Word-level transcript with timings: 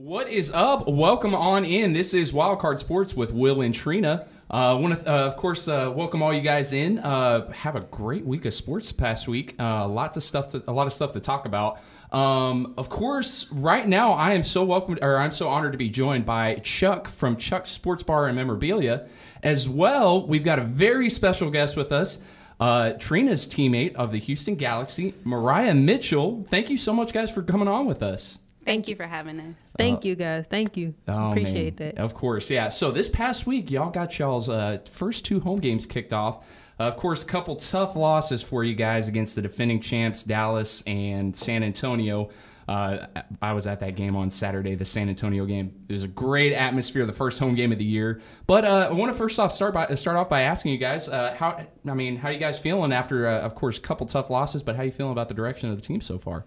What 0.00 0.30
is 0.30 0.50
up? 0.50 0.88
Welcome 0.88 1.34
on 1.34 1.66
in. 1.66 1.92
This 1.92 2.14
is 2.14 2.32
Wildcard 2.32 2.78
Sports 2.78 3.14
with 3.14 3.34
Will 3.34 3.60
and 3.60 3.74
Trina. 3.74 4.26
Uh, 4.50 4.78
want 4.80 4.98
to, 4.98 5.06
uh, 5.06 5.26
of 5.26 5.36
course, 5.36 5.68
uh, 5.68 5.92
welcome 5.94 6.22
all 6.22 6.32
you 6.32 6.40
guys 6.40 6.72
in. 6.72 7.00
Uh, 7.00 7.52
have 7.52 7.76
a 7.76 7.80
great 7.80 8.24
week 8.24 8.46
of 8.46 8.54
sports 8.54 8.92
past 8.92 9.28
week. 9.28 9.56
Uh, 9.60 9.86
lots 9.86 10.16
of 10.16 10.22
stuff, 10.22 10.48
to, 10.52 10.64
a 10.68 10.72
lot 10.72 10.86
of 10.86 10.94
stuff 10.94 11.12
to 11.12 11.20
talk 11.20 11.44
about. 11.44 11.80
Um, 12.12 12.72
of 12.78 12.88
course, 12.88 13.52
right 13.52 13.86
now 13.86 14.12
I 14.12 14.32
am 14.32 14.42
so 14.42 14.64
welcome, 14.64 14.98
or 15.02 15.18
I'm 15.18 15.32
so 15.32 15.50
honored 15.50 15.72
to 15.72 15.78
be 15.78 15.90
joined 15.90 16.24
by 16.24 16.54
Chuck 16.64 17.06
from 17.06 17.36
Chuck 17.36 17.66
Sports 17.66 18.02
Bar 18.02 18.26
and 18.26 18.34
Memorabilia. 18.34 19.06
As 19.42 19.68
well, 19.68 20.26
we've 20.26 20.44
got 20.44 20.58
a 20.58 20.64
very 20.64 21.10
special 21.10 21.50
guest 21.50 21.76
with 21.76 21.92
us. 21.92 22.18
Uh, 22.58 22.94
Trina's 22.94 23.46
teammate 23.46 23.96
of 23.96 24.12
the 24.12 24.18
Houston 24.18 24.54
Galaxy, 24.54 25.12
Mariah 25.24 25.74
Mitchell. 25.74 26.42
Thank 26.44 26.70
you 26.70 26.78
so 26.78 26.94
much, 26.94 27.12
guys, 27.12 27.30
for 27.30 27.42
coming 27.42 27.68
on 27.68 27.84
with 27.84 28.02
us. 28.02 28.38
Thank 28.64 28.88
you 28.88 28.96
for 28.96 29.04
having 29.04 29.40
us. 29.40 29.54
Thank 29.76 30.04
you 30.04 30.14
guys. 30.14 30.46
Thank 30.46 30.76
you. 30.76 30.94
Oh, 31.08 31.30
Appreciate 31.30 31.80
man. 31.80 31.94
that. 31.94 32.02
Of 32.02 32.14
course, 32.14 32.50
yeah. 32.50 32.68
So 32.68 32.90
this 32.90 33.08
past 33.08 33.46
week, 33.46 33.70
y'all 33.70 33.90
got 33.90 34.18
y'all's 34.18 34.48
uh, 34.48 34.78
first 34.86 35.24
two 35.24 35.40
home 35.40 35.60
games 35.60 35.86
kicked 35.86 36.12
off. 36.12 36.44
Uh, 36.78 36.84
of 36.84 36.96
course, 36.96 37.22
a 37.22 37.26
couple 37.26 37.56
tough 37.56 37.96
losses 37.96 38.42
for 38.42 38.64
you 38.64 38.74
guys 38.74 39.08
against 39.08 39.34
the 39.34 39.42
defending 39.42 39.80
champs, 39.80 40.22
Dallas 40.22 40.82
and 40.86 41.36
San 41.36 41.62
Antonio. 41.62 42.30
Uh, 42.68 43.06
I 43.42 43.52
was 43.52 43.66
at 43.66 43.80
that 43.80 43.96
game 43.96 44.14
on 44.14 44.30
Saturday, 44.30 44.76
the 44.76 44.84
San 44.84 45.08
Antonio 45.08 45.44
game. 45.44 45.74
It 45.88 45.92
was 45.92 46.04
a 46.04 46.08
great 46.08 46.52
atmosphere, 46.52 47.04
the 47.04 47.12
first 47.12 47.40
home 47.40 47.56
game 47.56 47.72
of 47.72 47.78
the 47.78 47.84
year. 47.84 48.22
But 48.46 48.64
uh, 48.64 48.88
I 48.90 48.92
want 48.92 49.12
to 49.12 49.18
first 49.18 49.40
off 49.40 49.52
start 49.52 49.74
by 49.74 49.92
start 49.96 50.16
off 50.16 50.28
by 50.28 50.42
asking 50.42 50.72
you 50.72 50.78
guys 50.78 51.08
uh, 51.08 51.34
how 51.36 51.66
I 51.86 51.94
mean, 51.94 52.16
how 52.16 52.28
you 52.28 52.38
guys 52.38 52.60
feeling 52.60 52.92
after, 52.92 53.26
uh, 53.26 53.40
of 53.40 53.56
course, 53.56 53.76
a 53.76 53.80
couple 53.80 54.06
tough 54.06 54.30
losses, 54.30 54.62
but 54.62 54.76
how 54.76 54.82
you 54.82 54.92
feeling 54.92 55.12
about 55.12 55.28
the 55.28 55.34
direction 55.34 55.68
of 55.68 55.76
the 55.76 55.82
team 55.82 56.00
so 56.00 56.16
far? 56.16 56.44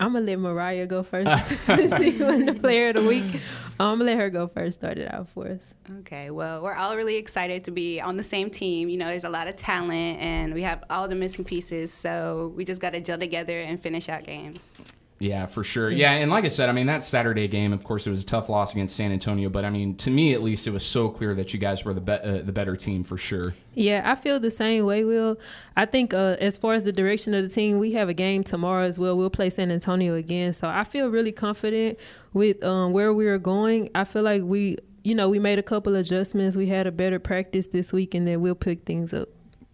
I'm 0.00 0.14
gonna 0.14 0.24
let 0.24 0.38
Mariah 0.38 0.86
go 0.86 1.02
first. 1.02 1.28
she 1.66 2.22
won 2.22 2.46
the 2.46 2.56
player 2.58 2.88
of 2.88 2.94
the 2.94 3.04
week. 3.04 3.40
I'm 3.78 3.98
gonna 3.98 4.04
let 4.04 4.16
her 4.16 4.30
go 4.30 4.46
first. 4.46 4.80
Start 4.80 4.96
it 4.96 5.12
out 5.12 5.28
for 5.28 5.46
us. 5.48 5.60
Okay, 6.00 6.30
well, 6.30 6.62
we're 6.62 6.74
all 6.74 6.96
really 6.96 7.16
excited 7.16 7.64
to 7.64 7.70
be 7.70 8.00
on 8.00 8.16
the 8.16 8.22
same 8.22 8.48
team. 8.48 8.88
You 8.88 8.96
know, 8.96 9.08
there's 9.08 9.24
a 9.24 9.30
lot 9.30 9.46
of 9.46 9.56
talent, 9.56 10.20
and 10.20 10.54
we 10.54 10.62
have 10.62 10.84
all 10.88 11.06
the 11.06 11.14
missing 11.14 11.44
pieces, 11.44 11.92
so 11.92 12.52
we 12.56 12.64
just 12.64 12.80
got 12.80 12.94
to 12.94 13.00
gel 13.00 13.18
together 13.18 13.60
and 13.60 13.78
finish 13.80 14.08
out 14.08 14.24
games. 14.24 14.74
Yeah, 15.20 15.44
for 15.44 15.62
sure. 15.62 15.90
Yeah, 15.90 16.12
and 16.12 16.30
like 16.30 16.46
I 16.46 16.48
said, 16.48 16.70
I 16.70 16.72
mean 16.72 16.86
that 16.86 17.04
Saturday 17.04 17.46
game, 17.46 17.74
of 17.74 17.84
course, 17.84 18.06
it 18.06 18.10
was 18.10 18.22
a 18.22 18.26
tough 18.26 18.48
loss 18.48 18.72
against 18.72 18.96
San 18.96 19.12
Antonio, 19.12 19.50
but 19.50 19.66
I 19.66 19.70
mean 19.70 19.94
to 19.98 20.10
me 20.10 20.32
at 20.32 20.42
least, 20.42 20.66
it 20.66 20.70
was 20.70 20.84
so 20.84 21.10
clear 21.10 21.34
that 21.34 21.52
you 21.52 21.60
guys 21.60 21.84
were 21.84 21.92
the 21.92 22.00
be- 22.00 22.12
uh, 22.12 22.40
the 22.42 22.52
better 22.52 22.74
team 22.74 23.04
for 23.04 23.18
sure. 23.18 23.54
Yeah, 23.74 24.00
I 24.04 24.14
feel 24.14 24.40
the 24.40 24.50
same 24.50 24.86
way. 24.86 25.04
Will 25.04 25.38
I 25.76 25.84
think 25.84 26.14
uh, 26.14 26.36
as 26.40 26.56
far 26.56 26.72
as 26.72 26.84
the 26.84 26.92
direction 26.92 27.34
of 27.34 27.42
the 27.46 27.54
team, 27.54 27.78
we 27.78 27.92
have 27.92 28.08
a 28.08 28.14
game 28.14 28.42
tomorrow 28.42 28.84
as 28.84 28.98
well. 28.98 29.14
We'll 29.14 29.28
play 29.28 29.50
San 29.50 29.70
Antonio 29.70 30.14
again, 30.14 30.54
so 30.54 30.68
I 30.68 30.84
feel 30.84 31.08
really 31.08 31.32
confident 31.32 31.98
with 32.32 32.64
um, 32.64 32.92
where 32.92 33.12
we 33.12 33.26
are 33.26 33.38
going. 33.38 33.90
I 33.94 34.04
feel 34.04 34.22
like 34.22 34.42
we, 34.42 34.78
you 35.04 35.14
know, 35.14 35.28
we 35.28 35.38
made 35.38 35.58
a 35.58 35.62
couple 35.62 35.96
adjustments. 35.96 36.56
We 36.56 36.68
had 36.68 36.86
a 36.86 36.92
better 36.92 37.18
practice 37.18 37.66
this 37.66 37.92
week, 37.92 38.14
and 38.14 38.26
then 38.26 38.40
we'll 38.40 38.54
pick 38.54 38.86
things 38.86 39.12
up. 39.12 39.28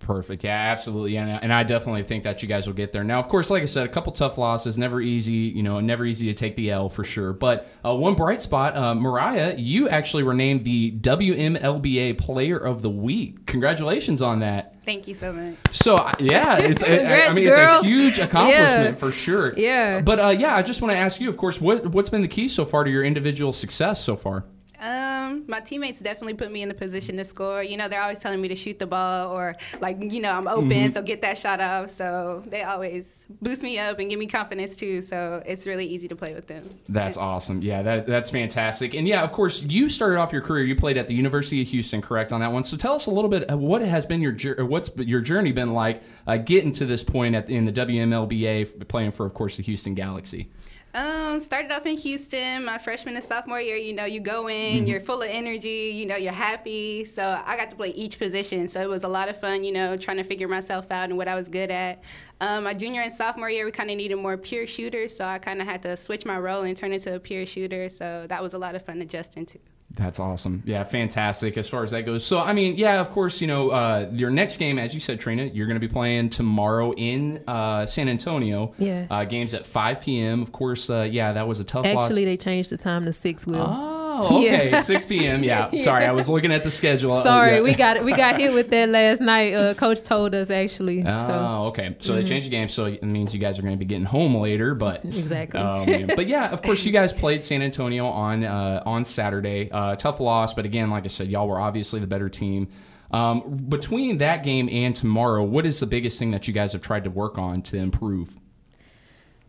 Perfect. 0.06 0.44
Yeah, 0.44 0.56
absolutely. 0.56 1.16
And, 1.16 1.28
and 1.28 1.52
I 1.52 1.64
definitely 1.64 2.04
think 2.04 2.22
that 2.22 2.40
you 2.40 2.46
guys 2.48 2.68
will 2.68 2.74
get 2.74 2.92
there. 2.92 3.02
Now, 3.02 3.18
of 3.18 3.26
course, 3.26 3.50
like 3.50 3.64
I 3.64 3.66
said, 3.66 3.86
a 3.86 3.88
couple 3.88 4.12
tough 4.12 4.38
losses, 4.38 4.78
never 4.78 5.00
easy, 5.00 5.32
you 5.32 5.64
know, 5.64 5.80
never 5.80 6.04
easy 6.04 6.28
to 6.28 6.34
take 6.34 6.54
the 6.54 6.70
L 6.70 6.88
for 6.88 7.02
sure. 7.02 7.32
But 7.32 7.68
uh, 7.84 7.92
one 7.92 8.14
bright 8.14 8.40
spot, 8.40 8.76
uh, 8.76 8.94
Mariah, 8.94 9.56
you 9.58 9.88
actually 9.88 10.22
were 10.22 10.32
named 10.32 10.62
the 10.62 10.92
WMLBA 10.92 12.18
Player 12.18 12.56
of 12.56 12.82
the 12.82 12.90
Week. 12.90 13.46
Congratulations 13.46 14.22
on 14.22 14.38
that. 14.40 14.76
Thank 14.84 15.08
you 15.08 15.14
so 15.14 15.32
much. 15.32 15.56
So 15.72 15.96
yeah, 16.20 16.58
it's 16.60 16.84
I- 16.84 16.86
I, 16.86 16.98
Congrats, 16.98 17.34
mean 17.34 17.48
it's 17.48 17.58
a 17.58 17.82
huge 17.82 18.18
accomplishment 18.20 18.90
Yeah. 18.90 18.94
for 18.94 19.10
sure. 19.10 19.54
Yeah. 19.56 20.02
But 20.02 20.20
uh, 20.20 20.28
yeah, 20.28 20.54
I 20.54 20.62
just 20.62 20.80
want 20.82 20.92
to 20.92 20.98
ask 20.98 21.20
you, 21.20 21.28
of 21.28 21.36
course, 21.36 21.60
what 21.60 21.84
what's 21.88 22.10
been 22.10 22.22
the 22.22 22.28
key 22.28 22.46
so 22.48 22.64
far 22.64 22.84
to 22.84 22.90
your 22.90 23.02
individual 23.02 23.52
success 23.52 24.00
so 24.04 24.14
far? 24.16 24.44
Um, 24.80 25.44
my 25.46 25.60
teammates 25.60 26.00
definitely 26.00 26.34
put 26.34 26.50
me 26.50 26.62
in 26.62 26.68
the 26.68 26.74
position 26.74 27.16
to 27.16 27.24
score. 27.24 27.62
You 27.62 27.76
know, 27.76 27.88
they're 27.88 28.02
always 28.02 28.20
telling 28.20 28.40
me 28.40 28.48
to 28.48 28.56
shoot 28.56 28.78
the 28.78 28.86
ball 28.86 29.30
or 29.30 29.56
like, 29.80 29.98
you 30.00 30.20
know, 30.20 30.32
I'm 30.32 30.48
open, 30.48 30.90
so 30.90 31.02
get 31.02 31.22
that 31.22 31.38
shot 31.38 31.60
off. 31.60 31.90
So 31.90 32.42
they 32.46 32.62
always 32.62 33.24
boost 33.40 33.62
me 33.62 33.78
up 33.78 33.98
and 33.98 34.10
give 34.10 34.18
me 34.18 34.26
confidence 34.26 34.76
too. 34.76 35.02
So 35.02 35.42
it's 35.46 35.66
really 35.66 35.86
easy 35.86 36.08
to 36.08 36.16
play 36.16 36.34
with 36.34 36.46
them. 36.46 36.68
That's 36.88 37.16
awesome. 37.16 37.62
Yeah, 37.62 37.82
that, 37.82 38.06
that's 38.06 38.30
fantastic. 38.30 38.94
And 38.94 39.06
yeah, 39.06 39.22
of 39.22 39.32
course, 39.32 39.62
you 39.62 39.88
started 39.88 40.18
off 40.18 40.32
your 40.32 40.42
career. 40.42 40.64
You 40.64 40.76
played 40.76 40.96
at 40.98 41.08
the 41.08 41.14
University 41.14 41.62
of 41.62 41.68
Houston, 41.68 42.02
correct 42.02 42.32
on 42.32 42.40
that 42.40 42.52
one. 42.52 42.62
So 42.62 42.76
tell 42.76 42.94
us 42.94 43.06
a 43.06 43.10
little 43.10 43.30
bit. 43.30 43.50
What 43.50 43.82
has 43.82 44.06
been 44.06 44.20
your 44.20 44.64
what's 44.64 44.90
your 44.96 45.20
journey 45.20 45.52
been 45.52 45.72
like 45.72 46.02
uh, 46.26 46.36
getting 46.36 46.72
to 46.72 46.86
this 46.86 47.02
point 47.02 47.34
at, 47.34 47.48
in 47.48 47.64
the 47.64 47.72
WMLBA, 47.72 48.88
playing 48.88 49.12
for, 49.12 49.26
of 49.26 49.34
course, 49.34 49.56
the 49.56 49.62
Houston 49.62 49.94
Galaxy. 49.94 50.50
Um, 50.96 51.42
started 51.42 51.70
off 51.72 51.84
in 51.84 51.98
Houston, 51.98 52.64
my 52.64 52.78
freshman 52.78 53.16
and 53.16 53.24
sophomore 53.24 53.60
year. 53.60 53.76
You 53.76 53.92
know, 53.92 54.06
you 54.06 54.18
go 54.18 54.48
in, 54.48 54.86
you're 54.86 54.98
full 55.00 55.20
of 55.20 55.28
energy. 55.28 55.92
You 55.94 56.06
know, 56.06 56.16
you're 56.16 56.32
happy. 56.32 57.04
So 57.04 57.38
I 57.44 57.54
got 57.58 57.68
to 57.68 57.76
play 57.76 57.90
each 57.90 58.18
position. 58.18 58.66
So 58.66 58.80
it 58.80 58.88
was 58.88 59.04
a 59.04 59.08
lot 59.08 59.28
of 59.28 59.38
fun. 59.38 59.62
You 59.62 59.72
know, 59.72 59.98
trying 59.98 60.16
to 60.16 60.24
figure 60.24 60.48
myself 60.48 60.90
out 60.90 61.10
and 61.10 61.18
what 61.18 61.28
I 61.28 61.34
was 61.34 61.48
good 61.48 61.70
at. 61.70 62.02
Um, 62.40 62.64
my 62.64 62.72
junior 62.72 63.02
and 63.02 63.12
sophomore 63.12 63.50
year, 63.50 63.66
we 63.66 63.72
kind 63.72 63.90
of 63.90 63.98
needed 63.98 64.16
more 64.16 64.38
pure 64.38 64.66
shooters. 64.66 65.14
So 65.14 65.26
I 65.26 65.38
kind 65.38 65.60
of 65.60 65.66
had 65.66 65.82
to 65.82 65.98
switch 65.98 66.24
my 66.24 66.38
role 66.38 66.62
and 66.62 66.74
turn 66.74 66.94
into 66.94 67.14
a 67.14 67.20
pure 67.20 67.44
shooter. 67.44 67.90
So 67.90 68.24
that 68.30 68.42
was 68.42 68.54
a 68.54 68.58
lot 68.58 68.74
of 68.74 68.82
fun 68.82 69.02
adjusting 69.02 69.44
to. 69.46 69.58
That's 69.90 70.20
awesome. 70.20 70.62
Yeah, 70.66 70.84
fantastic 70.84 71.56
as 71.56 71.68
far 71.68 71.82
as 71.82 71.92
that 71.92 72.02
goes. 72.02 72.24
So, 72.24 72.38
I 72.38 72.52
mean, 72.52 72.76
yeah, 72.76 73.00
of 73.00 73.10
course, 73.10 73.40
you 73.40 73.46
know, 73.46 73.70
uh, 73.70 74.10
your 74.12 74.30
next 74.30 74.58
game, 74.58 74.78
as 74.78 74.92
you 74.92 75.00
said, 75.00 75.20
Trina, 75.20 75.44
you're 75.44 75.66
going 75.66 75.80
to 75.80 75.86
be 75.86 75.92
playing 75.92 76.30
tomorrow 76.30 76.92
in 76.92 77.42
uh, 77.46 77.86
San 77.86 78.08
Antonio. 78.08 78.74
Yeah. 78.78 79.06
Uh, 79.08 79.24
games 79.24 79.54
at 79.54 79.64
5 79.64 80.00
p.m. 80.02 80.42
Of 80.42 80.52
course, 80.52 80.90
uh, 80.90 81.08
yeah, 81.10 81.32
that 81.32 81.48
was 81.48 81.60
a 81.60 81.64
tough 81.64 81.86
loss. 81.86 82.10
Actually, 82.10 82.26
they 82.26 82.36
changed 82.36 82.70
the 82.70 82.76
time 82.76 83.06
to 83.06 83.12
six. 83.12 83.46
Will. 83.46 83.62
Oh, 83.66 83.95
okay. 84.24 84.70
Yeah. 84.70 84.80
6 84.80 85.04
p.m. 85.04 85.42
Yeah. 85.44 85.70
Sorry, 85.82 86.04
I 86.04 86.12
was 86.12 86.28
looking 86.28 86.52
at 86.52 86.64
the 86.64 86.70
schedule. 86.70 87.12
Uh, 87.12 87.22
Sorry, 87.22 87.56
yeah. 87.56 87.60
we 87.62 87.74
got 87.74 88.02
we 88.04 88.12
got 88.12 88.40
hit 88.40 88.52
with 88.52 88.70
that 88.70 88.88
last 88.88 89.20
night. 89.20 89.54
Uh, 89.54 89.74
Coach 89.74 90.02
told 90.02 90.34
us 90.34 90.50
actually. 90.50 91.00
Oh, 91.02 91.04
so 91.04 91.32
Mm-hmm. 91.32 91.62
okay. 91.68 91.96
So 91.98 92.14
they 92.14 92.24
changed 92.24 92.46
the 92.46 92.50
game, 92.50 92.68
so 92.68 92.86
it 92.86 93.02
means 93.02 93.34
you 93.34 93.40
guys 93.40 93.58
are 93.58 93.62
going 93.62 93.74
to 93.74 93.78
be 93.78 93.84
getting 93.84 94.04
home 94.06 94.34
later. 94.36 94.74
But 94.74 95.04
Exactly. 95.04 95.60
Oh, 95.60 95.84
man. 95.86 96.10
But 96.14 96.26
yeah, 96.26 96.50
of 96.50 96.62
course, 96.62 96.84
you 96.84 96.92
guys 96.92 97.12
played 97.12 97.42
San 97.42 97.62
Antonio 97.62 98.06
on 98.06 98.44
uh, 98.44 98.82
on 98.86 99.04
Saturday. 99.04 99.70
Uh, 99.70 99.96
tough 99.96 100.20
loss, 100.20 100.54
but 100.54 100.64
again, 100.64 100.90
like 100.90 101.04
I 101.04 101.08
said, 101.08 101.28
y'all 101.28 101.48
were 101.48 101.60
obviously 101.60 102.00
the 102.00 102.06
better 102.06 102.28
team. 102.28 102.68
Um, 103.12 103.64
between 103.68 104.18
that 104.18 104.42
game 104.42 104.68
and 104.70 104.94
tomorrow, 104.94 105.44
what 105.44 105.64
is 105.64 105.78
the 105.78 105.86
biggest 105.86 106.18
thing 106.18 106.32
that 106.32 106.48
you 106.48 106.52
guys 106.54 106.72
have 106.72 106.82
tried 106.82 107.04
to 107.04 107.10
work 107.10 107.38
on 107.38 107.62
to 107.62 107.76
improve? 107.76 108.36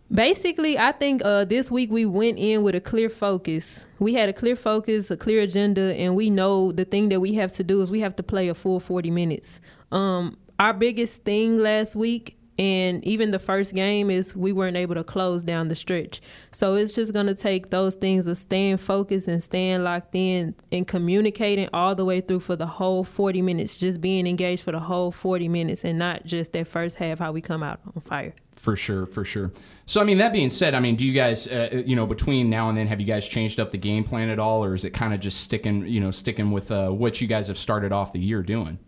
Basically, 0.09 0.77
I 0.79 0.93
think 0.93 1.21
uh, 1.25 1.43
this 1.43 1.69
week 1.69 1.91
we 1.91 2.05
went 2.05 2.39
in 2.39 2.63
with 2.63 2.75
a 2.75 2.79
clear 2.79 3.09
focus. 3.09 3.83
We 3.99 4.13
had 4.13 4.29
a 4.29 4.33
clear 4.33 4.55
focus, 4.55 5.11
a 5.11 5.17
clear 5.17 5.41
agenda, 5.41 5.93
and 5.95 6.15
we 6.15 6.29
know 6.29 6.71
the 6.71 6.85
thing 6.85 7.09
that 7.09 7.19
we 7.19 7.33
have 7.33 7.51
to 7.53 7.63
do 7.63 7.81
is 7.81 7.91
we 7.91 7.99
have 7.99 8.15
to 8.15 8.23
play 8.23 8.47
a 8.47 8.53
full 8.53 8.79
40 8.79 9.11
minutes. 9.11 9.59
Um, 9.91 10.37
our 10.59 10.73
biggest 10.73 11.23
thing 11.23 11.59
last 11.59 11.95
week 11.95 12.36
and 12.57 13.05
even 13.05 13.31
the 13.31 13.39
first 13.39 13.75
game 13.75 14.09
is 14.09 14.35
we 14.35 14.51
weren't 14.51 14.77
able 14.77 14.95
to 14.95 15.03
close 15.03 15.43
down 15.43 15.67
the 15.67 15.75
stretch. 15.75 16.21
So 16.51 16.75
it's 16.75 16.95
just 16.95 17.13
going 17.13 17.27
to 17.27 17.35
take 17.35 17.69
those 17.69 17.95
things 17.95 18.25
of 18.25 18.37
staying 18.37 18.77
focused 18.77 19.27
and 19.27 19.41
staying 19.43 19.83
locked 19.83 20.15
in 20.15 20.55
and 20.71 20.87
communicating 20.87 21.69
all 21.71 21.93
the 21.93 22.05
way 22.05 22.21
through 22.21 22.39
for 22.39 22.55
the 22.55 22.65
whole 22.65 23.03
40 23.03 23.41
minutes, 23.43 23.77
just 23.77 24.01
being 24.01 24.25
engaged 24.25 24.63
for 24.63 24.71
the 24.71 24.79
whole 24.79 25.11
40 25.11 25.47
minutes 25.47 25.83
and 25.83 25.99
not 25.99 26.25
just 26.25 26.53
that 26.53 26.67
first 26.67 26.95
half 26.95 27.19
how 27.19 27.31
we 27.31 27.41
come 27.41 27.61
out 27.61 27.79
on 27.95 28.01
fire. 28.01 28.33
For 28.53 28.75
sure, 28.75 29.05
for 29.05 29.23
sure. 29.23 29.51
So, 29.85 30.01
I 30.01 30.03
mean, 30.03 30.17
that 30.17 30.33
being 30.33 30.49
said, 30.49 30.73
I 30.73 30.79
mean, 30.79 30.95
do 30.95 31.05
you 31.05 31.13
guys, 31.13 31.47
uh, 31.47 31.83
you 31.85 31.95
know, 31.95 32.07
between 32.07 32.49
now 32.49 32.69
and 32.69 32.77
then, 32.77 32.87
have 32.87 32.99
you 32.99 33.05
guys 33.05 33.27
changed 33.27 33.59
up 33.59 33.71
the 33.71 33.77
game 33.77 34.03
plan 34.03 34.29
at 34.29 34.39
all, 34.39 34.65
or 34.65 34.73
is 34.73 34.83
it 34.83 34.91
kind 34.91 35.13
of 35.13 35.19
just 35.19 35.41
sticking, 35.41 35.87
you 35.87 35.99
know, 35.99 36.09
sticking 36.09 36.49
with 36.49 36.71
uh, 36.71 36.89
what 36.89 37.21
you 37.21 37.27
guys 37.27 37.49
have 37.49 37.57
started 37.57 37.91
off 37.91 38.13
the 38.13 38.19
year 38.19 38.41
doing? 38.41 38.79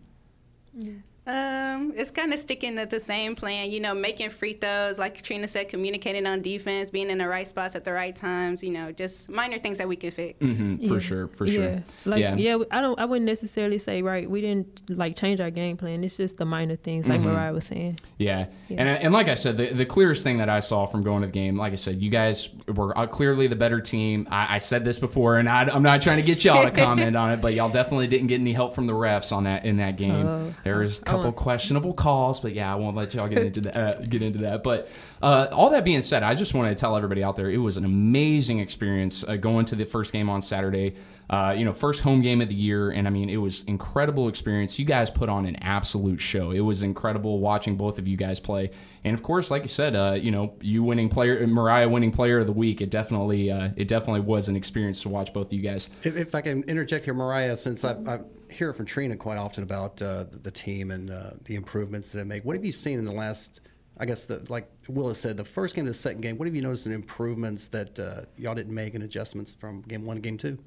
Um, 1.29 1.94
it's 1.95 2.09
kind 2.09 2.34
of 2.34 2.40
sticking 2.40 2.75
to 2.78 2.88
the 2.88 3.00
same 3.00 3.35
plan, 3.35 3.69
you 3.69 3.79
know, 3.79 3.94
making 3.94 4.31
free 4.31 4.53
throws, 4.53 4.97
like 4.97 5.22
Trina 5.22 5.47
said, 5.47 5.69
communicating 5.69 6.25
on 6.25 6.41
defense, 6.41 6.90
being 6.90 7.12
in 7.12 7.19
the 7.19 7.28
right 7.28 7.47
spots 7.47 7.75
at 7.75 7.84
the 7.85 7.94
right 7.94 8.16
times, 8.16 8.63
you 8.63 8.72
know, 8.72 8.91
just 8.91 9.29
minor 9.29 9.59
things 9.59 9.78
that 9.78 9.88
we 9.88 9.95
could 9.95 10.13
fix. 10.13 10.39
Mhm, 10.44 10.88
For 10.88 10.95
Yeah. 10.95 11.00
sure, 11.00 11.27
for 11.27 11.45
yeah. 11.45 11.54
sure. 11.54 11.83
Like 12.06 12.19
Yeah. 12.21 12.36
yeah. 12.36 12.57
I 12.71 12.81
don't 12.81 13.00
I 13.00 13.06
wouldn't 13.06 13.27
necessarily 13.27 13.77
say 13.77 14.01
right. 14.01 14.27
We 14.27 14.42
didn't 14.42 14.81
like 14.89 15.15
change 15.15 15.39
our 15.39 15.51
game 15.51 15.77
plan. 15.77 16.04
It's 16.04 16.18
just 16.18 16.38
the 16.38 16.45
minor 16.45 16.75
things 16.75 17.07
like 17.07 17.19
Mm-hmm. 17.19 17.30
Mariah 17.30 17.54
was 17.54 17.65
saying. 17.68 18.00
Yeah. 18.18 18.48
Yeah. 18.68 18.80
And, 18.80 18.89
and 18.89 19.13
like 19.13 19.27
I 19.27 19.36
said, 19.36 19.57
the, 19.57 19.68
the 19.74 19.86
clearest 19.86 20.24
thing 20.24 20.38
that 20.39 20.50
I 20.50 20.62
saw 20.62 20.88
from 20.88 21.04
going 21.04 21.21
to 21.21 21.27
the 21.27 21.31
game, 21.33 21.57
like 21.57 21.74
I 21.74 21.75
said, 21.77 22.01
you 22.01 22.09
guys 22.09 22.50
were 22.68 22.98
uh, 22.98 23.06
clearly 23.06 23.45
the 23.45 23.56
better 23.56 23.80
team. 23.81 24.27
I, 24.31 24.56
I 24.56 24.57
said 24.57 24.83
this 24.83 24.98
before, 24.98 25.38
and 25.38 25.48
I, 25.48 25.63
am 25.75 25.83
not 25.83 26.01
trying 26.01 26.18
to 26.18 26.24
get 26.24 26.44
y'all 26.44 26.63
to 26.63 26.71
comment 26.86 27.15
on 27.15 27.31
it, 27.33 27.42
but 27.42 27.54
y'all 27.54 27.69
definitely 27.69 28.07
didn't 28.07 28.27
get 28.27 28.39
any 28.39 28.54
help 28.54 28.74
from 28.74 28.88
the 28.88 28.94
refs 28.94 29.31
on 29.31 29.44
that 29.44 29.65
in 29.65 29.77
that 29.77 29.95
game. 29.98 30.25
Oh. 30.25 30.54
there 30.63 30.80
was 30.80 31.00
a 31.06 31.09
I 31.09 31.19
couple 31.24 31.33
questionable 31.33 31.94
calls, 31.94 32.39
but 32.39 32.54
yeah, 32.54 32.71
I 32.71 32.75
won't 32.75 32.95
let 32.95 33.13
y'all 33.13 33.27
get 33.27 33.44
into 33.44 33.62
that. 33.62 33.77
Uh, 33.77 34.00
get 34.01 34.21
into 34.21 34.39
that. 34.39 34.63
But 34.63 34.89
uh, 35.21 35.48
all 35.51 35.69
that 35.71 35.86
being 35.86 36.01
said, 36.01 36.24
I 36.24 36.36
just 36.36 36.54
want 36.54 36.74
to 36.74 36.80
tell 36.80 36.95
everybody 36.95 37.24
out 37.24 37.36
there, 37.36 37.50
it 37.50 37.57
was 37.57 37.77
an 37.77 37.86
amazing 37.86 38.60
experience 38.60 39.24
uh, 39.24 39.36
going 39.36 39.66
to 39.66 39.75
the 39.75 39.86
first 39.86 40.13
game 40.13 40.30
on 40.30 40.42
Saturday. 40.42 40.95
Uh, 41.30 41.54
you 41.56 41.63
know, 41.63 41.71
first 41.71 42.01
home 42.01 42.24
game 42.24 42.42
of 42.42 42.50
the 42.50 42.56
year, 42.56 42.89
and 42.89 43.07
I 43.07 43.12
mean, 43.12 43.30
it 43.30 43.38
was 43.38 43.62
incredible 43.66 44.30
experience. 44.30 44.80
You 44.80 44.86
guys 44.86 45.12
put 45.12 45.30
on 45.30 45.45
an 45.45 45.57
absolute 45.57 46.19
show. 46.19 46.50
It 46.50 46.62
was 46.62 46.81
incredible 46.81 47.38
watching 47.39 47.77
both 47.77 48.00
of 48.00 48.07
you 48.07 48.18
guys 48.18 48.39
play, 48.39 48.71
and 49.04 49.13
of 49.13 49.21
course, 49.21 49.51
like 49.51 49.62
you 49.62 49.68
said, 49.68 49.95
uh, 49.95 50.18
you 50.19 50.31
know, 50.31 50.56
you 50.60 50.81
winning 50.81 51.07
player, 51.07 51.45
Mariah 51.45 51.88
winning 51.88 52.12
player 52.12 52.39
of 52.39 52.48
the 52.48 52.51
week. 52.51 52.81
It 52.81 52.89
definitely, 52.89 53.51
uh, 53.51 53.69
it 53.75 53.88
definitely 53.88 54.21
was 54.21 54.50
an 54.50 54.56
experience 54.56 55.04
to 55.04 55.10
watch 55.10 55.31
both 55.31 55.48
of 55.48 55.54
you 55.54 55.62
guys. 55.62 55.92
If, 56.01 56.18
if 56.18 56.33
I 56.33 56.42
can 56.42 56.63
interject 56.63 57.06
here, 57.06 57.13
Mariah, 57.13 57.57
since 57.57 57.86
I, 57.86 57.92
I 58.07 58.21
hear 58.51 58.74
from 58.74 58.86
Trina 58.86 59.16
quite 59.16 59.38
often 59.38 59.63
about 59.63 60.01
uh, 60.01 60.25
the 60.30 60.51
team 60.51 60.92
and 60.92 61.10
uh, 61.10 61.31
the 61.46 61.56
improvements 61.56 62.12
that 62.12 62.19
it 62.19 62.25
make, 62.25 62.46
what 62.46 62.56
have 62.56 62.66
you 62.66 62.72
seen 62.72 63.00
in 63.00 63.06
the 63.06 63.12
last? 63.12 63.62
I 63.98 64.06
guess 64.06 64.25
the 64.25 64.46
like 64.50 64.72
Willis 64.88 65.19
said, 65.19 65.36
the 65.36 65.44
first 65.44 65.75
game 65.75 65.86
to 65.86 65.92
the 65.92 65.98
second 65.98 66.22
game. 66.22 66.38
What 66.38 66.48
have 66.48 66.56
you 66.56 66.62
noticed 66.62 66.86
in 66.86 66.94
improvements 66.94 67.68
that 67.69 68.00
uh, 68.00 68.22
y'all 68.38 68.56
didn't 68.56 68.74
make 68.74 68.94
and 68.96 69.04
adjustments 69.04 69.54
from 69.54 69.81
game 69.81 70.06
one 70.06 70.16
to 70.16 70.22
game 70.22 70.38
two? 70.38 70.57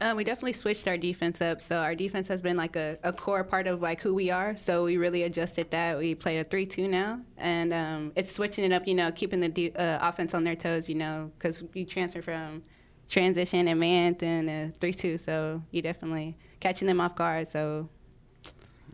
Um, 0.00 0.16
we 0.16 0.24
definitely 0.24 0.52
switched 0.52 0.86
our 0.88 0.98
defense 0.98 1.40
up. 1.40 1.62
So 1.62 1.76
our 1.78 1.94
defense 1.94 2.28
has 2.28 2.42
been 2.42 2.56
like 2.56 2.76
a, 2.76 2.98
a, 3.02 3.14
core 3.14 3.42
part 3.44 3.66
of 3.66 3.80
like 3.80 4.02
who 4.02 4.14
we 4.14 4.30
are. 4.30 4.54
So 4.56 4.84
we 4.84 4.98
really 4.98 5.22
adjusted 5.22 5.70
that. 5.70 5.96
We 5.96 6.14
played 6.14 6.38
a 6.38 6.44
three-two 6.44 6.86
now, 6.86 7.20
and 7.38 7.72
um, 7.72 8.12
it's 8.14 8.30
switching 8.30 8.64
it 8.64 8.72
up. 8.72 8.86
You 8.86 8.94
know, 8.94 9.10
keeping 9.10 9.40
the 9.40 9.48
de- 9.48 9.72
uh, 9.72 10.06
offense 10.06 10.34
on 10.34 10.44
their 10.44 10.54
toes. 10.54 10.88
You 10.88 10.96
know, 10.96 11.30
because 11.38 11.62
you 11.72 11.86
transfer 11.86 12.20
from 12.20 12.62
transition 13.08 13.68
and 13.68 13.80
man 13.80 14.16
and 14.20 14.78
three-two. 14.78 15.16
So 15.16 15.62
you 15.70 15.80
definitely 15.80 16.36
catching 16.60 16.86
them 16.86 17.00
off 17.00 17.16
guard. 17.16 17.48
So 17.48 17.88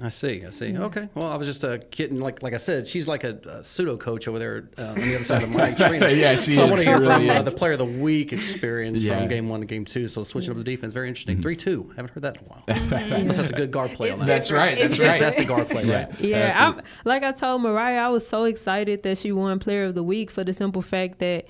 I 0.00 0.09
see. 0.09 0.44
I 0.44 0.50
see. 0.50 0.70
Yeah. 0.70 0.85
Okay. 0.85 1.09
Well, 1.14 1.26
I 1.26 1.37
was 1.37 1.47
just 1.47 1.62
uh, 1.64 1.79
kidding. 1.91 2.19
Like 2.19 2.43
like 2.43 2.55
I 2.55 2.56
said, 2.56 2.88
she's 2.88 3.06
like 3.06 3.25
a, 3.25 3.38
a 3.44 3.62
pseudo 3.62 3.97
coach 3.97 4.26
over 4.26 4.38
there 4.38 4.69
uh, 4.79 4.87
on 4.87 4.94
the 4.97 5.14
other 5.14 5.25
side 5.25 5.43
of 5.43 5.50
Mike 5.50 5.76
Trina. 5.79 6.09
yeah, 6.11 6.35
she 6.37 6.55
so 6.55 6.64
is. 6.64 6.69
I 6.69 6.70
want 6.70 6.79
to 6.79 6.85
hear 6.88 6.99
really 6.99 7.26
from 7.26 7.31
uh, 7.31 7.43
the 7.43 7.50
player 7.50 7.73
of 7.73 7.79
the 7.79 7.85
week 7.85 8.32
experience 8.32 9.03
yeah. 9.03 9.19
from 9.19 9.29
game 9.29 9.49
one 9.49 9.61
to 9.61 9.67
game 9.67 9.85
two. 9.85 10.09
So 10.09 10.25
switching 10.25 10.50
up 10.50 10.56
the 10.56 10.64
defense, 10.64 10.94
very 10.94 11.09
interesting. 11.09 11.43
3 11.43 11.56
2. 11.56 11.93
Haven't 11.97 12.11
heard 12.11 12.23
that 12.23 12.38
in 12.38 12.44
a 12.44 12.49
while. 12.49 12.64
Mm-hmm. 12.93 13.29
that's 13.29 13.50
a 13.50 13.53
good 13.53 13.70
guard 13.70 13.93
play 13.93 14.11
on 14.11 14.19
that. 14.20 14.26
That's 14.26 14.50
right. 14.50 14.76
That's 14.79 14.99
right. 14.99 15.19
That's 15.19 15.38
a 15.38 15.44
guard 15.44 15.69
play, 15.69 15.85
Yeah. 15.85 16.05
right? 16.05 16.20
Yeah, 16.20 16.75
I, 16.76 16.82
like 17.05 17.23
I 17.23 17.32
told 17.32 17.62
Mariah, 17.62 18.06
I 18.06 18.09
was 18.09 18.26
so 18.26 18.44
excited 18.44 19.03
that 19.03 19.19
she 19.19 19.32
won 19.32 19.59
Player 19.59 19.85
of 19.85 19.94
the 19.94 20.03
Week 20.03 20.31
for 20.31 20.44
the 20.44 20.53
simple 20.53 20.82
fact 20.82 21.19
that 21.19 21.47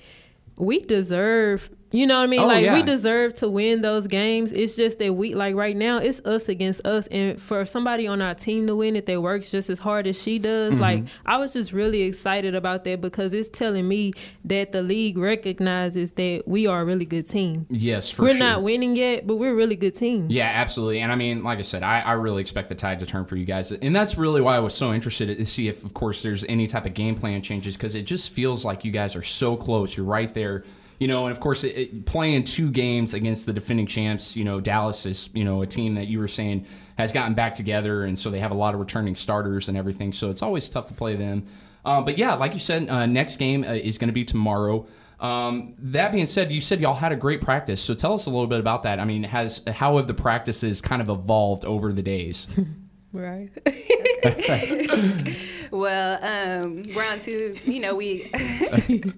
we 0.57 0.79
deserve 0.79 1.69
you 1.93 2.07
know 2.07 2.17
what 2.17 2.23
I 2.23 2.27
mean? 2.27 2.39
Oh, 2.39 2.47
like 2.47 2.65
yeah. 2.65 2.73
we 2.73 2.81
deserve 2.81 3.35
to 3.35 3.47
win 3.47 3.83
those 3.83 4.07
games. 4.07 4.51
It's 4.51 4.75
just 4.75 4.97
that 4.97 5.13
we 5.13 5.35
like 5.35 5.53
right 5.53 5.77
now 5.77 5.97
it's 5.97 6.19
us 6.25 6.49
against 6.49 6.85
us 6.87 7.05
and 7.07 7.39
for 7.39 7.67
somebody 7.67 8.07
on 8.07 8.19
our 8.19 8.33
team 8.33 8.65
to 8.65 8.75
win 8.75 8.95
it 8.95 9.05
that 9.05 9.21
works 9.21 9.51
just 9.51 9.69
as 9.69 9.77
hard 9.77 10.07
as 10.07 10.19
she 10.19 10.39
does. 10.39 10.73
Mm-hmm. 10.73 10.81
Like 10.81 11.03
I 11.23 11.37
was 11.37 11.53
just 11.53 11.71
really 11.71 12.01
excited 12.01 12.55
about 12.55 12.83
that 12.85 12.99
because 12.99 13.31
it's 13.31 13.47
telling 13.47 13.87
me 13.87 14.13
that 14.45 14.71
the 14.71 14.81
league 14.81 15.19
recognizes 15.19 16.11
that 16.13 16.43
we 16.47 16.65
are 16.65 16.81
a 16.81 16.85
really 16.85 17.05
good 17.05 17.27
team. 17.27 17.67
Yes, 17.69 18.09
for 18.09 18.23
we're 18.23 18.29
sure. 18.29 18.39
not 18.39 18.63
winning 18.63 18.95
yet, 18.95 19.27
but 19.27 19.35
we're 19.35 19.51
a 19.51 19.55
really 19.55 19.75
good 19.75 19.93
team. 19.93 20.25
Yeah, 20.31 20.49
absolutely. 20.51 20.99
And 20.99 21.11
I 21.11 21.15
mean, 21.15 21.43
like 21.43 21.59
I 21.59 21.61
said, 21.61 21.83
I, 21.83 21.99
I 21.99 22.13
really 22.13 22.41
expect 22.41 22.69
the 22.69 22.75
tide 22.75 23.01
to 23.01 23.05
turn 23.05 23.25
for 23.25 23.35
you 23.35 23.45
guys. 23.45 23.71
And 23.71 23.95
that's 23.95 24.17
really 24.17 24.41
why 24.41 24.55
I 24.55 24.59
was 24.59 24.73
so 24.73 24.93
interested 24.93 25.37
to 25.37 25.45
see 25.45 25.67
if, 25.67 25.85
of 25.85 25.93
course, 25.93 26.23
there's 26.23 26.43
any 26.45 26.65
type 26.65 26.87
of 26.87 26.95
game 26.95 27.13
plan 27.13 27.43
changes 27.43 27.77
because 27.77 27.93
it 27.93 28.07
just 28.07 28.31
feels 28.31 28.65
like 28.65 28.83
you 28.83 28.91
guys 28.91 29.15
are 29.15 29.21
so 29.21 29.55
close. 29.55 29.95
You're 29.95 30.07
right 30.07 30.33
there. 30.33 30.63
You 30.99 31.07
know, 31.07 31.25
and 31.25 31.31
of 31.31 31.39
course, 31.39 31.63
it, 31.63 31.77
it, 31.77 32.05
playing 32.05 32.43
two 32.43 32.71
games 32.71 33.13
against 33.13 33.45
the 33.45 33.53
defending 33.53 33.87
champs, 33.87 34.35
you 34.35 34.43
know, 34.43 34.61
Dallas 34.61 35.05
is, 35.05 35.29
you 35.33 35.43
know, 35.43 35.61
a 35.61 35.67
team 35.67 35.95
that 35.95 36.07
you 36.07 36.19
were 36.19 36.27
saying 36.27 36.65
has 36.97 37.11
gotten 37.11 37.33
back 37.33 37.53
together. 37.53 38.05
And 38.05 38.17
so 38.17 38.29
they 38.29 38.39
have 38.39 38.51
a 38.51 38.55
lot 38.55 38.73
of 38.73 38.79
returning 38.79 39.15
starters 39.15 39.69
and 39.69 39.77
everything. 39.77 40.13
So 40.13 40.29
it's 40.29 40.41
always 40.41 40.69
tough 40.69 40.85
to 40.87 40.93
play 40.93 41.15
them. 41.15 41.45
Um, 41.85 42.05
but 42.05 42.17
yeah, 42.17 42.33
like 42.35 42.53
you 42.53 42.59
said, 42.59 42.87
uh, 42.89 43.05
next 43.05 43.37
game 43.37 43.63
uh, 43.63 43.73
is 43.73 43.97
going 43.97 44.07
to 44.07 44.13
be 44.13 44.23
tomorrow. 44.23 44.87
Um, 45.19 45.75
that 45.79 46.11
being 46.11 46.25
said, 46.25 46.51
you 46.51 46.61
said 46.61 46.81
y'all 46.81 46.93
had 46.93 47.11
a 47.11 47.15
great 47.15 47.41
practice. 47.41 47.81
So 47.81 47.93
tell 47.93 48.13
us 48.13 48.25
a 48.25 48.29
little 48.29 48.47
bit 48.47 48.59
about 48.59 48.83
that. 48.83 48.99
I 48.99 49.05
mean, 49.05 49.23
has 49.23 49.61
how 49.67 49.97
have 49.97 50.07
the 50.07 50.13
practices 50.13 50.81
kind 50.81 51.01
of 51.01 51.09
evolved 51.09 51.65
over 51.65 51.93
the 51.93 52.01
days? 52.01 52.47
Right. 53.13 53.51
well, 55.71 56.17
um, 56.23 56.83
we're 56.95 57.07
on 57.07 57.19
two. 57.19 57.55
You 57.63 57.79
know, 57.79 57.93
we 57.93 58.31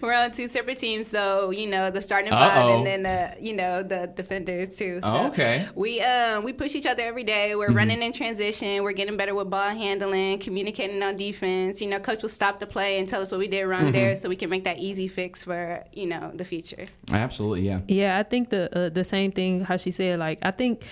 we're 0.00 0.14
on 0.14 0.30
two 0.30 0.46
separate 0.46 0.78
teams. 0.78 1.08
So 1.08 1.50
you 1.50 1.68
know, 1.68 1.90
the 1.90 2.00
starting 2.00 2.30
5 2.30 2.56
Uh-oh. 2.56 2.76
and 2.76 2.86
then 2.86 3.02
the 3.02 3.44
you 3.44 3.54
know 3.54 3.82
the 3.82 4.06
defenders 4.14 4.76
too. 4.76 5.00
So 5.02 5.08
Oh, 5.08 5.26
okay. 5.26 5.68
We 5.74 6.00
um 6.02 6.44
we 6.44 6.52
push 6.52 6.76
each 6.76 6.86
other 6.86 7.02
every 7.02 7.24
day. 7.24 7.56
We're 7.56 7.72
running 7.72 8.00
in 8.00 8.12
transition. 8.12 8.82
We're 8.84 8.92
getting 8.92 9.16
better 9.16 9.34
with 9.34 9.50
ball 9.50 9.70
handling, 9.70 10.38
communicating 10.38 11.02
on 11.02 11.16
defense. 11.16 11.80
You 11.80 11.88
know, 11.88 11.98
coach 11.98 12.22
will 12.22 12.28
stop 12.28 12.60
the 12.60 12.66
play 12.66 12.98
and 13.00 13.08
tell 13.08 13.22
us 13.22 13.32
what 13.32 13.38
we 13.38 13.48
did 13.48 13.64
wrong 13.64 13.90
there, 13.90 14.14
so 14.14 14.28
we 14.28 14.36
can 14.36 14.50
make 14.50 14.62
that 14.64 14.78
easy 14.78 15.08
fix 15.08 15.42
for 15.42 15.84
you 15.92 16.06
know 16.06 16.30
the 16.32 16.44
future. 16.44 16.86
Absolutely, 17.10 17.62
yeah. 17.62 17.80
Yeah, 17.88 18.18
I 18.18 18.22
think 18.22 18.50
the 18.50 18.70
uh, 18.76 18.88
the 18.88 19.02
same 19.04 19.32
thing 19.32 19.60
how 19.60 19.76
she 19.76 19.90
said 19.90 20.20
like 20.20 20.38
I 20.42 20.52
think 20.52 20.84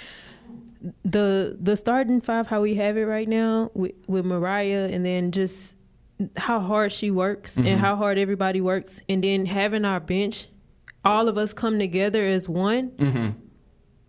the 1.05 1.57
the 1.61 1.77
starting 1.77 2.21
five 2.21 2.47
how 2.47 2.63
we 2.63 2.75
have 2.77 2.97
it 2.97 3.05
right 3.05 3.29
now 3.29 3.71
with, 3.75 3.93
with 4.07 4.25
Mariah 4.25 4.89
and 4.91 5.05
then 5.05 5.31
just 5.31 5.77
how 6.37 6.61
hard 6.61 6.93
she 6.93 7.11
works 7.11 7.57
Mm-hmm. 7.57 7.67
and 7.67 7.81
how 7.81 7.97
hard 7.97 8.19
everybody 8.19 8.61
works 8.61 9.01
and 9.09 9.23
then 9.25 9.47
having 9.47 9.85
our 9.85 10.01
bench 10.01 10.49
all 11.05 11.29
of 11.29 11.37
us 11.39 11.53
come 11.53 11.79
together 11.79 12.25
as 12.27 12.49
one 12.49 12.91
Mm-hmm. 12.93 13.29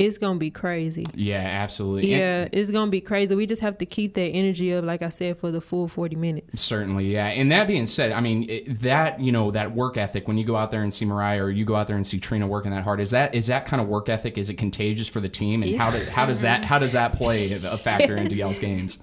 It's 0.05 0.17
gonna 0.17 0.39
be 0.39 0.49
crazy 0.51 1.05
Yeah, 1.13 1.37
absolutely. 1.39 2.11
And- 2.13 2.19
yeah 2.53 2.59
it's 2.59 2.71
gonna 2.71 2.91
be 2.91 3.01
crazy 3.01 3.35
we 3.35 3.45
just 3.45 3.61
have 3.61 3.77
to 3.79 3.85
keep 3.85 4.13
that 4.15 4.21
energy 4.29 4.73
up 4.73 4.83
like 4.85 5.01
I 5.01 5.09
said 5.09 5.37
for 5.37 5.51
the 5.51 5.61
full 5.61 5.87
40 5.87 6.15
minutes 6.15 6.61
Certainly, 6.61 7.11
yeah. 7.11 7.27
And 7.27 7.51
that 7.51 7.67
being 7.67 7.87
said, 7.87 8.11
I 8.11 8.19
mean 8.21 8.49
it, 8.49 8.81
that 8.81 9.19
you 9.19 9.31
know 9.31 9.51
that 9.51 9.73
work 9.75 9.97
ethic 9.97 10.27
when 10.27 10.37
you 10.37 10.45
go 10.45 10.55
out 10.55 10.71
there 10.71 10.81
and 10.83 10.93
see 10.93 11.05
Mariah 11.05 11.43
or 11.43 11.49
you 11.49 11.65
go 11.65 11.75
out 11.75 11.87
there 11.87 11.95
and 11.97 12.05
see 12.05 12.19
Trina 12.19 12.47
working 12.47 12.71
that 12.71 12.83
hard 12.83 12.99
is 12.99 13.11
that 13.11 13.33
is 13.35 13.47
that 13.47 13.65
kind 13.65 13.81
of 13.81 13.87
work 13.87 14.09
ethic 14.09 14.37
is 14.37 14.49
it 14.49 14.55
contagious 14.55 15.07
for 15.07 15.19
the 15.19 15.29
team 15.29 15.63
and 15.63 15.75
how 15.77 15.91
do, 15.91 16.03
how 16.05 16.25
does 16.25 16.41
that 16.41 16.65
how 16.65 16.79
does 16.79 16.91
that 16.93 17.13
play 17.13 17.51
a 17.53 17.77
factor 17.87 18.15
into 18.15 18.35
y'all's 18.35 18.59
games? 18.59 18.99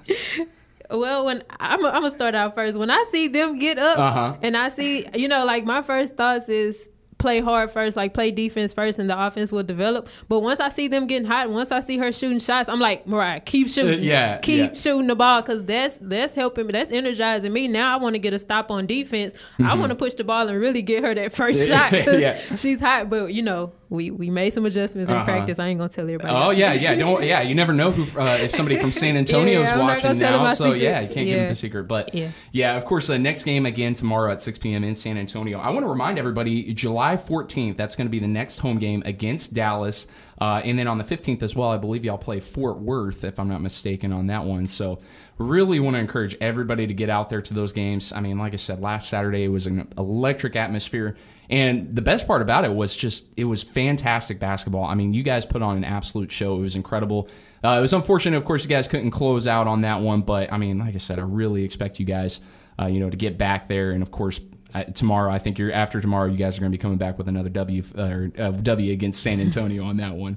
Well, 0.91 1.27
when 1.27 1.43
I'm, 1.61 1.85
I'm 1.85 1.93
gonna 1.93 2.11
start 2.11 2.35
out 2.35 2.55
first. 2.55 2.79
When 2.79 2.91
I 2.91 3.05
see 3.13 3.29
them 3.29 3.59
get 3.59 3.79
up, 3.79 3.99
Uh-huh. 3.99 4.37
and 4.41 4.57
I 4.57 4.71
see, 4.71 5.07
you 5.15 5.29
know, 5.29 5.45
like 5.45 5.65
my 5.67 5.83
first 5.83 6.15
thoughts 6.17 6.49
is 6.49 6.89
play 7.19 7.41
hard 7.41 7.71
first, 7.71 7.97
like 7.97 8.15
play 8.15 8.31
defense 8.31 8.73
first, 8.73 8.99
and 8.99 9.11
the 9.11 9.27
offense 9.27 9.51
will 9.53 9.63
develop. 9.65 10.09
But 10.29 10.41
once 10.41 10.61
I 10.61 10.69
see 10.69 10.89
them 10.89 11.07
getting 11.07 11.27
hot, 11.29 11.51
once 11.51 11.73
I 11.73 11.81
see 11.81 11.99
her 11.99 12.13
shooting 12.13 12.39
shots, 12.39 12.69
I'm 12.69 12.81
like, 12.81 13.07
Mariah, 13.07 13.41
keep 13.41 13.69
shooting, 13.69 14.01
Uh, 14.01 14.03
yeah, 14.03 14.39
keep 14.39 14.73
yeah. 14.73 14.75
shooting 14.81 15.09
the 15.09 15.17
ball, 15.17 15.43
because 15.43 15.65
that's 15.65 15.99
that's 16.01 16.35
helping 16.35 16.67
me, 16.67 16.73
that's 16.73 16.91
energizing 16.93 17.53
me. 17.53 17.69
Now 17.69 17.93
I 17.93 18.01
want 18.01 18.15
to 18.15 18.19
get 18.21 18.33
a 18.35 18.39
stop 18.39 18.71
on 18.71 18.87
defense. 18.87 19.35
I 19.59 19.75
want 19.75 19.91
to 19.91 19.97
push 19.97 20.15
the 20.15 20.25
ball 20.25 20.49
and 20.49 20.59
really 20.61 20.83
get 20.83 21.03
her 21.03 21.15
that 21.15 21.33
first 21.35 21.69
shot 21.69 21.91
because 21.91 22.09
Mm-hmm. 22.09 22.21
Yeah. 22.53 22.57
she's 22.57 22.81
hot. 22.81 23.11
But 23.11 23.33
you 23.35 23.43
know, 23.43 23.73
we 23.91 24.11
we 24.11 24.31
made 24.31 24.51
some 24.53 24.65
adjustments 24.67 25.11
in 25.11 25.17
Uh-huh. 25.17 25.25
practice. 25.25 25.59
I 25.59 25.69
ain't 25.69 25.79
gonna 25.79 25.89
tell 25.89 26.05
everybody. 26.05 26.31
Oh 26.33 26.51
yeah, 26.51 26.73
yeah, 26.73 26.95
don't 26.95 27.23
yeah. 27.25 27.43
You 27.43 27.55
never 27.55 27.73
know 27.73 27.91
who 27.91 28.19
uh, 28.21 28.39
if 28.41 28.55
somebody 28.55 28.77
from 28.79 28.93
San 28.93 29.17
Antonio 29.17 29.63
is 29.63 29.71
Yeah, 29.73 29.79
watching 29.79 30.11
gonna 30.11 30.21
tell 30.21 30.33
them 30.39 30.43
now. 30.49 30.55
So 30.55 30.73
yeah, 30.73 31.01
you 31.01 31.07
can't 31.07 31.27
give 31.27 31.37
them 31.37 31.43
Yeah. 31.45 31.49
the 31.49 31.57
secret. 31.57 31.85
But 31.89 32.15
yeah, 32.15 32.31
Yeah. 32.53 32.77
of 32.77 32.85
course, 32.85 33.09
the 33.09 33.19
next 33.19 33.45
game 33.45 33.67
again 33.67 33.95
tomorrow 33.95 34.31
at 34.33 34.41
6 34.43 34.59
p.m. 34.59 34.85
in 34.85 34.95
San 34.95 35.19
Antonio. 35.19 35.59
I 35.59 35.71
want 35.71 35.85
to 35.85 35.89
remind 35.89 36.19
everybody, 36.19 36.73
July 36.75 37.08
14th. 37.17 37.77
That's 37.77 37.97
going 37.97 38.07
to 38.07 38.11
be 38.11 38.19
the 38.19 38.27
next 38.27 38.59
home 38.59 38.79
game 38.79 39.03
against 39.07 39.55
Dallas, 39.55 40.07
uh, 40.41 40.61
and 40.65 40.79
then 40.79 40.87
on 40.87 40.99
the 40.99 41.05
15th 41.05 41.43
as 41.43 41.57
well. 41.57 41.71
I 41.71 41.79
believe 41.79 42.05
y'all 42.05 42.19
play 42.19 42.41
Fort 42.41 42.79
Worth, 42.79 43.25
if 43.25 43.39
I'm 43.39 43.49
not 43.49 43.61
mistaken, 43.61 44.13
on 44.13 44.27
that 44.29 44.45
one. 44.45 44.67
So 44.67 45.01
really 45.39 45.81
want 45.81 45.95
to 45.95 46.01
encourage 46.01 46.37
everybody 46.41 46.87
to 46.87 46.95
get 46.95 47.11
out 47.11 47.31
there 47.31 47.41
to 47.43 47.55
those 47.55 47.73
games. 47.73 48.13
I 48.13 48.21
mean, 48.21 48.39
like 48.39 48.53
I 48.53 48.57
said, 48.57 48.81
last 48.81 49.09
Saturday 49.09 49.49
was 49.49 49.67
an 49.67 49.93
electric 49.97 50.57
atmosphere. 50.57 51.17
And 51.51 51.95
the 51.95 52.03
best 52.03 52.27
part 52.27 52.43
about 52.43 52.65
it 52.65 52.73
was 52.73 52.95
just 52.95 53.25
it 53.37 53.45
was 53.45 53.63
fantastic 53.63 54.39
basketball. 54.39 54.85
I 54.85 54.95
mean, 54.95 55.15
you 55.15 55.23
guys 55.23 55.47
put 55.47 55.63
on 55.63 55.77
an 55.77 55.85
absolute 55.85 56.31
show. 56.31 56.57
It 56.57 56.61
was 56.61 56.77
incredible. 56.77 57.29
Uh, 57.65 57.77
it 57.79 57.81
was 57.81 57.93
unfortunate, 57.93 58.37
of 58.37 58.45
course, 58.45 58.63
you 58.63 58.69
guys 58.69 58.87
couldn't 58.87 59.11
close 59.11 59.47
out 59.47 59.67
on 59.67 59.81
that 59.81 60.01
one. 60.01 60.23
But 60.23 60.53
I 60.53 60.59
mean, 60.59 60.79
like 60.79 60.95
I 60.95 60.99
said, 60.99 61.19
I 61.19 61.23
really 61.23 61.65
expect 61.65 61.99
you 61.99 62.05
guys, 62.05 62.41
uh, 62.79 62.87
you 62.87 63.01
know, 63.01 63.11
to 63.11 63.17
get 63.17 63.39
back 63.39 63.67
there. 63.67 63.93
And 63.93 64.03
of 64.03 64.11
course, 64.11 64.41
uh, 64.75 64.85
tomorrow, 64.85 65.31
I 65.33 65.39
think 65.39 65.59
you're 65.59 65.73
after 65.73 66.01
tomorrow, 66.01 66.29
you 66.29 66.37
guys 66.37 66.57
are 66.57 66.61
going 66.61 66.71
to 66.71 66.77
be 66.77 66.81
coming 66.81 66.99
back 66.99 67.19
with 67.19 67.29
another 67.29 67.51
W 67.51 67.83
uh, 67.97 68.03
or 68.03 68.31
uh, 68.39 68.51
W 68.51 68.93
against 68.93 69.23
San 69.23 69.41
Antonio 69.41 69.85
on 69.85 69.97
that 69.99 70.15
one. 70.15 70.37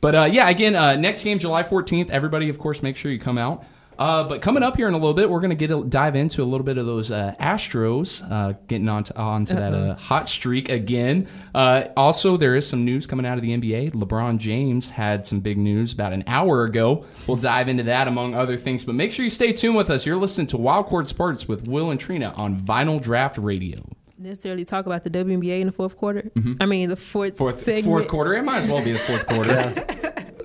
But 0.00 0.14
uh, 0.14 0.28
yeah, 0.32 0.48
again, 0.48 0.74
uh, 0.74 0.96
next 0.96 1.24
game, 1.24 1.38
July 1.38 1.62
14th. 1.62 2.10
Everybody, 2.10 2.48
of 2.48 2.58
course, 2.58 2.82
make 2.82 2.96
sure 2.96 3.12
you 3.12 3.18
come 3.18 3.36
out. 3.36 3.64
Uh, 4.00 4.24
but 4.24 4.40
coming 4.40 4.62
up 4.62 4.76
here 4.76 4.88
in 4.88 4.94
a 4.94 4.96
little 4.96 5.12
bit, 5.12 5.28
we're 5.28 5.40
going 5.40 5.50
to 5.50 5.54
get 5.54 5.70
a, 5.70 5.84
dive 5.84 6.16
into 6.16 6.42
a 6.42 6.44
little 6.44 6.64
bit 6.64 6.78
of 6.78 6.86
those 6.86 7.10
uh, 7.10 7.34
Astros, 7.38 8.26
uh, 8.30 8.54
getting 8.66 8.88
onto 8.88 9.12
onto 9.14 9.52
that 9.52 9.74
uh, 9.74 9.94
hot 9.96 10.26
streak 10.26 10.70
again. 10.70 11.28
Uh, 11.54 11.84
also, 11.98 12.38
there 12.38 12.56
is 12.56 12.66
some 12.66 12.86
news 12.86 13.06
coming 13.06 13.26
out 13.26 13.36
of 13.36 13.42
the 13.42 13.54
NBA. 13.54 13.92
LeBron 13.92 14.38
James 14.38 14.88
had 14.88 15.26
some 15.26 15.40
big 15.40 15.58
news 15.58 15.92
about 15.92 16.14
an 16.14 16.24
hour 16.26 16.64
ago. 16.64 17.04
We'll 17.26 17.36
dive 17.36 17.68
into 17.68 17.82
that 17.82 18.08
among 18.08 18.34
other 18.34 18.56
things. 18.56 18.86
But 18.86 18.94
make 18.94 19.12
sure 19.12 19.22
you 19.22 19.30
stay 19.30 19.52
tuned 19.52 19.76
with 19.76 19.90
us. 19.90 20.06
You're 20.06 20.16
listening 20.16 20.46
to 20.48 20.56
Wildcard 20.56 21.06
Sports 21.06 21.46
with 21.46 21.68
Will 21.68 21.90
and 21.90 22.00
Trina 22.00 22.32
on 22.36 22.58
Vinyl 22.58 23.02
Draft 23.02 23.36
Radio. 23.36 23.84
Necessarily 24.20 24.64
talk 24.66 24.84
about 24.86 25.02
the 25.02 25.08
WNBA 25.10 25.60
in 25.60 25.66
the 25.66 25.72
fourth 25.72 25.96
quarter. 25.96 26.30
I 26.60 26.66
mean, 26.66 26.90
the 26.90 26.96
fourth 26.96 27.30
Mm-hmm. 27.32 27.38
Fourth 27.38 27.64
segment. 27.64 27.84
fourth 27.86 28.08
quarter. 28.08 28.34
It 28.34 28.42
might 28.44 28.58
as 28.64 28.70
well 28.70 28.84
be 28.84 28.92
the 28.92 28.98
fourth 28.98 29.26
quarter. 29.26 29.72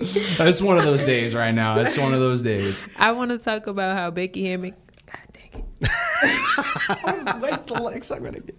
it's 0.48 0.62
one 0.62 0.78
of 0.78 0.84
those 0.84 1.04
days 1.04 1.34
right 1.34 1.54
now. 1.54 1.78
It's 1.80 1.98
one 1.98 2.14
of 2.14 2.20
those 2.20 2.42
days. 2.42 2.82
I 2.96 3.12
want 3.12 3.32
to 3.32 3.38
talk 3.38 3.66
about 3.66 3.96
how 3.96 4.10
Becky 4.10 4.46
Hammon. 4.46 4.74
God 5.06 5.18
dang 5.32 5.66
it! 5.80 7.40
Wait 7.42 7.62
the 7.64 7.74
legs 7.82 8.10
I'm 8.10 8.24
gonna 8.24 8.40
get. 8.40 8.56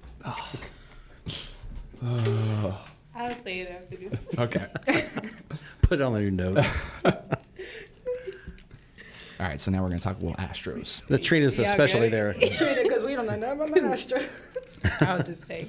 I'll 3.16 3.36
say 3.44 3.62
it 3.62 3.70
after 3.72 3.98
this. 3.98 4.20
Okay. 4.40 4.68
Put 5.82 6.00
it 6.00 6.04
on 6.04 6.22
your 6.22 6.30
notes. 6.32 6.70
All 9.40 9.46
right, 9.46 9.60
so 9.62 9.70
now 9.72 9.82
we're 9.84 9.88
going 9.90 10.00
to 10.00 10.04
talk 10.04 10.18
a 10.18 10.20
little 10.20 10.36
Astros. 10.36 11.02
The 11.08 11.20
Trina's 11.20 11.60
especially 11.60 12.10
there. 12.10 12.34
because 12.34 13.04
we 13.04 13.14
don't 13.16 13.28
know 13.28 13.36
nothing 13.36 13.62
about 13.62 13.74
the 13.74 13.80
Astros. 13.82 14.28
I'll 15.02 15.24
just 15.24 15.48
say. 15.48 15.68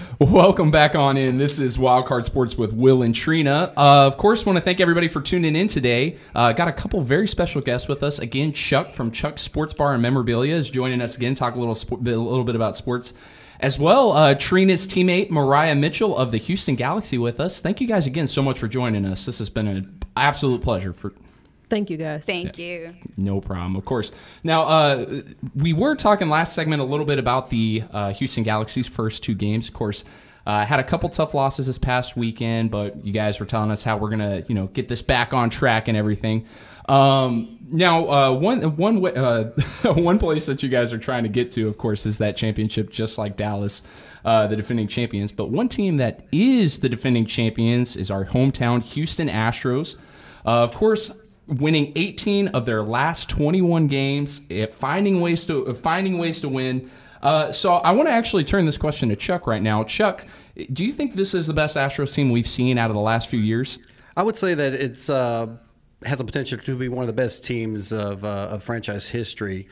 Welcome 0.18 0.70
back 0.70 0.94
on 0.94 1.16
in. 1.16 1.36
This 1.36 1.58
is 1.58 1.76
Wildcard 1.76 2.24
Sports 2.24 2.56
with 2.56 2.72
Will 2.72 3.02
and 3.02 3.14
Trina. 3.14 3.72
Uh, 3.76 4.06
of 4.06 4.16
course, 4.16 4.46
want 4.46 4.56
to 4.56 4.60
thank 4.60 4.80
everybody 4.80 5.08
for 5.08 5.20
tuning 5.20 5.56
in 5.56 5.68
today. 5.68 6.16
Uh, 6.34 6.52
got 6.52 6.68
a 6.68 6.72
couple 6.72 7.00
very 7.00 7.26
special 7.26 7.60
guests 7.60 7.88
with 7.88 8.02
us. 8.02 8.18
Again, 8.18 8.52
Chuck 8.52 8.90
from 8.90 9.10
Chuck 9.10 9.38
Sports 9.38 9.72
Bar 9.72 9.94
and 9.94 10.02
Memorabilia 10.02 10.54
is 10.54 10.70
joining 10.70 11.00
us 11.00 11.16
again. 11.16 11.34
Talk 11.34 11.56
a 11.56 11.58
little 11.58 11.76
a 11.92 12.16
little 12.16 12.44
bit 12.44 12.54
about 12.54 12.76
sports. 12.76 13.14
As 13.60 13.78
well, 13.78 14.12
uh, 14.12 14.34
Trina's 14.34 14.88
teammate 14.88 15.30
Mariah 15.30 15.76
Mitchell 15.76 16.16
of 16.16 16.32
the 16.32 16.38
Houston 16.38 16.74
Galaxy 16.74 17.16
with 17.16 17.38
us. 17.38 17.60
Thank 17.60 17.80
you 17.80 17.86
guys 17.86 18.06
again 18.08 18.26
so 18.26 18.42
much 18.42 18.58
for 18.58 18.66
joining 18.66 19.04
us. 19.06 19.24
This 19.24 19.38
has 19.38 19.50
been 19.50 19.68
an 19.68 20.00
absolute 20.16 20.62
pleasure 20.62 20.92
for 20.92 21.12
Thank 21.72 21.88
you 21.88 21.96
guys. 21.96 22.26
Thank 22.26 22.58
you. 22.58 22.94
no 23.16 23.40
problem, 23.40 23.76
of 23.76 23.86
course. 23.86 24.12
Now, 24.44 24.64
uh, 24.64 25.22
we 25.54 25.72
were 25.72 25.96
talking 25.96 26.28
last 26.28 26.52
segment 26.54 26.82
a 26.82 26.84
little 26.84 27.06
bit 27.06 27.18
about 27.18 27.48
the 27.48 27.84
uh, 27.90 28.12
Houston 28.12 28.44
Galaxy's 28.44 28.86
first 28.86 29.24
two 29.24 29.34
games. 29.34 29.68
Of 29.68 29.74
course, 29.74 30.04
uh, 30.46 30.66
had 30.66 30.80
a 30.80 30.84
couple 30.84 31.08
tough 31.08 31.32
losses 31.32 31.68
this 31.68 31.78
past 31.78 32.14
weekend, 32.14 32.70
but 32.70 33.02
you 33.06 33.10
guys 33.10 33.40
were 33.40 33.46
telling 33.46 33.70
us 33.70 33.82
how 33.82 33.96
we're 33.96 34.10
gonna, 34.10 34.42
you 34.48 34.54
know, 34.54 34.66
get 34.66 34.88
this 34.88 35.00
back 35.00 35.32
on 35.32 35.48
track 35.48 35.88
and 35.88 35.96
everything. 35.96 36.44
Um, 36.90 37.58
now, 37.70 38.06
uh, 38.06 38.32
one 38.32 38.76
one 38.76 39.00
wa- 39.00 39.08
uh, 39.08 39.44
one 39.94 40.18
place 40.18 40.44
that 40.44 40.62
you 40.62 40.68
guys 40.68 40.92
are 40.92 40.98
trying 40.98 41.22
to 41.22 41.30
get 41.30 41.52
to, 41.52 41.68
of 41.68 41.78
course, 41.78 42.04
is 42.04 42.18
that 42.18 42.36
championship, 42.36 42.90
just 42.90 43.16
like 43.16 43.38
Dallas, 43.38 43.80
uh, 44.26 44.46
the 44.46 44.56
defending 44.56 44.88
champions. 44.88 45.32
But 45.32 45.48
one 45.48 45.70
team 45.70 45.96
that 45.96 46.26
is 46.32 46.80
the 46.80 46.90
defending 46.90 47.24
champions 47.24 47.96
is 47.96 48.10
our 48.10 48.26
hometown 48.26 48.82
Houston 48.82 49.30
Astros. 49.30 49.96
Uh, 50.44 50.64
of 50.64 50.74
course, 50.74 51.12
winning 51.46 51.92
18 51.96 52.48
of 52.48 52.66
their 52.66 52.82
last 52.82 53.28
21 53.28 53.86
games, 53.86 54.42
eh, 54.50 54.66
finding 54.66 55.20
ways 55.20 55.46
to 55.46 55.66
uh, 55.66 55.74
finding 55.74 56.18
ways 56.18 56.40
to 56.40 56.48
win. 56.48 56.90
Uh, 57.22 57.52
so 57.52 57.74
I 57.74 57.92
want 57.92 58.08
to 58.08 58.12
actually 58.12 58.44
turn 58.44 58.66
this 58.66 58.76
question 58.76 59.08
to 59.10 59.16
Chuck 59.16 59.46
right 59.46 59.62
now. 59.62 59.84
Chuck, 59.84 60.26
do 60.72 60.84
you 60.84 60.92
think 60.92 61.14
this 61.14 61.34
is 61.34 61.46
the 61.46 61.52
best 61.52 61.76
Astros 61.76 62.14
team 62.14 62.30
we've 62.30 62.48
seen 62.48 62.78
out 62.78 62.90
of 62.90 62.94
the 62.94 63.02
last 63.02 63.28
few 63.28 63.38
years? 63.38 63.78
I 64.16 64.22
would 64.22 64.36
say 64.36 64.54
that 64.54 64.72
it's 64.74 65.08
uh, 65.08 65.46
has 66.04 66.20
a 66.20 66.24
potential 66.24 66.58
to 66.58 66.76
be 66.76 66.88
one 66.88 67.02
of 67.02 67.06
the 67.06 67.12
best 67.12 67.44
teams 67.44 67.92
of, 67.92 68.24
uh, 68.24 68.48
of 68.50 68.62
franchise 68.62 69.06
history. 69.06 69.68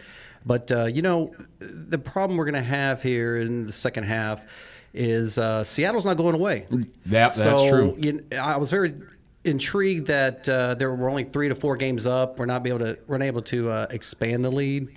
But 0.47 0.73
uh, 0.73 0.87
you 0.87 1.03
know, 1.03 1.33
the 1.59 1.99
problem 1.99 2.39
we're 2.39 2.47
going 2.47 2.55
to 2.55 2.63
have 2.63 3.03
here 3.03 3.37
in 3.37 3.67
the 3.67 3.73
second 3.73 4.05
half 4.05 4.45
is 4.95 5.39
uh, 5.39 5.63
Seattle's 5.65 6.07
not 6.07 6.17
going 6.17 6.35
away. 6.35 6.67
That's 7.05 7.41
so, 7.41 7.69
true. 7.69 7.97
You 7.99 8.25
I 8.41 8.57
was 8.57 8.71
very 8.71 8.95
intrigued 9.45 10.07
that 10.07 10.49
uh, 10.49 10.75
there 10.75 10.95
were 10.95 11.09
only 11.09 11.25
three 11.25 11.49
to 11.49 11.55
four 11.55 11.77
games 11.77 12.07
up. 12.07 12.39
We're 12.39 12.47
not 12.47 12.63
be 12.63 12.71
able 12.71 12.81
to 12.81 12.99
we're 13.07 13.19
not 13.19 13.25
able 13.27 13.43
to 13.43 13.71
uh, 13.71 13.87
expand 13.91 14.45
the 14.45 14.51
lead. 14.51 14.89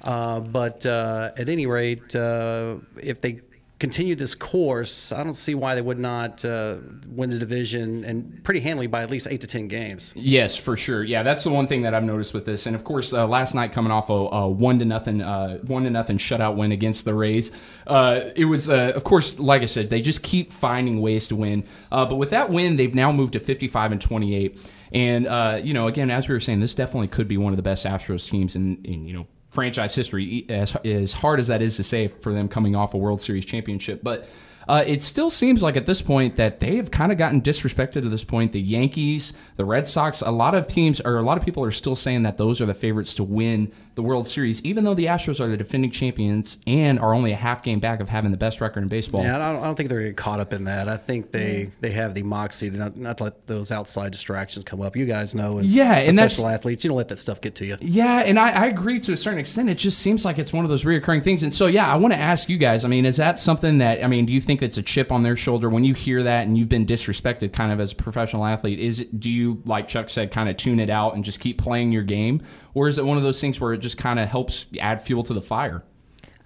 Uh, 0.00 0.40
but 0.40 0.86
uh, 0.86 1.32
at 1.36 1.48
any 1.48 1.66
rate, 1.66 2.14
uh, 2.14 2.76
if 3.02 3.20
they 3.20 3.40
continue 3.78 4.16
this 4.16 4.34
course, 4.34 5.12
I 5.12 5.22
don't 5.22 5.34
see 5.34 5.54
why 5.54 5.74
they 5.74 5.80
would 5.80 5.98
not 5.98 6.44
uh, 6.44 6.78
win 7.06 7.30
the 7.30 7.38
division 7.38 8.04
and 8.04 8.42
pretty 8.42 8.60
handily 8.60 8.88
by 8.88 9.02
at 9.02 9.10
least 9.10 9.28
eight 9.30 9.40
to 9.42 9.46
ten 9.46 9.68
games. 9.68 10.12
Yes, 10.16 10.56
for 10.56 10.76
sure. 10.76 11.04
Yeah, 11.04 11.22
that's 11.22 11.44
the 11.44 11.50
one 11.50 11.66
thing 11.66 11.82
that 11.82 11.94
I've 11.94 12.04
noticed 12.04 12.34
with 12.34 12.44
this. 12.44 12.66
And 12.66 12.74
of 12.74 12.84
course, 12.84 13.12
uh, 13.12 13.26
last 13.26 13.54
night 13.54 13.72
coming 13.72 13.92
off 13.92 14.10
a, 14.10 14.12
a 14.12 14.48
one 14.48 14.78
to 14.80 14.84
nothing, 14.84 15.22
uh, 15.22 15.58
one 15.58 15.84
to 15.84 15.90
nothing 15.90 16.18
shutout 16.18 16.56
win 16.56 16.72
against 16.72 17.04
the 17.04 17.14
Rays, 17.14 17.52
uh, 17.86 18.20
it 18.34 18.46
was, 18.46 18.68
uh, 18.68 18.92
of 18.94 19.04
course, 19.04 19.38
like 19.38 19.62
I 19.62 19.66
said, 19.66 19.90
they 19.90 20.00
just 20.00 20.22
keep 20.22 20.52
finding 20.52 21.00
ways 21.00 21.28
to 21.28 21.36
win. 21.36 21.64
Uh, 21.92 22.04
but 22.04 22.16
with 22.16 22.30
that 22.30 22.50
win, 22.50 22.76
they've 22.76 22.94
now 22.94 23.12
moved 23.12 23.34
to 23.34 23.40
55 23.40 23.92
and 23.92 24.00
28. 24.00 24.58
And 24.90 25.64
you 25.64 25.74
know, 25.74 25.86
again, 25.86 26.10
as 26.10 26.28
we 26.28 26.34
were 26.34 26.40
saying, 26.40 26.60
this 26.60 26.74
definitely 26.74 27.08
could 27.08 27.28
be 27.28 27.36
one 27.36 27.52
of 27.52 27.58
the 27.58 27.62
best 27.62 27.84
Astros 27.84 28.28
teams 28.28 28.56
in, 28.56 28.82
in 28.84 29.06
you 29.06 29.12
know 29.12 29.26
franchise 29.58 29.92
history. 29.92 30.46
As 30.48 30.76
as 30.84 31.12
hard 31.12 31.40
as 31.40 31.48
that 31.48 31.60
is 31.62 31.76
to 31.78 31.82
say 31.82 32.06
for 32.06 32.32
them 32.32 32.46
coming 32.48 32.76
off 32.76 32.94
a 32.94 32.96
World 32.96 33.20
Series 33.20 33.44
championship, 33.44 34.04
but. 34.04 34.28
Uh, 34.68 34.84
it 34.86 35.02
still 35.02 35.30
seems 35.30 35.62
like 35.62 35.78
at 35.78 35.86
this 35.86 36.02
point 36.02 36.36
that 36.36 36.60
they 36.60 36.76
have 36.76 36.90
kind 36.90 37.10
of 37.10 37.16
gotten 37.16 37.40
disrespected 37.40 38.02
to 38.02 38.10
this 38.10 38.22
point. 38.22 38.52
The 38.52 38.60
Yankees, 38.60 39.32
the 39.56 39.64
Red 39.64 39.86
Sox, 39.86 40.20
a 40.20 40.30
lot 40.30 40.54
of 40.54 40.68
teams 40.68 41.00
or 41.00 41.16
a 41.16 41.22
lot 41.22 41.38
of 41.38 41.44
people 41.44 41.64
are 41.64 41.70
still 41.70 41.96
saying 41.96 42.24
that 42.24 42.36
those 42.36 42.60
are 42.60 42.66
the 42.66 42.74
favorites 42.74 43.14
to 43.14 43.24
win 43.24 43.72
the 43.98 44.02
World 44.04 44.28
Series, 44.28 44.62
even 44.64 44.84
though 44.84 44.94
the 44.94 45.06
Astros 45.06 45.40
are 45.40 45.48
the 45.48 45.56
defending 45.56 45.90
champions 45.90 46.58
and 46.68 47.00
are 47.00 47.12
only 47.14 47.32
a 47.32 47.36
half 47.36 47.64
game 47.64 47.80
back 47.80 47.98
of 47.98 48.08
having 48.08 48.30
the 48.30 48.36
best 48.36 48.60
record 48.60 48.84
in 48.84 48.88
baseball. 48.88 49.24
Yeah, 49.24 49.34
I 49.34 49.52
don't, 49.52 49.60
I 49.60 49.66
don't 49.66 49.74
think 49.74 49.88
they're 49.88 49.98
gonna 49.98 50.10
get 50.10 50.16
caught 50.16 50.38
up 50.38 50.52
in 50.52 50.62
that. 50.64 50.88
I 50.88 50.96
think 50.96 51.32
they, 51.32 51.72
they 51.80 51.90
have 51.90 52.14
the 52.14 52.22
moxie 52.22 52.70
to 52.70 52.76
not, 52.76 52.96
not 52.96 53.18
to 53.18 53.24
let 53.24 53.48
those 53.48 53.72
outside 53.72 54.12
distractions 54.12 54.64
come 54.64 54.80
up. 54.82 54.94
You 54.94 55.04
guys 55.04 55.34
know, 55.34 55.58
as 55.58 55.74
Yeah, 55.74 55.96
and 55.96 56.16
that's- 56.16 56.34
professional 56.36 56.54
athletes, 56.54 56.84
you 56.84 56.88
don't 56.90 56.96
let 56.96 57.08
that 57.08 57.18
stuff 57.18 57.40
get 57.40 57.56
to 57.56 57.66
you. 57.66 57.76
Yeah, 57.80 58.20
and 58.20 58.38
I, 58.38 58.50
I 58.50 58.66
agree 58.66 59.00
to 59.00 59.12
a 59.12 59.16
certain 59.16 59.40
extent. 59.40 59.68
It 59.68 59.78
just 59.78 59.98
seems 59.98 60.24
like 60.24 60.38
it's 60.38 60.52
one 60.52 60.64
of 60.64 60.68
those 60.68 60.84
reoccurring 60.84 61.24
things. 61.24 61.42
And 61.42 61.52
so, 61.52 61.66
yeah, 61.66 61.92
I 61.92 61.96
want 61.96 62.14
to 62.14 62.20
ask 62.20 62.48
you 62.48 62.56
guys. 62.56 62.84
I 62.84 62.88
mean, 62.88 63.04
is 63.04 63.16
that 63.16 63.36
something 63.40 63.78
that 63.78 64.04
I 64.04 64.06
mean? 64.06 64.26
Do 64.26 64.32
you 64.32 64.40
think 64.40 64.62
it's 64.62 64.78
a 64.78 64.82
chip 64.82 65.10
on 65.10 65.24
their 65.24 65.34
shoulder 65.34 65.68
when 65.68 65.82
you 65.82 65.94
hear 65.94 66.22
that 66.22 66.46
and 66.46 66.56
you've 66.56 66.68
been 66.68 66.86
disrespected, 66.86 67.52
kind 67.52 67.72
of 67.72 67.80
as 67.80 67.90
a 67.90 67.96
professional 67.96 68.44
athlete? 68.44 68.78
Is 68.78 69.00
it, 69.00 69.18
do 69.18 69.28
you, 69.28 69.60
like 69.66 69.88
Chuck 69.88 70.08
said, 70.08 70.30
kind 70.30 70.48
of 70.48 70.56
tune 70.56 70.78
it 70.78 70.88
out 70.88 71.16
and 71.16 71.24
just 71.24 71.40
keep 71.40 71.58
playing 71.58 71.90
your 71.90 72.04
game, 72.04 72.42
or 72.78 72.86
is 72.86 72.96
it 72.96 73.04
one 73.04 73.16
of 73.16 73.24
those 73.24 73.40
things 73.40 73.58
where 73.58 73.72
it 73.72 73.78
just 73.78 73.98
kind 73.98 74.20
of 74.20 74.28
helps 74.28 74.66
add 74.78 75.00
fuel 75.00 75.24
to 75.24 75.34
the 75.34 75.40
fire? 75.40 75.82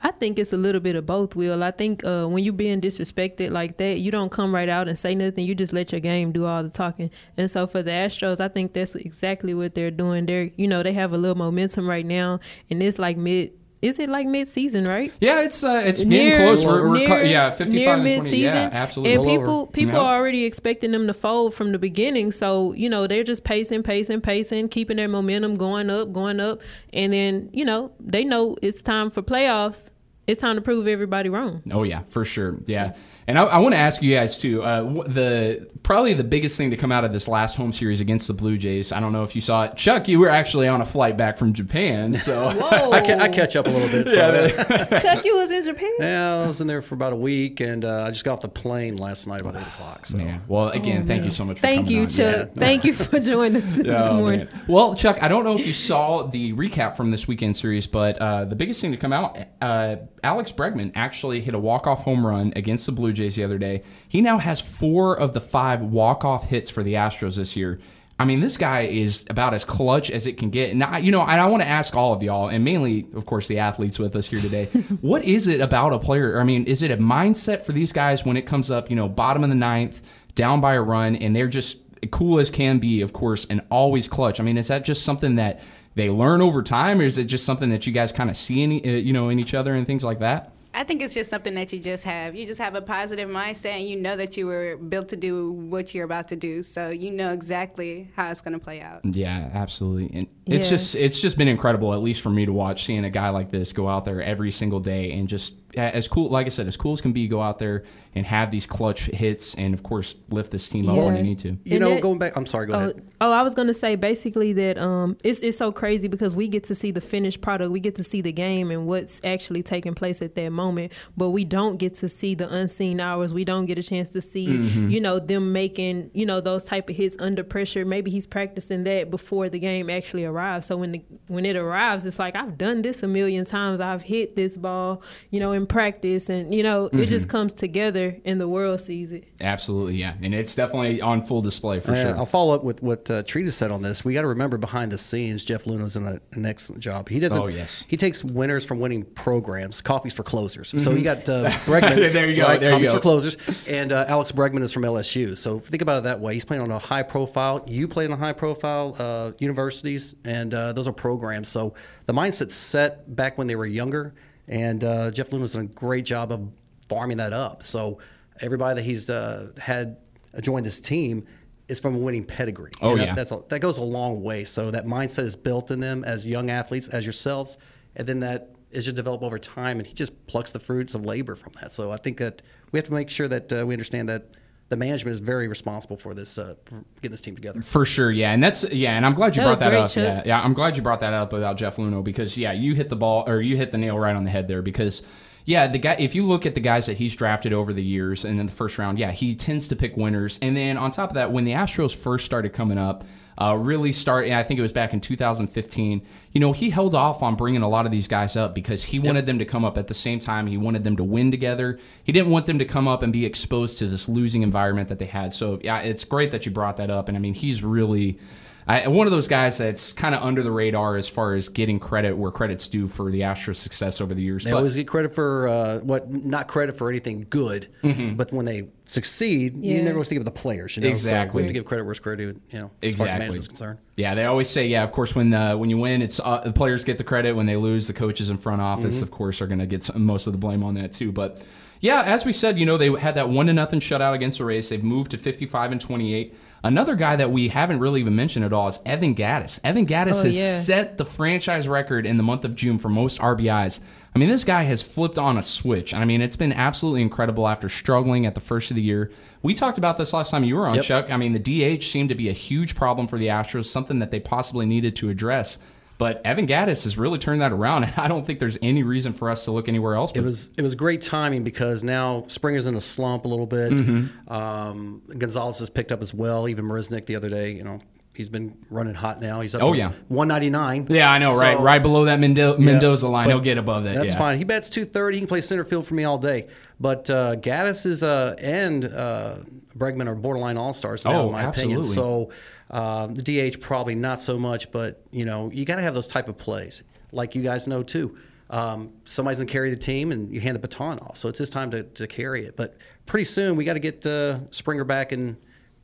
I 0.03 0.13
think 0.13 0.39
it's 0.39 0.53
a 0.55 0.57
little 0.57 0.81
bit 0.81 0.97
of 0.97 1.05
both, 1.05 1.37
Will. 1.37 1.63
I 1.63 1.71
think 1.71 2.03
uh, 2.05 2.25
when 2.25 2.43
you're 2.43 2.55
being 2.55 2.81
disrespected 2.81 3.51
like 3.51 3.77
that, 3.77 4.01
you 4.01 4.11
don't 4.11 4.33
come 4.33 4.53
right 4.53 4.69
out 4.69 4.89
and 4.89 4.99
say 4.99 5.15
nothing. 5.15 5.47
You 5.47 5.55
just 5.55 5.75
let 5.75 5.93
your 5.93 6.01
game 6.01 6.33
do 6.33 6.47
all 6.47 6.63
the 6.63 6.71
talking. 6.71 7.11
And 7.37 7.51
so 7.51 7.67
for 7.67 7.83
the 7.83 7.91
Astros, 7.91 8.41
I 8.41 8.49
think 8.49 8.73
that's 8.73 8.95
exactly 8.95 9.53
what 9.53 9.75
they're 9.75 9.91
doing. 9.91 10.25
They're, 10.25 10.51
you 10.57 10.67
know, 10.67 10.83
they 10.83 10.95
have 10.95 11.13
a 11.13 11.19
little 11.19 11.37
momentum 11.37 11.87
right 11.87 12.07
now, 12.07 12.41
and 12.71 12.83
it's 12.83 12.99
like 12.99 13.19
mid. 13.19 13.53
Is 13.83 13.99
it 13.99 14.09
like 14.09 14.29
mid-season, 14.29 14.85
right? 14.85 15.13
Yeah, 15.21 15.41
it's 15.41 15.65
uh, 15.65 15.83
it's 15.85 16.03
Near- 16.05 16.31
getting 16.31 16.47
close. 16.47 16.65
We're, 16.65 16.89
we're 16.89 16.99
near- 16.99 17.09
cu- 17.09 17.27
yeah, 17.29 17.51
fifty 17.51 17.85
five 17.85 17.95
and 17.99 18.03
twenty. 18.05 18.21
mid-season, 18.21 18.55
Yeah, 18.55 18.71
absolutely. 18.73 19.15
And 19.17 19.25
people 19.25 19.51
over. 19.63 19.73
people 19.73 19.95
Yep. 19.95 20.03
are 20.03 20.17
already 20.19 20.45
expecting 20.45 20.93
them 20.93 21.09
to 21.09 21.15
fold 21.15 21.53
from 21.53 21.73
the 21.73 21.79
beginning. 21.79 22.31
So 22.31 22.73
you 22.75 22.89
know 22.89 23.09
they're 23.09 23.25
just 23.25 23.43
pacing, 23.43 23.83
pacing, 23.83 24.21
pacing, 24.21 24.69
keeping 24.69 24.99
their 24.99 25.09
momentum 25.09 25.55
going 25.57 25.91
up, 25.91 26.13
going 26.13 26.39
up, 26.39 26.61
and 26.93 27.13
then 27.13 27.51
you 27.53 27.65
know 27.65 27.91
they 27.99 28.23
know 28.25 28.57
it's 28.63 28.83
time 28.83 29.11
for 29.11 29.21
playoffs. 29.21 29.91
It's 30.29 30.41
time 30.41 30.55
to 30.55 30.63
prove 30.63 30.87
everybody 30.87 31.29
wrong. 31.29 31.63
Oh 31.73 31.83
yeah, 31.83 32.03
for 32.07 32.25
sure. 32.25 32.57
Yeah, 32.67 32.95
and 33.27 33.39
I, 33.39 33.45
I 33.45 33.59
want 33.59 33.75
to 33.75 33.79
ask 33.79 34.03
you 34.03 34.15
guys 34.15 34.39
too. 34.39 34.63
Uh, 34.63 34.83
the 35.05 35.69
probably 35.83 36.15
the 36.15 36.25
biggest 36.25 36.57
thing 36.57 36.71
to 36.71 36.77
come 36.77 36.93
out 36.93 37.05
of 37.05 37.13
this 37.13 37.27
last 37.29 37.57
home 37.57 37.73
series 37.73 38.01
against 38.01 38.29
the 38.29 38.35
Blue 38.35 38.57
Jays. 38.59 38.93
I 38.93 39.01
don't 39.01 39.13
know 39.13 39.23
if 39.25 39.35
you 39.35 39.41
saw 39.41 39.65
it, 39.65 39.77
Chuck. 39.77 40.09
You 40.09 40.19
were 40.19 40.29
actually 40.29 40.69
on 40.69 40.81
a 40.81 40.85
flight 40.85 41.17
back 41.17 41.39
from 41.39 41.53
Japan, 41.53 42.13
so 42.15 42.51
Whoa, 42.51 42.91
I, 42.93 43.01
ca- 43.01 43.19
I 43.19 43.29
catch 43.29 43.57
up 43.57 43.67
a 43.67 43.71
little 43.71 43.89
bit. 43.89 44.13
So, 44.13 44.45
yeah, 44.45 44.99
Chuck, 45.01 45.25
you 45.25 45.37
was 45.37 45.51
in 45.51 45.65
Japan. 45.65 45.91
Yeah, 45.99 46.43
I 46.43 46.47
was 46.47 46.61
in 46.61 46.67
there 46.67 46.83
for 46.83 46.95
about 46.95 47.13
a 47.13 47.17
week, 47.17 47.61
and 47.61 47.85
uh, 47.85 48.05
I 48.07 48.11
just 48.11 48.25
got 48.25 48.33
off 48.35 48.41
the 48.41 48.49
plane 48.49 48.97
last 48.97 49.27
night 49.27 49.41
about 49.41 49.57
eight 49.57 49.63
o'clock. 49.63 50.07
So. 50.07 50.19
Yeah. 50.19 50.39
Well, 50.49 50.69
again, 50.71 51.07
thank 51.07 51.25
you 51.25 51.31
so 51.31 51.45
much. 51.45 51.59
for 51.59 51.67
Oh, 51.67 51.69
Thank 51.69 51.81
coming 51.87 51.93
you, 51.97 52.03
on. 52.03 52.09
Chuck. 52.09 52.37
Yeah. 52.55 52.61
Thank 52.61 52.85
you 52.85 52.93
for 52.93 53.19
joining 53.21 53.63
us 53.63 53.77
this 53.77 53.87
Oh, 53.87 54.15
morning. 54.15 54.41
man. 54.53 54.65
Well, 54.69 54.95
Chuck, 54.95 55.23
I 55.23 55.29
don't 55.29 55.45
know 55.45 55.57
if 55.59 55.67
you 55.67 55.73
saw 55.73 56.25
the 56.27 56.53
recap 56.55 56.97
from 56.97 57.11
this 57.11 57.27
weekend 57.29 57.57
series, 57.57 57.87
but 57.87 58.19
uh, 58.19 58.45
the 58.45 58.57
biggest 58.57 58.81
thing 58.81 58.91
to 58.93 58.97
come 58.99 59.13
out, 59.13 59.39
uh, 59.61 59.97
Alex 60.25 60.53
Bregman 60.53 60.93
actually 60.95 61.41
hit 61.41 61.55
a 61.55 61.59
walk-off 61.59 62.03
home 62.03 62.27
run 62.27 62.53
against 62.57 62.87
the 62.87 62.93
Blue 62.93 63.12
Jays 63.13 63.37
the 63.37 63.45
other 63.45 63.59
day. 63.59 63.83
He 64.09 64.21
now 64.21 64.39
has 64.39 64.61
four 64.61 65.19
of 65.19 65.33
the 65.33 65.41
five 65.41 65.83
walk-off 65.83 66.49
hits 66.49 66.71
for 66.71 66.83
the 66.83 66.95
Astros 66.95 67.37
this 67.37 67.57
year. 67.57 67.81
I 68.19 68.25
mean, 68.25 68.41
this 68.41 68.57
guy 68.57 68.83
is 68.83 69.27
about 69.31 69.53
as 69.53 69.65
clutch 69.65 70.11
as 70.11 70.27
it 70.27 70.37
can 70.37 70.51
get. 70.51 70.71
And 70.71 70.85
I, 70.85 70.99
you 70.99 71.11
know, 71.11 71.23
and 71.23 71.41
I 71.41 71.47
want 71.47 71.63
to 71.63 71.69
ask 71.69 71.97
all 71.97 72.13
of 72.13 72.23
y'all, 72.23 72.49
and 72.49 72.65
mainly, 72.65 73.07
of 73.15 73.27
course, 73.27 73.49
the 73.49 73.59
athletes 73.59 73.99
with 73.99 74.15
us 74.15 74.29
here 74.29 74.41
today. 74.41 74.67
what 75.01 75.25
is 75.25 75.49
it 75.49 75.61
about 75.61 75.93
a 75.93 75.99
player? 75.99 76.41
I 76.41 76.45
mean, 76.45 76.65
is 76.65 76.83
it 76.83 76.91
a 76.91 76.97
mindset 76.97 77.63
for 77.63 77.73
these 77.73 77.91
guys 77.91 78.25
when 78.25 78.37
it 78.37 78.43
comes 78.43 78.71
up, 78.71 78.91
you 78.91 78.97
know, 78.97 79.09
bottom 79.09 79.43
of 79.43 79.49
the 79.49 79.57
ninth, 79.57 80.03
down 80.35 80.61
by 80.61 80.75
a 80.75 80.83
run, 80.83 81.17
and 81.17 81.35
they're 81.35 81.49
just 81.49 81.79
cool 82.11 82.39
as 82.39 82.49
can 82.49 82.79
be, 82.79 83.01
of 83.01 83.13
course, 83.13 83.45
and 83.47 83.61
always 83.71 84.07
clutch? 84.07 84.39
I 84.39 84.45
mean, 84.45 84.57
is 84.57 84.69
that 84.69 84.85
just 84.85 85.05
something 85.05 85.35
that 85.37 85.61
they 85.95 86.09
learn 86.09 86.41
over 86.41 86.63
time, 86.63 87.01
or 87.01 87.05
is 87.05 87.19
it 87.19 87.25
just 87.25 87.45
something 87.45 87.71
that 87.71 87.87
you 87.87 87.93
guys 87.93 88.13
kind 88.13 88.31
of 88.31 88.37
see 88.37 88.63
in, 88.63 88.73
uh, 88.73 88.99
you 88.99 89.13
know, 89.13 89.31
in 89.31 89.41
each 89.41 89.55
other 89.55 89.75
and 89.75 89.87
things 89.87 90.05
like 90.05 90.21
that? 90.21 90.53
I 90.75 90.85
think 90.85 91.03
it's 91.03 91.13
just 91.15 91.29
something 91.29 91.55
that 91.55 91.73
you 91.73 91.79
just 91.81 92.05
have. 92.05 92.35
You 92.35 92.47
just 92.47 92.59
have 92.61 92.75
a 92.75 92.81
positive 92.81 93.29
mindset, 93.29 93.73
and 93.73 93.87
you 93.89 93.97
know 93.97 94.17
that 94.17 94.37
you 94.37 94.47
were 94.47 94.77
built 94.77 95.09
to 95.11 95.17
do 95.17 95.53
what 95.53 95.95
you're 95.95 96.05
about 96.05 96.29
to 96.29 96.37
do. 96.37 96.63
So 96.63 96.89
you 96.89 97.11
know 97.11 97.33
exactly 97.33 98.11
how 98.17 98.31
it's 98.31 98.41
going 98.41 98.55
to 98.55 98.59
play 98.59 98.81
out. 98.81 99.05
Yeah, 99.05 99.51
absolutely. 99.53 100.11
And 100.19 100.27
it's 100.47 100.67
Yeah. 100.67 100.71
just 100.71 100.95
it's 100.95 101.21
just 101.21 101.37
been 101.37 101.49
incredible, 101.49 101.93
at 101.93 102.01
least 102.01 102.23
for 102.23 102.31
me 102.31 102.47
to 102.47 102.53
watch, 102.53 102.85
seeing 102.85 103.05
a 103.05 103.11
guy 103.11 103.29
like 103.29 103.51
this 103.51 103.73
go 103.73 103.89
out 103.89 104.05
there 104.05 104.23
every 104.23 104.51
single 104.51 104.81
day 104.81 105.13
and 105.13 105.29
just 105.29 105.62
as 105.77 106.09
cool, 106.09 106.29
like 106.29 106.47
I 106.47 106.51
said, 106.51 106.67
as 106.67 106.77
cool 106.77 106.93
as 106.93 107.01
can 107.01 107.13
be, 107.13 107.29
go 107.29 107.41
out 107.41 107.59
there 107.59 107.85
and 108.15 108.27
have 108.27 108.51
these 108.51 108.67
clutch 108.67 109.07
hits, 109.07 109.55
and 109.55 109.73
of 109.73 109.83
course 109.83 110.15
lift 110.31 110.51
this 110.51 110.69
team 110.69 110.87
up 110.89 110.97
when 110.97 111.07
Yeah. 111.07 111.13
they 111.15 111.23
need 111.23 111.39
to. 111.39 111.49
You 111.49 111.59
And 111.77 111.81
know, 111.81 111.91
that- 111.95 112.03
going 112.03 112.19
back. 112.19 112.37
I'm 112.37 112.45
sorry. 112.45 112.67
Go 112.67 112.75
Oh, 112.75 112.79
ahead. 112.79 113.03
oh, 113.23 113.33
I 113.33 113.43
was 113.43 113.55
gonna 113.55 113.73
say 113.73 113.95
basically 113.97 114.53
that 114.53 114.77
um, 114.77 115.17
it's 115.25 115.41
it's 115.43 115.57
so 115.57 115.73
crazy 115.73 116.09
because 116.09 116.35
we 116.35 116.47
get 116.49 116.65
to 116.65 116.75
see 116.75 116.91
the 116.91 117.01
finished 117.01 117.41
product, 117.41 117.71
we 117.71 117.81
get 117.81 117.95
to 117.97 118.03
see 118.03 118.21
the 118.21 118.33
game 118.33 118.71
and 118.71 118.87
what's 118.87 119.21
actually 119.25 119.63
taking 119.63 119.95
place 119.95 120.21
at 120.21 120.35
that 120.35 120.51
moment, 120.51 120.93
but 121.17 121.31
we 121.31 121.45
don't 121.45 121.79
get 121.79 121.95
to 121.95 122.09
see 122.09 122.35
the 122.35 122.53
unseen 122.53 123.01
hours. 123.01 123.33
We 123.33 123.45
don't 123.47 123.65
get 123.65 123.79
a 123.79 123.83
chance 123.83 124.11
to 124.11 124.21
see, 124.21 124.47
Mm-hmm. 124.49 124.89
you 124.91 125.01
know, 125.01 125.19
them 125.19 125.53
making 125.53 126.11
you 126.13 126.27
know 126.27 126.41
those 126.43 126.65
type 126.65 126.91
of 126.91 126.97
hits 126.97 127.17
under 127.19 127.43
pressure. 127.43 127.85
Maybe 127.87 128.11
he's 128.11 128.27
practicing 128.27 128.85
that 128.85 129.11
before 129.11 129.49
the 129.49 129.59
game 129.59 129.89
actually 129.89 130.27
arrives. 130.27 130.67
So 130.67 130.77
when 130.77 130.93
the 130.93 131.03
when 131.29 131.47
it 131.47 131.57
arrives, 131.57 132.05
it's 132.05 132.19
like 132.19 132.37
I've 132.37 132.59
done 132.59 132.83
this 132.83 133.03
a 133.03 133.09
million 133.09 133.47
times. 133.47 133.81
I've 133.81 134.03
hit 134.03 134.37
this 134.37 134.59
ball, 134.59 135.03
you 135.31 135.41
know, 135.41 135.53
in 135.63 135.67
practice, 135.67 136.29
and 136.29 136.55
you 136.55 136.63
know, 136.63 136.87
it 136.93 137.07
just 137.07 137.27
Mm-hmm. 137.27 137.31
comes 137.31 137.53
together 137.53 138.17
and 138.25 138.41
the 138.41 138.49
world 138.49 138.81
sees 138.81 139.13
it. 139.13 139.25
Absolutely, 139.41 139.97
yeah, 139.97 140.15
and 140.23 140.35
it's 140.35 140.55
definitely 140.55 141.01
on 141.01 141.23
full 141.23 141.41
display 141.43 141.81
for 141.81 141.93
Uh, 141.93 142.03
sure. 142.03 142.17
I'll 142.17 142.27
follow 142.27 142.55
up 142.55 142.65
with 142.65 142.83
what 142.83 143.11
uh, 143.11 143.23
Trina 143.23 143.51
said 143.51 143.71
on 143.71 143.83
this. 143.83 144.05
We 144.05 144.13
got 144.15 144.23
to 144.23 144.27
remember 144.29 144.59
behind 144.59 144.93
the 144.93 144.99
scenes, 144.99 145.45
Jeff 145.45 145.65
Luhnow's 145.65 145.95
done 145.95 146.07
a, 146.07 146.21
an 146.37 146.45
excellent 146.47 146.83
job. 146.83 147.09
He 147.09 147.21
doesn't. 147.21 147.39
Oh, 147.39 147.47
yes. 147.49 147.85
He 147.89 147.97
takes 147.97 148.23
winners 148.25 148.65
from 148.67 148.81
winning 148.81 149.05
programs, 149.05 149.81
coffees 149.81 150.13
for 150.13 150.23
closers. 150.25 150.75
So 150.83 150.93
you 150.93 151.03
got 151.03 151.29
uh, 151.29 151.49
Bregman. 151.67 151.97
Mm-hmm. 151.97 152.13
There 152.13 152.29
you 152.29 152.37
go, 152.37 152.43
right? 152.45 152.61
there 152.61 152.71
you 152.71 152.75
coffees 152.77 152.89
go. 152.91 152.95
for 152.97 153.01
closers, 153.01 153.37
and 153.69 153.93
uh, 153.93 154.05
Alex 154.09 154.33
Bregman 154.33 154.63
is 154.63 154.73
from 154.73 154.83
LSU. 154.83 155.37
So 155.37 155.59
think 155.61 155.83
about 155.83 155.99
it 155.99 156.05
that 156.05 156.21
way. 156.21 156.35
He's 156.35 156.45
playing 156.45 156.63
on 156.63 156.71
a 156.71 156.79
high 156.79 157.03
profile. 157.05 157.63
You 157.67 157.87
played 157.89 158.11
on 158.11 158.19
high 158.19 158.33
profile 158.33 158.97
uh, 158.99 159.33
universities, 159.39 160.15
and 160.25 160.53
uh, 160.53 160.73
those 160.73 160.89
are 160.89 160.93
programs. 160.93 161.49
So 161.49 161.75
the 162.07 162.13
mindset's 162.13 162.55
set 162.55 163.15
back 163.15 163.39
when 163.39 163.47
they 163.47 163.55
were 163.57 163.67
younger, 163.67 164.15
and 164.49 164.83
uh, 164.83 165.11
Jeff 165.11 165.31
Luhnow's 165.31 165.53
done 165.53 165.63
a 165.63 165.67
great 165.67 166.05
job 166.05 166.33
of 166.33 166.49
farming 166.89 167.19
that 167.19 167.33
up. 167.33 167.63
So 167.63 167.99
everybody 168.41 168.77
that 168.77 168.85
he's 168.85 169.09
uh, 169.09 169.53
had 169.59 169.99
join 170.41 170.63
this 170.63 170.81
team 170.81 171.27
is 171.69 171.81
from 171.81 171.95
a 171.95 171.99
winning 171.99 172.25
pedigree. 172.25 172.71
Oh, 172.81 172.93
And 172.93 173.03
yeah. 173.03 173.15
that's 173.15 173.33
a, 173.33 173.41
that 173.49 173.61
goes 173.61 173.79
a 173.79 173.83
long 173.83 174.23
way. 174.23 174.45
So 174.45 174.71
that 174.71 174.87
mindset 174.87 175.25
is 175.25 175.37
built 175.37 175.71
in 175.71 175.81
them 175.81 176.05
as 176.05 176.27
young 176.27 176.51
athletes, 176.51 176.89
as 176.89 177.05
yourselves, 177.05 177.59
and 177.97 178.07
then 178.07 178.21
that 178.21 178.51
is 178.71 178.85
just 178.85 178.97
developed 178.97 179.23
over 179.23 179.39
time. 179.39 179.79
And 179.79 179.87
he 179.87 179.95
just 179.95 180.27
plucks 180.27 180.51
the 180.51 180.59
fruits 180.59 180.95
of 180.95 181.05
labor 181.05 181.35
from 181.35 181.53
that. 181.61 181.75
So 181.75 181.91
I 181.91 181.97
think 181.97 182.19
that 182.19 182.43
we 182.73 182.79
have 182.79 182.87
to 182.87 182.93
make 182.93 183.11
sure 183.11 183.29
that 183.29 183.53
uh, 183.53 183.67
we 183.67 183.75
understand 183.75 184.09
that 184.09 184.37
the 184.69 184.77
management 184.77 185.13
is 185.13 185.21
very 185.21 185.49
responsible 185.49 185.97
for 185.97 186.15
this, 186.15 186.39
uh, 186.39 186.55
for 186.65 186.85
getting 186.97 187.11
this 187.11 187.21
team 187.21 187.35
together. 187.35 187.61
For 187.61 187.85
sure, 187.85 188.11
yeah, 188.11 188.33
and 188.33 188.43
that's 188.43 188.65
yeah, 188.73 188.97
and 188.97 189.05
I'm 189.05 189.15
glad 189.15 189.37
you 189.37 189.43
That 189.43 189.49
brought 189.49 189.59
that 189.59 189.75
up. 189.75 189.91
Chuck. 189.91 189.97
Yeah, 189.97 190.23
yeah, 190.25 190.41
I'm 190.41 190.55
glad 190.55 190.77
you 190.77 190.83
brought 190.83 191.01
that 191.01 191.13
up 191.13 191.33
about 191.33 191.57
Jeff 191.57 191.77
Luhnow 191.77 192.03
because 192.03 192.39
yeah, 192.39 192.53
you 192.53 192.75
hit 192.75 192.89
the 192.89 192.97
ball 192.97 193.29
or 193.29 193.41
you 193.41 193.57
hit 193.57 193.71
the 193.71 193.79
nail 193.79 193.99
right 193.99 194.17
on 194.17 194.25
the 194.25 194.31
head 194.31 194.49
there 194.49 194.63
because 194.63 195.03
yeah, 195.45 195.67
the 195.67 195.79
guy 195.79 195.97
if 195.99 196.15
you 196.15 196.27
look 196.27 196.47
at 196.47 196.55
the 196.55 196.61
guys 196.61 196.87
that 196.87 196.97
he's 196.97 197.15
drafted 197.15 197.53
over 197.53 197.73
the 197.73 197.83
years 197.83 198.25
and 198.25 198.41
in 198.41 198.47
the 198.47 198.53
first 198.53 198.79
round, 198.79 198.99
yeah, 198.99 199.11
he 199.11 199.35
tends 199.35 199.69
to 199.69 199.77
pick 199.77 199.97
winners, 199.97 200.39
and 200.41 200.57
then 200.57 200.79
on 200.79 200.91
top 200.91 201.11
of 201.11 201.15
that, 201.15 201.33
when 201.33 201.45
the 201.45 201.53
Astros 201.53 201.95
first 201.95 202.25
started 202.25 202.53
coming 202.53 202.79
up. 202.79 203.05
Uh, 203.41 203.55
really 203.57 203.93
start. 203.93 204.29
I 204.29 204.43
think 204.43 204.59
it 204.59 204.63
was 204.63 204.73
back 204.73 204.93
in 204.93 205.01
2015. 205.01 206.07
You 206.33 206.41
know, 206.41 206.53
he 206.53 206.71
held 206.71 206.95
off 206.95 207.23
on 207.23 207.35
bringing 207.35 207.63
a 207.63 207.69
lot 207.69 207.87
of 207.87 207.93
these 207.93 208.09
guys 208.09 208.37
up 208.37 208.55
because 208.55 208.83
he 208.83 208.99
wanted 208.99 209.27
them 209.27 209.39
to 209.39 209.45
come 209.45 209.65
up 209.65 209.79
at 209.79 209.87
the 209.87 209.95
same 209.95 210.21
time. 210.21 210.47
He 210.47 210.59
wanted 210.59 210.85
them 210.85 210.97
to 210.97 211.05
win 211.05 211.31
together. 211.31 211.79
He 212.05 212.13
didn't 212.13 212.31
want 212.31 212.47
them 212.47 212.59
to 212.59 212.65
come 212.65 212.87
up 212.87 213.03
and 213.03 213.13
be 213.13 213.25
exposed 213.25 213.79
to 213.79 213.87
this 213.87 214.09
losing 214.09 214.43
environment 214.43 214.89
that 214.89 214.99
they 214.99 215.07
had. 215.07 215.33
So 215.33 215.61
yeah, 215.63 215.79
it's 215.79 216.05
great 216.05 216.31
that 216.31 216.47
you 216.47 216.53
brought 216.53 216.77
that 216.77 216.91
up. 216.91 217.09
And 217.09 217.17
I 217.17 217.21
mean, 217.21 217.35
he's 217.35 217.63
really 217.63 218.19
I, 218.67 218.87
one 218.89 219.07
of 219.09 219.11
those 219.11 219.27
guys 219.29 219.59
that's 219.59 219.93
kind 219.93 220.15
of 220.15 220.23
under 220.23 220.43
the 220.43 220.51
radar 220.53 220.97
as 220.97 221.09
far 221.09 221.35
as 221.35 221.49
getting 221.49 221.81
credit 221.81 222.17
where 222.17 222.31
credit's 222.31 222.69
due 222.69 222.87
for 222.87 223.11
the 223.11 223.23
Astros' 223.23 223.57
success 223.57 224.01
over 224.01 224.15
the 224.15 224.23
years. 224.23 224.45
They 224.45 224.51
But- 224.53 224.59
always 224.59 224.77
get 224.77 224.87
credit 224.87 225.15
for 225.15 225.49
uh, 225.49 225.79
what, 225.81 226.09
not 226.11 226.47
credit 226.49 226.77
for 226.77 226.89
anything 226.89 227.27
good, 227.29 227.67
Mm-hmm. 227.83 228.15
but 228.15 228.33
when 228.33 228.47
they 228.47 228.69
succeed, 228.85 229.57
you 229.57 229.75
Yeah. 229.77 229.83
never 229.83 229.95
always 229.97 230.09
think 230.09 230.21
of 230.21 230.25
the 230.25 230.31
players. 230.31 230.77
You 230.77 230.83
know? 230.83 230.89
So 230.89 230.93
Exactly. 230.93 231.39
we 231.39 231.43
have 231.43 231.49
to 231.49 231.55
give 231.55 231.65
credit 231.65 231.85
where 231.85 231.91
it's 231.93 232.01
credit, 232.01 232.37
you 232.51 232.59
know, 232.59 232.71
as 232.83 232.95
far 232.95 233.07
as 233.07 233.13
Exactly. 233.13 233.19
management 233.19 233.41
is 233.43 233.49
concerned. 233.49 233.79
Yeah, 233.97 234.15
they 234.15 234.25
always 234.27 234.49
say, 234.49 234.67
yeah, 234.69 234.85
of 234.85 234.93
course, 234.93 235.15
when 235.15 235.35
uh, 235.35 235.57
when 235.57 235.69
you 235.71 235.79
win, 235.79 236.01
it's 236.03 236.21
uh, 236.23 236.43
the 236.45 236.53
players 236.53 236.85
get 236.85 236.99
the 236.99 237.05
credit. 237.05 237.35
When 237.35 237.47
they 237.47 237.57
lose, 237.57 237.87
the 237.89 237.93
coaches 237.95 238.31
in 238.31 238.39
front 238.39 238.61
office, 238.63 238.97
Mm-hmm. 238.97 239.03
of 239.05 239.11
course, 239.11 239.41
are 239.41 239.47
going 239.47 239.59
to 239.61 239.67
get 239.67 239.83
some, 239.83 240.05
most 240.05 240.27
of 240.29 240.33
the 240.33 240.39
blame 240.39 240.63
on 240.63 240.75
that 240.75 240.93
too. 240.93 241.11
But 241.11 241.43
yeah, 241.81 242.03
as 242.03 242.25
we 242.25 242.33
said, 242.33 242.59
you 242.59 242.67
know, 242.67 242.77
they 242.79 242.91
had 242.93 243.17
that 243.17 243.29
one 243.29 243.47
to 243.47 243.53
nothing 243.53 243.81
shutout 243.81 244.15
against 244.15 244.39
the 244.39 244.45
Rays. 244.45 244.69
They've 244.69 244.83
moved 244.85 245.11
to 245.13 245.19
55 245.19 245.73
and 245.73 245.81
28. 245.81 246.35
Another 246.65 246.95
guy 246.95 247.17
that 247.17 247.31
we 247.33 247.49
haven't 247.49 247.81
really 247.81 248.01
even 248.01 248.15
mentioned 248.15 248.45
at 248.45 248.53
all 248.53 248.69
is 248.69 248.79
Evan 248.87 249.15
Gattis. 249.17 249.59
Evan 249.65 249.85
Gattis 249.87 250.21
Oh, 250.21 250.25
has 250.25 250.37
yeah. 250.37 250.53
set 250.59 250.97
the 250.97 251.05
franchise 251.05 251.67
record 251.67 252.07
in 252.07 252.17
the 252.17 252.23
month 252.23 252.45
of 252.45 252.55
June 252.55 252.79
for 252.79 252.89
most 252.89 253.19
RBIs. 253.19 253.81
I 254.15 254.19
mean, 254.19 254.29
this 254.29 254.45
guy 254.45 254.63
has 254.65 254.83
flipped 254.83 255.19
on 255.19 255.39
a 255.39 255.43
switch. 255.43 255.93
I 255.95 256.05
mean, 256.05 256.21
it's 256.21 256.37
been 256.37 256.53
absolutely 256.53 257.03
incredible 257.03 257.49
after 257.49 257.69
struggling 257.69 258.27
at 258.27 258.35
the 258.35 258.41
first 258.41 258.71
of 258.71 258.77
the 258.77 258.83
year. 258.83 259.11
We 259.43 259.55
talked 259.55 259.79
about 259.79 259.97
this 259.97 260.13
last 260.13 260.31
time 260.31 260.45
you 260.45 260.55
were 260.57 260.69
on, 260.69 260.77
Yep. 260.77 260.85
Chuck. 260.85 261.11
I 261.11 261.17
mean, 261.17 261.33
the 261.33 261.39
DH 261.79 261.83
seemed 261.83 262.11
to 262.11 262.15
be 262.15 262.29
a 262.29 262.33
huge 262.33 262.75
problem 262.77 263.09
for 263.09 263.19
the 263.19 263.27
Astros, 263.29 263.65
something 263.65 263.99
that 263.99 264.11
they 264.13 264.21
possibly 264.21 264.67
needed 264.67 264.95
to 264.97 265.09
address. 265.09 265.59
But 266.03 266.21
Evan 266.25 266.49
Gattis 266.49 266.83
has 266.83 266.99
really 266.99 267.21
turned 267.21 267.43
that 267.43 267.53
around, 267.53 267.85
and 267.85 267.95
I 267.97 268.09
don't 268.09 268.27
think 268.27 268.41
there's 268.41 268.59
any 268.61 268.83
reason 268.83 269.13
for 269.13 269.31
us 269.31 269.45
to 269.45 269.53
look 269.53 269.69
anywhere 269.69 269.95
else. 269.95 270.11
It 270.17 270.23
was 270.23 270.51
it 270.57 270.63
was 270.63 270.75
great 270.75 271.01
timing 271.01 271.45
because 271.45 271.85
now 271.85 272.25
Springer's 272.27 272.67
in 272.67 272.75
a 272.75 272.81
slump 272.81 273.25
a 273.25 273.29
little 273.29 273.47
bit. 273.47 273.81
Um, 274.27 275.03
Gonzalez 275.17 275.61
has 275.61 275.71
picked 275.71 275.93
up 275.93 276.03
as 276.03 276.13
well. 276.13 276.49
Even 276.49 276.65
Marisnick 276.65 277.07
the 277.07 277.15
other 277.15 277.29
day, 277.29 277.53
you 277.53 277.63
know, 277.63 277.81
he's 278.15 278.29
been 278.29 278.57
running 278.71 278.95
hot 278.95 279.21
now. 279.21 279.41
He's 279.41 279.55
up 279.55 279.63
Oh, 279.63 279.73
yeah. 279.73 279.93
199. 280.09 280.87
yeah, 280.91 281.11
I 281.11 281.19
know, 281.19 281.37
right? 281.39 281.57
So- 281.57 281.63
Right 281.63 281.83
below 281.83 282.05
that 282.07 282.19
Mendo- 282.19 282.59
Mendoza 282.59 283.09
line, 283.09 283.29
he'll 283.29 283.41
get 283.41 283.59
above 283.59 283.85
that. 283.85 283.95
That's 283.95 284.13
yeah. 284.13 284.19
fine. 284.19 284.39
He 284.39 284.45
bats 284.45 284.69
230. 284.71 285.17
He 285.17 285.21
can 285.21 285.29
play 285.29 285.41
center 285.41 285.65
field 285.65 285.87
for 285.87 285.95
me 285.95 286.05
all 286.05 286.19
day. 286.19 286.49
But 286.81 287.09
uh, 287.11 287.37
Gattis 287.37 287.87
is 287.87 288.03
uh, 288.03 288.35
and 288.41 288.85
uh, 288.85 289.37
Bregman 289.77 290.09
are 290.09 290.15
borderline 290.15 290.57
all 290.57 290.73
stars 290.73 291.05
now, 291.05 291.13
Oh, 291.13 291.27
in 291.27 291.33
my 291.33 291.45
opinion. 291.45 291.79
absolutely. 291.79 291.95
So 291.95 292.77
uh, 292.77 293.07
the 293.07 293.23
DH 293.53 293.61
probably 293.61 293.95
not 293.95 294.21
so 294.21 294.39
much, 294.39 294.71
but 294.73 295.01
you 295.13 295.25
know 295.25 295.51
you 295.53 295.65
got 295.65 295.77
to 295.77 295.83
have 295.83 295.95
those 295.95 296.07
type 296.09 296.29
of 296.29 296.37
plays, 296.39 296.83
like 297.13 297.35
you 297.37 297.43
guys 297.43 297.69
know 297.69 297.83
too. 297.83 298.19
Um, 298.51 298.93
somebody's 299.05 299.39
gonna 299.39 299.51
carry 299.51 299.71
the 299.71 299.77
team, 299.77 300.11
and 300.13 300.33
you 300.35 300.41
hand 300.41 300.57
the 300.57 300.59
baton 300.59 300.99
off. 300.99 301.17
So 301.17 301.29
it's 301.29 301.39
his 301.39 301.51
time 301.51 301.71
to, 301.71 301.85
to 301.85 302.07
carry 302.07 302.45
it. 302.47 302.57
But 302.57 302.77
pretty 303.07 303.25
soon 303.25 303.57
we 303.57 303.65
got 303.65 303.75
to 303.75 303.79
get 303.81 304.05
uh, 304.05 304.51
Springer 304.51 304.85
back 304.85 305.13
in 305.13 305.37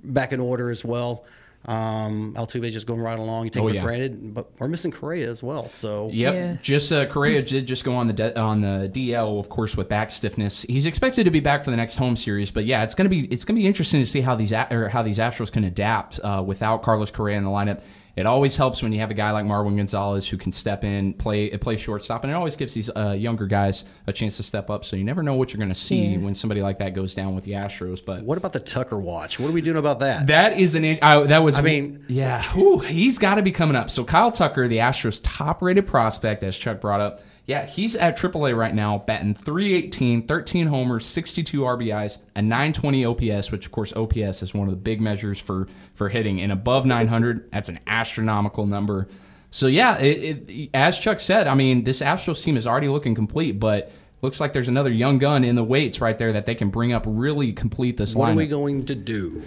back 0.03 0.33
in 0.33 0.41
order 0.41 0.69
as 0.71 0.85
well. 0.85 1.25
Um, 1.67 2.35
Altuve's 2.35 2.73
just 2.73 2.87
going 2.87 3.01
right 3.01 3.19
along. 3.19 3.45
You 3.45 3.51
take 3.51 3.63
Oh, 3.63 3.67
it 3.69 3.73
for 3.73 3.75
yeah. 3.77 3.83
granted, 3.83 4.33
but 4.35 4.49
we're 4.59 4.69
missing 4.69 4.91
Correa 4.91 5.29
as 5.29 5.43
well. 5.43 5.69
So 5.69 6.09
Yep. 6.13 6.35
Yeah. 6.35 6.57
Just 6.63 6.93
uh, 6.93 7.05
Correa 7.07 7.43
did 7.43 7.67
just 7.67 7.85
go 7.85 7.95
on 7.95 8.07
the 8.07 8.13
de- 8.15 8.39
on 8.39 8.61
the 8.63 8.89
DL, 8.91 9.39
of 9.39 9.49
course, 9.51 9.77
with 9.77 9.89
back 9.89 10.11
stiffness. 10.11 10.63
He's 10.63 10.87
expected 10.87 11.25
to 11.25 11.31
be 11.31 11.41
back 11.41 11.65
for 11.65 11.71
the 11.71 11.77
next 11.77 11.97
home 11.97 12.17
series, 12.17 12.51
but 12.51 12.65
yeah, 12.65 12.85
it's 12.85 12.95
gonna 12.95 13.09
be 13.11 13.27
it's 13.27 13.45
gonna 13.45 13.59
be 13.61 13.67
interesting 13.67 14.01
to 14.01 14.07
see 14.07 14.21
how 14.23 14.35
these 14.35 14.53
a- 14.53 14.69
or 14.71 14.89
how 14.89 15.03
these 15.03 15.19
Astros 15.19 15.53
can 15.53 15.65
adapt 15.65 16.21
uh, 16.21 16.43
without 16.47 16.83
Carlos 16.83 17.11
Correa 17.11 17.37
in 17.37 17.45
the 17.45 17.51
lineup. 17.51 17.83
It 18.19 18.27
always 18.27 18.57
helps 18.57 18.83
when 18.83 18.93
you 18.93 18.99
have 18.99 19.13
a 19.13 19.15
guy 19.15 19.31
like 19.31 19.45
Marwin 19.45 19.77
Gonzalez 19.77 20.29
who 20.29 20.37
can 20.37 20.51
step 20.51 20.83
in, 20.83 21.13
play 21.15 21.51
play 21.57 21.77
shortstop, 21.77 22.25
and 22.25 22.33
it 22.33 22.35
always 22.35 22.57
gives 22.57 22.75
these 22.75 22.91
uh, 22.97 23.15
younger 23.17 23.47
guys 23.47 23.85
a 24.09 24.13
chance 24.13 24.37
to 24.39 24.43
step 24.43 24.71
up. 24.71 24.85
So 24.85 24.97
you 24.97 25.05
never 25.05 25.23
know 25.23 25.35
what 25.35 25.53
you're 25.53 25.59
going 25.59 25.69
to 25.69 25.75
see 25.77 26.05
Yeah. 26.15 26.19
when 26.19 26.35
somebody 26.35 26.61
like 26.61 26.79
that 26.79 26.95
goes 26.95 27.15
down 27.15 27.37
with 27.37 27.45
the 27.45 27.53
Astros. 27.53 28.05
But 28.05 28.25
what 28.25 28.37
about 28.37 28.53
the 28.53 28.59
Tucker 28.59 28.99
watch? 28.99 29.39
What 29.39 29.49
are 29.51 29.53
we 29.53 29.61
doing 29.63 29.77
about 29.77 30.01
that? 30.01 30.27
that 30.27 30.59
is 30.59 30.75
an. 30.75 30.99
I, 31.01 31.21
that 31.27 31.45
was. 31.45 31.61
I 31.61 31.63
mean- 31.63 32.05
yeah. 32.09 32.43
Whew, 32.55 32.81
he's 32.81 33.19
got 33.19 33.37
to 33.37 33.43
be 33.43 33.53
coming 33.53 33.77
up. 33.77 33.89
So 33.89 34.03
Kyle 34.03 34.33
Tucker, 34.33 34.67
the 34.67 34.79
Astros' 34.79 35.21
top-rated 35.23 35.87
prospect, 35.87 36.43
as 36.43 36.57
Chuck 36.57 36.81
brought 36.81 37.01
up. 37.01 37.21
Yeah, 37.49 37.65
he's 37.65 37.97
at 37.97 38.19
AAA 38.19 38.55
right 38.55 38.75
now, 38.75 38.99
batting 38.99 39.35
318, 39.35 40.27
13 40.27 40.67
homers, 40.67 41.07
62 41.07 41.63
RBIs, 41.63 42.19
a 42.37 42.43
920 42.43 43.07
OPS, 43.07 43.51
which 43.51 43.65
of 43.65 43.73
course 43.73 43.91
OPS 43.95 44.43
is 44.43 44.53
one 44.53 44.69
of 44.69 44.75
the 44.75 44.81
big 44.81 45.01
measures 45.01 45.41
for 45.41 45.67
for 45.95 46.11
hitting. 46.11 46.43
And 46.43 46.53
above 46.53 46.85
900, 46.85 47.51
that's 47.51 47.71
an 47.71 47.81
astronomical 47.87 48.67
number. 48.67 49.09
So 49.51 49.67
yeah, 49.67 49.97
it, 49.97 50.51
it, 50.51 50.71
as 50.75 50.99
Chuck 50.99 51.21
said, 51.21 51.47
I 51.47 51.55
mean, 51.55 51.85
this 51.85 52.03
Astros 52.03 52.45
team 52.45 52.59
is 52.59 52.67
already 52.67 52.89
looking 52.89 53.15
complete, 53.15 53.53
but 53.53 53.91
looks 54.21 54.41
like 54.41 54.53
there's 54.53 54.69
another 54.69 54.93
young 54.93 55.17
gun 55.17 55.43
in 55.43 55.55
the 55.55 55.65
weights 55.65 56.03
right 56.03 56.19
there 56.19 56.35
that 56.35 56.45
they 56.45 56.55
can 56.55 56.69
bring 56.69 56.93
up, 56.93 57.05
really 57.07 57.55
complete 57.55 57.97
this 57.97 58.15
line. 58.15 58.21
What 58.21 58.33
lineup. 58.33 58.35
are 58.35 58.37
we 58.37 58.47
going 58.47 58.85
to 58.85 58.95
do? 58.95 59.43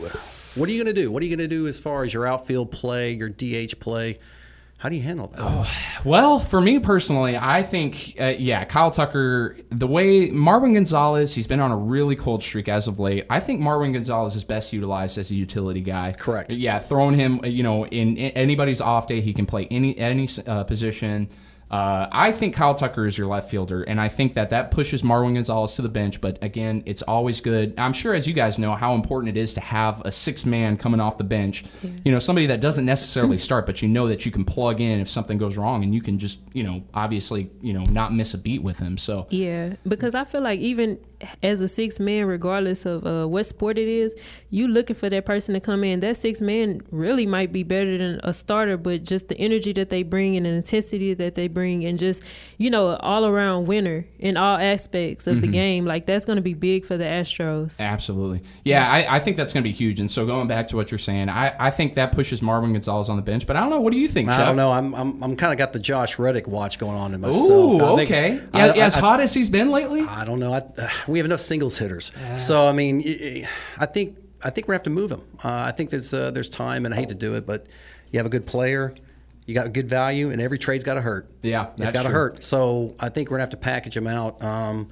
What 0.55 0.67
are 0.67 0.71
you 0.71 0.83
going 0.83 0.95
to 0.95 0.99
do? 0.99 1.11
What 1.11 1.21
are 1.21 1.27
you 1.27 1.37
going 1.37 1.47
to 1.47 1.55
do 1.55 1.67
as 1.67 1.79
far 1.79 2.03
as 2.03 2.15
your 2.15 2.25
outfield 2.25 2.71
play, 2.71 3.11
your 3.13 3.29
DH 3.29 3.79
play? 3.79 4.17
How 4.81 4.89
do 4.89 4.95
you 4.95 5.03
handle 5.03 5.27
that? 5.27 5.39
Oh, 5.39 5.71
Well, 6.03 6.39
for 6.39 6.59
me 6.59 6.79
personally, 6.79 7.37
I 7.37 7.61
think, 7.61 8.15
uh, 8.19 8.33
yeah, 8.39 8.65
Kyle 8.65 8.89
Tucker, 8.89 9.57
the 9.69 9.85
way 9.85 10.31
Marwin 10.31 10.73
Gonzalez, 10.73 11.35
he's 11.35 11.45
been 11.45 11.59
on 11.59 11.69
a 11.69 11.77
really 11.77 12.15
cold 12.15 12.41
streak 12.41 12.67
as 12.67 12.87
of 12.87 12.99
late. 12.99 13.27
I 13.29 13.41
think 13.41 13.61
Marwin 13.61 13.93
Gonzalez 13.93 14.35
is 14.35 14.43
best 14.43 14.73
utilized 14.73 15.19
as 15.19 15.29
a 15.29 15.35
utility 15.35 15.81
guy. 15.81 16.13
Correct. 16.17 16.51
Yeah, 16.51 16.79
throwing 16.79 17.13
him, 17.13 17.41
you 17.45 17.61
know, 17.61 17.85
in, 17.85 18.17
in 18.17 18.31
anybody's 18.31 18.81
off 18.81 19.05
day, 19.05 19.21
he 19.21 19.33
can 19.33 19.45
play 19.45 19.67
any 19.69 19.95
any 19.99 20.27
uh, 20.47 20.63
position. 20.63 21.29
Uh, 21.71 22.09
I 22.11 22.33
think 22.33 22.53
Kyle 22.53 22.73
Tucker 22.73 23.05
is 23.05 23.17
your 23.17 23.27
left 23.27 23.49
fielder, 23.49 23.83
and 23.83 23.99
I 23.99 24.09
think 24.09 24.33
that 24.33 24.49
that 24.49 24.71
pushes 24.71 25.03
Marwin 25.03 25.35
Gonzalez 25.35 25.73
to 25.75 25.81
the 25.81 25.89
bench. 25.89 26.19
But 26.19 26.37
again, 26.43 26.83
it's 26.85 27.01
always 27.01 27.39
good. 27.39 27.73
I'm 27.77 27.93
sure, 27.93 28.13
as 28.13 28.27
you 28.27 28.33
guys 28.33 28.59
know, 28.59 28.75
how 28.75 28.93
important 28.93 29.37
it 29.37 29.39
is 29.39 29.53
to 29.53 29.61
have 29.61 30.01
a 30.03 30.11
six 30.11 30.45
man 30.45 30.75
coming 30.75 30.99
off 30.99 31.17
the 31.17 31.23
bench. 31.23 31.63
You 32.03 32.11
know, 32.11 32.19
somebody 32.19 32.45
that 32.47 32.59
doesn't 32.59 32.85
necessarily 32.85 33.37
start, 33.37 33.65
but 33.65 33.81
you 33.81 33.87
know 33.87 34.07
that 34.09 34.25
you 34.25 34.33
can 34.33 34.43
plug 34.43 34.81
in 34.81 34.99
if 34.99 35.09
something 35.09 35.37
goes 35.37 35.57
wrong, 35.57 35.83
and 35.83 35.95
you 35.95 36.01
can 36.01 36.19
just, 36.19 36.39
you 36.51 36.63
know, 36.63 36.83
obviously, 36.93 37.49
you 37.61 37.71
know, 37.71 37.83
not 37.83 38.13
miss 38.13 38.33
a 38.33 38.37
beat 38.37 38.61
with 38.61 38.77
him. 38.77 38.97
So 38.97 39.27
Yeah, 39.29 39.75
because 39.87 40.13
I 40.13 40.25
feel 40.25 40.41
like 40.41 40.59
even 40.59 40.99
as 41.43 41.61
a 41.61 41.67
six 41.67 41.99
man, 41.99 42.25
regardless 42.25 42.85
of 42.85 43.05
uh, 43.05 43.27
what 43.27 43.45
sport 43.45 43.77
it 43.77 43.87
is, 43.87 44.15
you 44.49 44.67
looking 44.67 44.95
for 44.95 45.09
that 45.09 45.25
person 45.25 45.53
to 45.53 45.59
come 45.59 45.83
in. 45.83 45.99
That 45.99 46.17
six 46.17 46.41
man 46.41 46.81
really 46.91 47.25
might 47.25 47.51
be 47.51 47.63
better 47.63 47.97
than 47.97 48.19
a 48.23 48.33
starter, 48.33 48.77
but 48.77 49.03
just 49.03 49.27
the 49.27 49.37
energy 49.37 49.73
that 49.73 49.89
they 49.89 50.03
bring 50.03 50.35
and 50.35 50.45
the 50.45 50.51
intensity 50.51 51.13
that 51.13 51.35
they 51.35 51.47
bring, 51.47 51.60
and 51.65 51.97
just 51.99 52.21
you 52.57 52.69
know, 52.69 52.95
all 52.97 53.25
around 53.25 53.65
winner 53.67 54.05
in 54.19 54.37
all 54.37 54.57
aspects 54.57 55.25
of 55.27 55.41
the 55.41 55.47
game. 55.47 55.85
Like 55.85 56.05
that's 56.05 56.25
going 56.25 56.35
to 56.35 56.41
be 56.41 56.53
big 56.53 56.85
for 56.85 56.97
the 56.97 57.03
Astros. 57.05 57.79
Absolutely. 57.79 58.41
Yeah, 58.63 58.89
I, 58.89 59.15
I 59.15 59.19
think 59.19 59.37
that's 59.37 59.53
going 59.53 59.63
to 59.63 59.67
be 59.67 59.73
huge. 59.73 59.99
And 59.99 60.09
so 60.09 60.25
going 60.25 60.47
back 60.47 60.67
to 60.69 60.75
what 60.75 60.91
you're 60.91 60.97
saying, 60.99 61.29
I, 61.29 61.55
I 61.59 61.71
think 61.71 61.95
that 61.95 62.11
pushes 62.11 62.41
Marwin 62.41 62.73
Gonzalez 62.73 63.09
on 63.09 63.15
the 63.15 63.21
bench. 63.21 63.47
But 63.47 63.55
I 63.55 63.61
don't 63.61 63.69
know. 63.69 63.81
What 63.81 63.93
do 63.93 63.99
you 63.99 64.07
think, 64.07 64.29
I 64.29 64.45
don't 64.45 64.55
know. 64.55 64.71
I'm 64.71 64.93
I'm, 64.93 65.23
I'm 65.23 65.35
kind 65.35 65.51
of 65.51 65.57
got 65.57 65.73
the 65.73 65.79
Josh 65.79 66.19
Reddick 66.19 66.47
watch 66.47 66.77
going 66.79 66.97
on 66.97 67.13
in 67.13 67.21
myself. 67.21 67.49
Ooh, 67.49 67.81
okay. 68.01 68.41
I- 68.53 68.57
Yeah, 68.67 68.73
I- 68.73 68.77
as 68.85 68.97
I- 68.97 68.99
hot 68.99 69.19
as 69.19 69.33
he's 69.33 69.49
been 69.49 69.71
lately? 69.71 70.01
I 70.01 70.25
don't 70.25 70.39
know. 70.39 70.53
I, 70.53 70.57
uh, 70.81 70.87
we 71.07 71.19
have 71.19 71.25
enough 71.25 71.39
singles 71.41 71.77
hitters, 71.77 72.11
so 72.37 72.67
I 72.67 72.71
mean, 72.73 73.45
i 73.77 73.85
think 73.85 74.17
I 74.43 74.49
think 74.49 74.67
we 74.67 74.73
have 74.75 74.83
to 74.83 74.89
move 74.89 75.11
him. 75.11 75.21
Uh, 75.43 75.49
I 75.49 75.71
think 75.71 75.89
there's 75.91 76.13
uh, 76.13 76.31
there's 76.31 76.49
time, 76.49 76.85
and 76.85 76.93
I 76.93 76.97
hate 76.97 77.09
to 77.09 77.15
do 77.15 77.35
it, 77.35 77.45
but 77.45 77.67
you 78.11 78.17
have 78.19 78.25
a 78.25 78.29
good 78.29 78.45
player, 78.45 78.93
you 79.45 79.53
got 79.53 79.73
good 79.73 79.89
value, 79.89 80.31
and 80.31 80.41
every 80.41 80.57
trade's 80.57 80.83
got 80.83 80.95
to 80.95 81.01
hurt. 81.01 81.29
Yeah, 81.41 81.71
it's 81.77 81.91
got 81.91 82.03
to 82.03 82.09
hurt. 82.09 82.43
So 82.43 82.95
I 82.99 83.09
think 83.09 83.29
we're 83.29 83.37
gonna 83.37 83.43
have 83.43 83.51
to 83.51 83.57
package 83.57 83.97
him 83.97 84.07
out. 84.07 84.41
Um, 84.43 84.89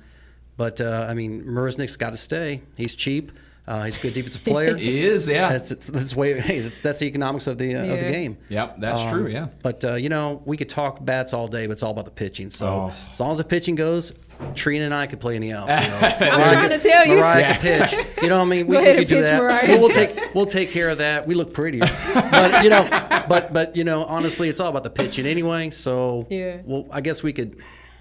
but 0.58 0.82
uh, 0.82 1.08
I 1.10 1.14
mean, 1.14 1.44
Marisnick's 1.44 1.96
got 1.96 2.12
to 2.12 2.18
stay. 2.18 2.62
He's 2.76 2.96
cheap. 2.96 3.32
Uh, 3.70 3.84
he's 3.84 3.98
a 3.98 4.02
good 4.02 4.14
defensive 4.16 4.44
player. 4.54 4.76
He 4.76 5.02
is, 5.02 5.28
yeah. 5.30 5.50
That's 5.54 5.70
it's, 5.70 5.86
that's 5.88 6.16
way. 6.16 6.40
Hey, 6.50 6.60
that's 6.60 6.82
that's 6.82 6.98
the 7.00 7.06
economics 7.06 7.46
of 7.46 7.60
the 7.60 7.76
uh, 7.76 7.84
of 7.84 8.00
the 8.00 8.12
game. 8.12 8.38
Yep, 8.50 8.80
that's 8.80 9.02
Um, 9.04 9.10
true, 9.12 9.28
yeah. 9.28 9.50
But 9.62 9.86
uh, 9.86 9.94
you 9.94 10.10
know, 10.10 10.42
we 10.44 10.58
could 10.58 10.70
talk 10.70 11.06
bats 11.06 11.34
all 11.34 11.48
day, 11.48 11.68
but 11.68 11.74
it's 11.74 11.84
all 11.84 11.92
about 11.92 12.06
the 12.06 12.12
pitching. 12.12 12.50
So 12.50 12.66
Oh. 12.68 12.94
as 13.12 13.20
long 13.20 13.32
as 13.32 13.38
the 13.38 13.44
pitching 13.44 13.76
goes, 13.76 14.12
Trina 14.56 14.86
and 14.86 14.94
I 14.94 15.06
could 15.06 15.20
play 15.20 15.36
in 15.36 15.42
the 15.44 15.52
outfield. 15.54 16.14
I'm 16.24 16.54
trying 16.54 16.70
to 16.72 16.80
tell 16.80 17.06
you. 17.06 17.18
Mariah 17.18 17.54
can 17.60 17.62
pitch. 17.62 17.94
You 18.24 18.30
know, 18.30 18.38
what 18.40 18.46
I 18.46 18.50
mean, 18.50 18.66
We, 18.68 18.78
we 18.78 18.84
could 18.96 19.08
do 19.08 19.22
that. 19.22 19.68
We'll, 19.68 19.80
we'll 19.82 19.90
take 19.90 20.34
we'll 20.34 20.46
take 20.48 20.72
care 20.72 20.90
of 20.90 20.98
that. 20.98 21.28
We 21.28 21.36
look 21.36 21.54
prettier, 21.54 21.86
but 22.32 22.64
you 22.64 22.70
know, 22.72 22.88
but 23.30 23.54
but 23.54 23.76
you 23.76 23.84
know, 23.84 24.04
honestly, 24.06 24.50
it's 24.50 24.60
all 24.60 24.70
about 24.70 24.84
the 24.84 24.90
pitching 24.90 25.28
anyway. 25.28 25.70
So 25.70 26.26
Yeah. 26.32 26.62
well, 26.66 26.88
I 26.92 27.02
guess 27.02 27.22
we 27.22 27.34
could. 27.34 27.58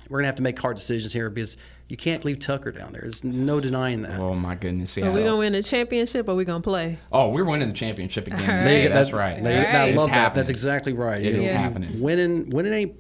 We're 0.08 0.18
gonna 0.18 0.26
have 0.26 0.36
to 0.36 0.42
make 0.42 0.58
hard 0.58 0.76
decisions 0.76 1.12
here 1.12 1.28
because 1.30 1.56
you 1.88 1.96
can't 1.96 2.24
leave 2.24 2.38
Tucker 2.38 2.70
down 2.72 2.92
there. 2.92 3.00
There's 3.02 3.24
no 3.24 3.60
denying 3.60 4.02
that. 4.02 4.20
Oh, 4.20 4.34
my 4.34 4.54
goodness. 4.54 4.96
Are 4.98 5.02
we 5.02 5.22
gonna 5.22 5.36
win 5.36 5.52
the 5.54 5.62
championship 5.62 6.28
or 6.28 6.32
are 6.32 6.34
we 6.34 6.44
gonna 6.44 6.60
play? 6.60 6.98
oh, 7.12 7.30
we're 7.30 7.44
winning 7.44 7.68
the 7.68 7.74
championship 7.74 8.26
again. 8.26 8.40
All 8.40 8.46
right. 8.64 8.66
year. 8.70 8.88
That's 8.88 9.10
That- 9.10 9.16
right. 9.16 9.42
that- 9.44 9.74
All 9.74 9.80
I. 9.82 9.84
It's 9.86 9.96
love 9.98 10.08
that. 10.08 10.14
happening. 10.14 10.36
That's 10.40 10.50
exactly 10.50 10.92
right. 10.92 11.22
It 11.22 11.34
You 11.34 11.40
is 11.40 11.48
know, 11.48 11.54
happening. 11.56 12.00
Winning, 12.00 12.50
winning 12.50 12.72
ain't. 12.72 12.92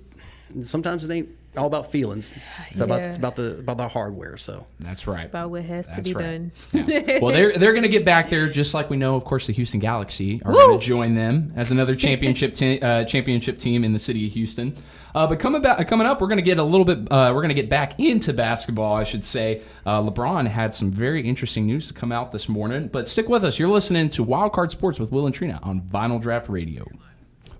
Sometimes 0.62 1.04
it 1.04 1.12
ain't 1.12 1.28
all 1.56 1.66
about 1.66 1.90
feelings. 1.92 2.34
It's 2.70 2.80
about 2.80 3.02
it's 3.02 3.16
about 3.16 3.36
the 3.36 3.58
about 3.58 3.76
the 3.76 3.88
hardware. 3.88 4.36
So 4.38 4.66
That's 4.80 5.06
right. 5.06 5.26
About 5.26 5.50
what 5.50 5.64
has 5.64 5.86
to 5.88 6.00
be 6.02 6.14
right. 6.14 6.22
done. 6.22 6.52
Yeah. 6.72 7.18
Well, 7.20 7.32
they're 7.34 7.52
they're 7.52 7.72
going 7.72 7.82
to 7.82 7.88
get 7.90 8.04
back 8.06 8.30
there, 8.30 8.48
just 8.48 8.72
like 8.74 8.88
we 8.88 8.96
know. 8.96 9.16
Of 9.16 9.24
course, 9.24 9.46
the 9.46 9.52
Houston 9.52 9.80
Galaxy 9.80 10.40
are 10.44 10.52
going 10.52 10.78
to 10.80 10.86
join 10.86 11.14
them 11.14 11.52
as 11.56 11.70
another 11.70 11.94
championship 11.96 12.54
te- 12.54 12.80
uh, 12.80 13.04
championship 13.04 13.58
team 13.58 13.84
in 13.84 13.92
the 13.92 13.98
city 13.98 14.26
of 14.26 14.32
Houston. 14.32 14.74
Uh, 15.14 15.26
but 15.26 15.38
coming 15.38 15.62
back, 15.62 15.86
coming 15.88 16.06
up, 16.06 16.20
we're 16.20 16.26
going 16.28 16.38
to 16.38 16.42
get 16.42 16.58
a 16.58 16.62
little 16.62 16.84
bit. 16.84 17.10
Uh, 17.10 17.32
we're 17.34 17.40
going 17.40 17.48
to 17.48 17.54
get 17.54 17.68
back 17.68 17.98
into 17.98 18.32
basketball, 18.32 18.94
I 18.94 19.04
should 19.04 19.24
say. 19.24 19.62
Uh, 19.86 20.02
LeBron 20.02 20.46
had 20.46 20.74
some 20.74 20.90
very 20.90 21.22
interesting 21.22 21.66
news 21.66 21.88
to 21.88 21.94
come 21.94 22.12
out 22.12 22.32
this 22.32 22.48
morning. 22.48 22.88
But 22.88 23.08
stick 23.08 23.28
with 23.28 23.44
us. 23.44 23.58
You're 23.58 23.68
listening 23.68 24.08
to 24.10 24.24
Wildcard 24.24 24.70
Sports 24.70 25.00
with 25.00 25.10
Will 25.12 25.26
and 25.26 25.34
Trina 25.34 25.60
on 25.62 25.80
Vinyl 25.80 26.20
Draft 26.20 26.48
Radio. 26.48 26.86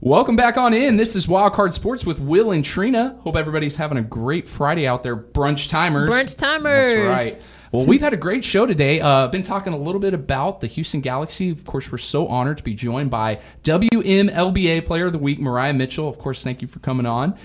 Welcome 0.00 0.36
back 0.36 0.56
on 0.56 0.74
in. 0.74 0.96
This 0.96 1.16
is 1.16 1.26
Wildcard 1.26 1.72
Sports 1.72 2.06
with 2.06 2.20
Will 2.20 2.52
and 2.52 2.64
Trina. 2.64 3.18
Hope 3.22 3.34
everybody's 3.34 3.76
having 3.76 3.98
a 3.98 4.02
great 4.02 4.46
Friday 4.46 4.86
out 4.86 5.02
there, 5.02 5.16
brunch 5.16 5.68
timers. 5.68 6.08
Brunch 6.08 6.36
timers. 6.36 6.88
That's 6.88 7.34
right. 7.34 7.42
Well, 7.72 7.84
we've 7.84 8.00
had 8.00 8.14
a 8.14 8.16
great 8.16 8.44
show 8.44 8.66
today. 8.66 9.00
Uh, 9.00 9.28
been 9.28 9.42
talking 9.42 9.72
a 9.72 9.78
little 9.78 10.00
bit 10.00 10.14
about 10.14 10.60
the 10.60 10.66
Houston 10.66 11.00
Galaxy. 11.00 11.50
Of 11.50 11.64
course, 11.64 11.90
we're 11.92 11.98
so 11.98 12.26
honored 12.28 12.58
to 12.58 12.64
be 12.64 12.74
joined 12.74 13.10
by 13.10 13.40
WMLBA 13.64 14.86
Player 14.86 15.06
of 15.06 15.12
the 15.12 15.18
Week, 15.18 15.38
Mariah 15.38 15.74
Mitchell. 15.74 16.08
Of 16.08 16.18
course, 16.18 16.42
thank 16.42 16.62
you 16.62 16.68
for 16.68 16.78
coming 16.78 17.04
on. 17.06 17.36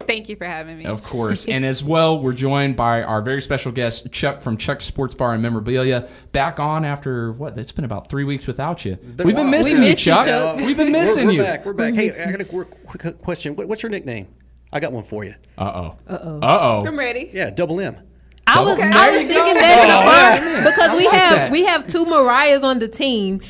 Thank 0.00 0.28
you 0.28 0.36
for 0.36 0.44
having 0.44 0.76
me. 0.76 0.84
Of 0.84 1.02
course. 1.02 1.48
and 1.48 1.64
as 1.64 1.82
well, 1.82 2.18
we're 2.20 2.34
joined 2.34 2.76
by 2.76 3.02
our 3.02 3.22
very 3.22 3.40
special 3.40 3.72
guest, 3.72 4.10
Chuck 4.12 4.42
from 4.42 4.58
Chuck's 4.58 4.84
Sports 4.84 5.14
Bar 5.14 5.32
and 5.32 5.42
Memorabilia. 5.42 6.08
Back 6.32 6.60
on 6.60 6.84
after 6.84 7.32
what? 7.32 7.56
It's 7.58 7.72
been 7.72 7.86
about 7.86 8.10
three 8.10 8.24
weeks 8.24 8.46
without 8.46 8.84
you. 8.84 8.96
been 8.96 9.26
We've 9.26 9.36
been 9.36 9.50
missing 9.50 9.78
We 9.78 9.84
you, 9.86 9.90
miss 9.92 10.04
you, 10.04 10.12
Chuck. 10.12 10.26
Chuck. 10.26 10.56
We've 10.56 10.76
been 10.76 10.92
We're- 10.92 11.00
missing 11.00 11.20
you. 11.22 11.26
we're, 11.26 11.32
you. 11.32 11.42
back. 11.42 11.64
We're 11.64 11.72
back. 11.72 11.94
Hey, 11.94 12.08
miss 12.08 12.20
I 12.20 12.30
got 12.32 12.40
a 12.42 12.44
quick, 12.44 12.86
quick 12.86 13.22
question. 13.22 13.56
What's 13.56 13.82
your 13.82 13.90
nickname? 13.90 14.28
I 14.72 14.80
got 14.80 14.92
one 14.92 15.04
for 15.04 15.24
you. 15.24 15.34
Uh 15.56 15.62
oh. 15.64 15.96
Uh 16.06 16.18
oh. 16.22 16.38
Uh 16.40 16.58
oh. 16.60 16.86
I'm 16.86 16.98
ready. 16.98 17.30
Yeah, 17.32 17.48
double 17.50 17.80
M. 17.80 17.96
I 18.46 18.60
was, 18.62 18.78
Okay. 18.78 18.90
I 18.92 19.10
was 19.10 19.22
thinking 19.22 19.54
that 19.54 20.38
Oh, 20.38 20.60
yeah. 20.60 20.64
because 20.64 20.96
we 20.98 21.06
like 21.06 21.14
have 21.16 21.30
that. 21.36 21.50
we 21.50 21.64
have 21.64 21.86
two 21.86 22.04
Mariahs 22.04 22.62
on 22.62 22.78
the 22.78 22.88
team, 22.88 23.40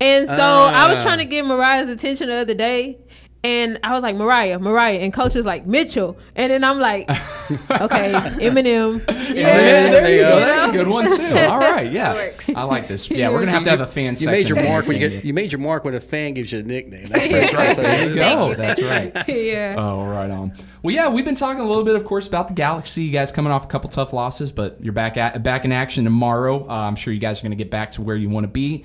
and 0.00 0.28
so 0.28 0.34
I 0.34 0.88
was 0.88 1.00
Ah. 1.00 1.02
trying 1.02 1.18
to 1.18 1.24
get 1.24 1.44
Mariah's 1.44 1.88
attention 1.88 2.28
the 2.28 2.36
other 2.36 2.54
day, 2.54 2.98
and 3.44 3.78
I 3.84 3.92
was 3.92 4.02
like 4.02 4.16
Mariah, 4.16 4.58
Mariah, 4.58 4.98
and 4.98 5.12
Coach 5.12 5.34
was 5.34 5.46
like 5.46 5.66
Mitchell, 5.66 6.16
and 6.34 6.50
then 6.50 6.64
I'm 6.64 6.80
like, 6.80 7.08
okay, 7.10 8.12
Eminem, 8.40 9.00
Yeah, 9.34 9.56
there, 9.56 9.90
there 9.90 10.08
you 10.10 10.14
you 10.16 10.20
go. 10.22 10.30
go. 10.30 10.40
That's 10.40 10.62
a 10.70 10.72
good 10.72 10.88
one 10.88 11.04
too. 11.16 11.36
All 11.38 11.58
right, 11.60 11.92
yeah, 11.92 12.30
I 12.56 12.64
like 12.64 12.88
this. 12.88 13.10
Yeah, 13.10 13.28
we're 13.28 13.40
gonna 13.40 13.52
have 13.52 13.62
to 13.64 13.70
have 13.70 13.80
a 13.82 13.86
fan 13.86 14.12
You 14.12 14.16
section. 14.16 14.32
made 14.32 14.48
your 14.48 14.56
for 14.58 14.64
mark 14.68 14.86
when 14.88 14.96
you 15.00 15.08
this, 15.08 15.16
get, 15.18 15.24
you 15.24 15.34
made 15.34 15.52
your 15.52 15.60
mark 15.60 15.84
when 15.84 15.94
a 15.94 16.00
fan 16.00 16.34
gives 16.34 16.50
you 16.50 16.60
a 16.60 16.62
nickname. 16.62 17.08
That's, 17.08 17.28
That's 17.28 17.54
right. 17.54 17.76
So 17.76 17.82
there 17.82 18.08
you 18.08 18.14
go. 18.14 18.54
That's 18.54 18.80
right. 18.82 19.12
yeah. 19.28 19.74
Oh, 19.78 20.04
right 20.06 20.30
on. 20.30 20.52
Well, 20.82 20.94
yeah, 20.94 21.08
we've 21.08 21.24
been 21.24 21.34
talking 21.34 21.62
a 21.62 21.66
little 21.66 21.84
bit, 21.84 21.96
of 21.96 22.04
course, 22.04 22.26
about 22.26 22.48
the 22.48 22.54
Galaxy. 22.54 23.04
You 23.04 23.10
guys 23.12 23.32
coming 23.32 23.52
off 23.52 23.64
a 23.64 23.68
couple 23.68 23.88
tough 23.90 24.12
losses, 24.12 24.52
but 24.52 24.82
you're 24.82 24.92
back 24.92 25.16
at 25.16 25.42
back 25.42 25.64
in 25.64 25.72
action 25.72 26.04
tomorrow. 26.04 26.66
Uh, 26.68 26.72
I'm 26.72 26.96
sure 26.96 27.12
you 27.12 27.20
guys 27.20 27.40
are 27.40 27.42
going 27.42 27.52
to 27.52 27.56
get 27.62 27.70
back 27.70 27.92
to 27.92 28.02
where 28.02 28.16
you 28.16 28.28
want 28.30 28.44
to 28.44 28.48
be. 28.48 28.84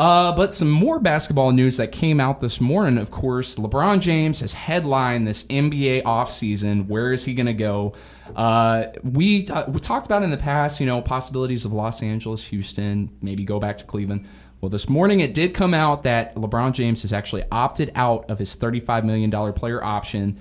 Uh, 0.00 0.34
but 0.34 0.54
some 0.54 0.70
more 0.70 0.98
basketball 0.98 1.52
news 1.52 1.76
that 1.76 1.92
came 1.92 2.20
out 2.20 2.40
this 2.40 2.58
morning. 2.58 2.96
Of 2.96 3.10
course, 3.10 3.56
LeBron 3.56 4.00
James 4.00 4.40
has 4.40 4.54
headlined 4.54 5.28
this 5.28 5.44
NBA 5.44 6.04
offseason. 6.04 6.86
Where 6.86 7.12
is 7.12 7.26
he 7.26 7.34
going 7.34 7.44
to 7.44 7.52
go? 7.52 7.92
Uh, 8.34 8.84
we 9.04 9.46
uh, 9.48 9.70
we 9.70 9.78
talked 9.78 10.06
about 10.06 10.22
in 10.22 10.30
the 10.30 10.38
past, 10.38 10.80
you 10.80 10.86
know, 10.86 11.02
possibilities 11.02 11.66
of 11.66 11.74
Los 11.74 12.02
Angeles, 12.02 12.42
Houston, 12.46 13.14
maybe 13.20 13.44
go 13.44 13.60
back 13.60 13.76
to 13.76 13.84
Cleveland. 13.84 14.26
Well, 14.62 14.70
this 14.70 14.88
morning 14.88 15.20
it 15.20 15.34
did 15.34 15.52
come 15.52 15.74
out 15.74 16.04
that 16.04 16.34
LeBron 16.34 16.72
James 16.72 17.02
has 17.02 17.12
actually 17.12 17.44
opted 17.52 17.92
out 17.94 18.30
of 18.30 18.38
his 18.38 18.56
$35 18.56 19.04
million 19.04 19.52
player 19.52 19.84
option, 19.84 20.38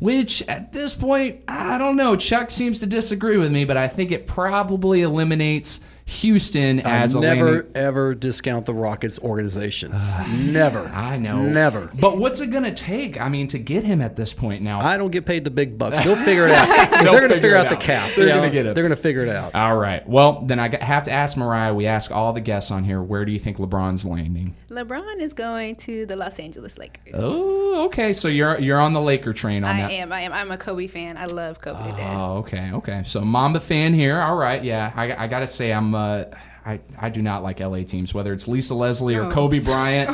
which 0.00 0.42
at 0.48 0.74
this 0.74 0.92
point, 0.92 1.44
I 1.48 1.78
don't 1.78 1.96
know. 1.96 2.14
Chuck 2.14 2.50
seems 2.50 2.78
to 2.80 2.86
disagree 2.86 3.38
with 3.38 3.52
me, 3.52 3.64
but 3.64 3.78
I 3.78 3.88
think 3.88 4.12
it 4.12 4.26
probably 4.26 5.00
eliminates 5.00 5.80
Houston 6.08 6.80
as 6.80 7.14
a 7.14 7.20
never 7.20 7.52
landing. 7.52 7.70
ever 7.74 8.14
discount 8.14 8.64
the 8.64 8.72
Rockets 8.72 9.18
organization. 9.18 9.92
never. 10.52 10.86
I 10.86 11.18
know. 11.18 11.42
Never. 11.42 11.90
But 12.00 12.16
what's 12.16 12.40
it 12.40 12.46
going 12.48 12.64
to 12.64 12.72
take, 12.72 13.20
I 13.20 13.28
mean, 13.28 13.46
to 13.48 13.58
get 13.58 13.84
him 13.84 14.00
at 14.00 14.16
this 14.16 14.32
point 14.32 14.62
now? 14.62 14.80
I 14.80 14.96
don't 14.96 15.10
get 15.10 15.26
paid 15.26 15.44
the 15.44 15.50
big 15.50 15.76
bucks. 15.76 16.02
They'll 16.02 16.16
figure 16.16 16.46
it 16.46 16.52
out. 16.52 16.68
They're 16.90 17.04
going 17.04 17.28
to 17.28 17.34
figure 17.34 17.34
figure 17.34 17.56
it 17.56 17.66
out 17.66 17.70
the 17.70 17.76
cap. 17.76 18.12
They're 18.16 18.26
you 18.26 18.32
gonna 18.32 18.46
know? 18.46 18.52
get 18.52 18.66
it. 18.66 18.74
They're 18.74 18.84
going 18.84 18.96
to 18.96 19.02
figure 19.02 19.22
it 19.22 19.28
out. 19.28 19.54
All 19.54 19.76
right. 19.76 20.06
Well, 20.08 20.42
then 20.46 20.58
I 20.58 20.74
have 20.82 21.04
to 21.04 21.12
ask 21.12 21.36
Mariah. 21.36 21.74
We 21.74 21.86
ask 21.86 22.10
all 22.10 22.32
the 22.32 22.40
guests 22.40 22.70
on 22.70 22.84
here, 22.84 23.02
where 23.02 23.26
do 23.26 23.32
you 23.32 23.38
think 23.38 23.58
LeBron's 23.58 24.06
landing? 24.06 24.56
LeBron 24.70 25.20
is 25.20 25.34
going 25.34 25.76
to 25.76 26.06
the 26.06 26.16
Los 26.16 26.38
Angeles 26.38 26.78
Lakers. 26.78 27.14
Oh, 27.14 27.84
okay. 27.86 28.14
So 28.14 28.28
you're 28.28 28.58
you're 28.58 28.80
on 28.80 28.92
the 28.94 29.00
Laker 29.00 29.32
train 29.34 29.62
on 29.64 29.76
I 29.76 29.80
that. 29.82 29.90
am. 29.90 30.12
I 30.12 30.22
am. 30.22 30.32
I'm 30.32 30.50
a 30.50 30.56
Kobe 30.58 30.86
fan. 30.86 31.16
I 31.18 31.26
love 31.26 31.60
Kobe 31.60 31.82
to 31.82 31.96
death. 31.96 32.16
Oh, 32.16 32.38
okay, 32.38 32.70
okay. 32.72 33.02
So 33.04 33.20
Mamba 33.22 33.60
fan 33.60 33.92
here. 33.92 34.20
All 34.20 34.36
right, 34.36 34.62
yeah. 34.64 34.92
I, 34.94 35.24
I 35.24 35.26
gotta 35.26 35.46
say, 35.46 35.72
I'm. 35.72 35.94
Uh, 35.98 36.24
I, 36.66 36.80
I 36.98 37.08
do 37.08 37.22
not 37.22 37.42
like 37.42 37.60
LA 37.60 37.78
teams, 37.84 38.12
whether 38.12 38.30
it's 38.34 38.46
Lisa 38.46 38.74
Leslie 38.74 39.14
or 39.14 39.24
No. 39.24 39.30
Kobe 39.30 39.58
Bryant. 39.70 40.10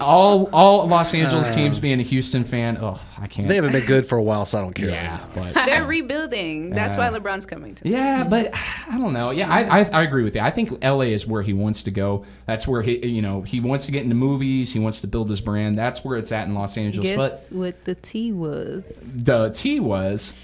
all 0.00 0.48
all 0.52 0.86
Los 0.86 1.12
Angeles 1.14 1.52
teams 1.52 1.80
being 1.80 1.98
a 1.98 2.04
Houston 2.04 2.44
fan. 2.44 2.78
Oh, 2.80 3.00
I 3.18 3.26
can't. 3.26 3.48
They 3.48 3.56
haven't 3.56 3.72
been 3.72 3.86
good 3.86 4.06
for 4.06 4.16
a 4.16 4.22
while, 4.22 4.44
so 4.46 4.58
I 4.58 4.60
don't 4.60 4.72
care. 4.74 4.88
yeah, 4.88 5.18
but 5.34 5.54
They're 5.66 5.84
rebuilding. 5.84 6.70
That's 6.70 6.96
Yeah. 6.96 7.10
why 7.10 7.18
LeBron's 7.18 7.44
coming 7.46 7.74
to. 7.76 7.88
yeah, 7.88 8.22
but 8.22 8.52
I 8.88 8.98
don't 8.98 9.14
know. 9.14 9.30
Yeah, 9.30 9.50
I, 9.50 9.80
I 9.80 9.84
I 9.84 10.02
agree 10.02 10.22
with 10.22 10.36
you. 10.36 10.42
I 10.42 10.50
think 10.52 10.70
LA 10.84 11.00
is 11.16 11.26
where 11.26 11.42
he 11.42 11.52
wants 11.54 11.82
to 11.84 11.90
go. 11.90 12.24
That's 12.46 12.68
where 12.68 12.82
he 12.82 13.04
you 13.04 13.22
know 13.22 13.42
he 13.42 13.58
wants 13.58 13.86
to 13.86 13.92
get 13.92 14.04
into 14.04 14.14
movies. 14.14 14.72
He 14.72 14.78
wants 14.78 15.00
to 15.00 15.08
build 15.08 15.28
his 15.28 15.40
brand. 15.40 15.76
That's 15.76 16.04
where 16.04 16.16
it's 16.18 16.30
at 16.30 16.46
in 16.46 16.54
Los 16.54 16.76
Angeles. 16.78 17.10
Guess 17.10 17.50
what 17.50 17.84
the 17.84 17.96
T 17.96 18.30
was? 18.32 18.84
The 19.02 19.50
T 19.50 19.80
was. 19.80 20.34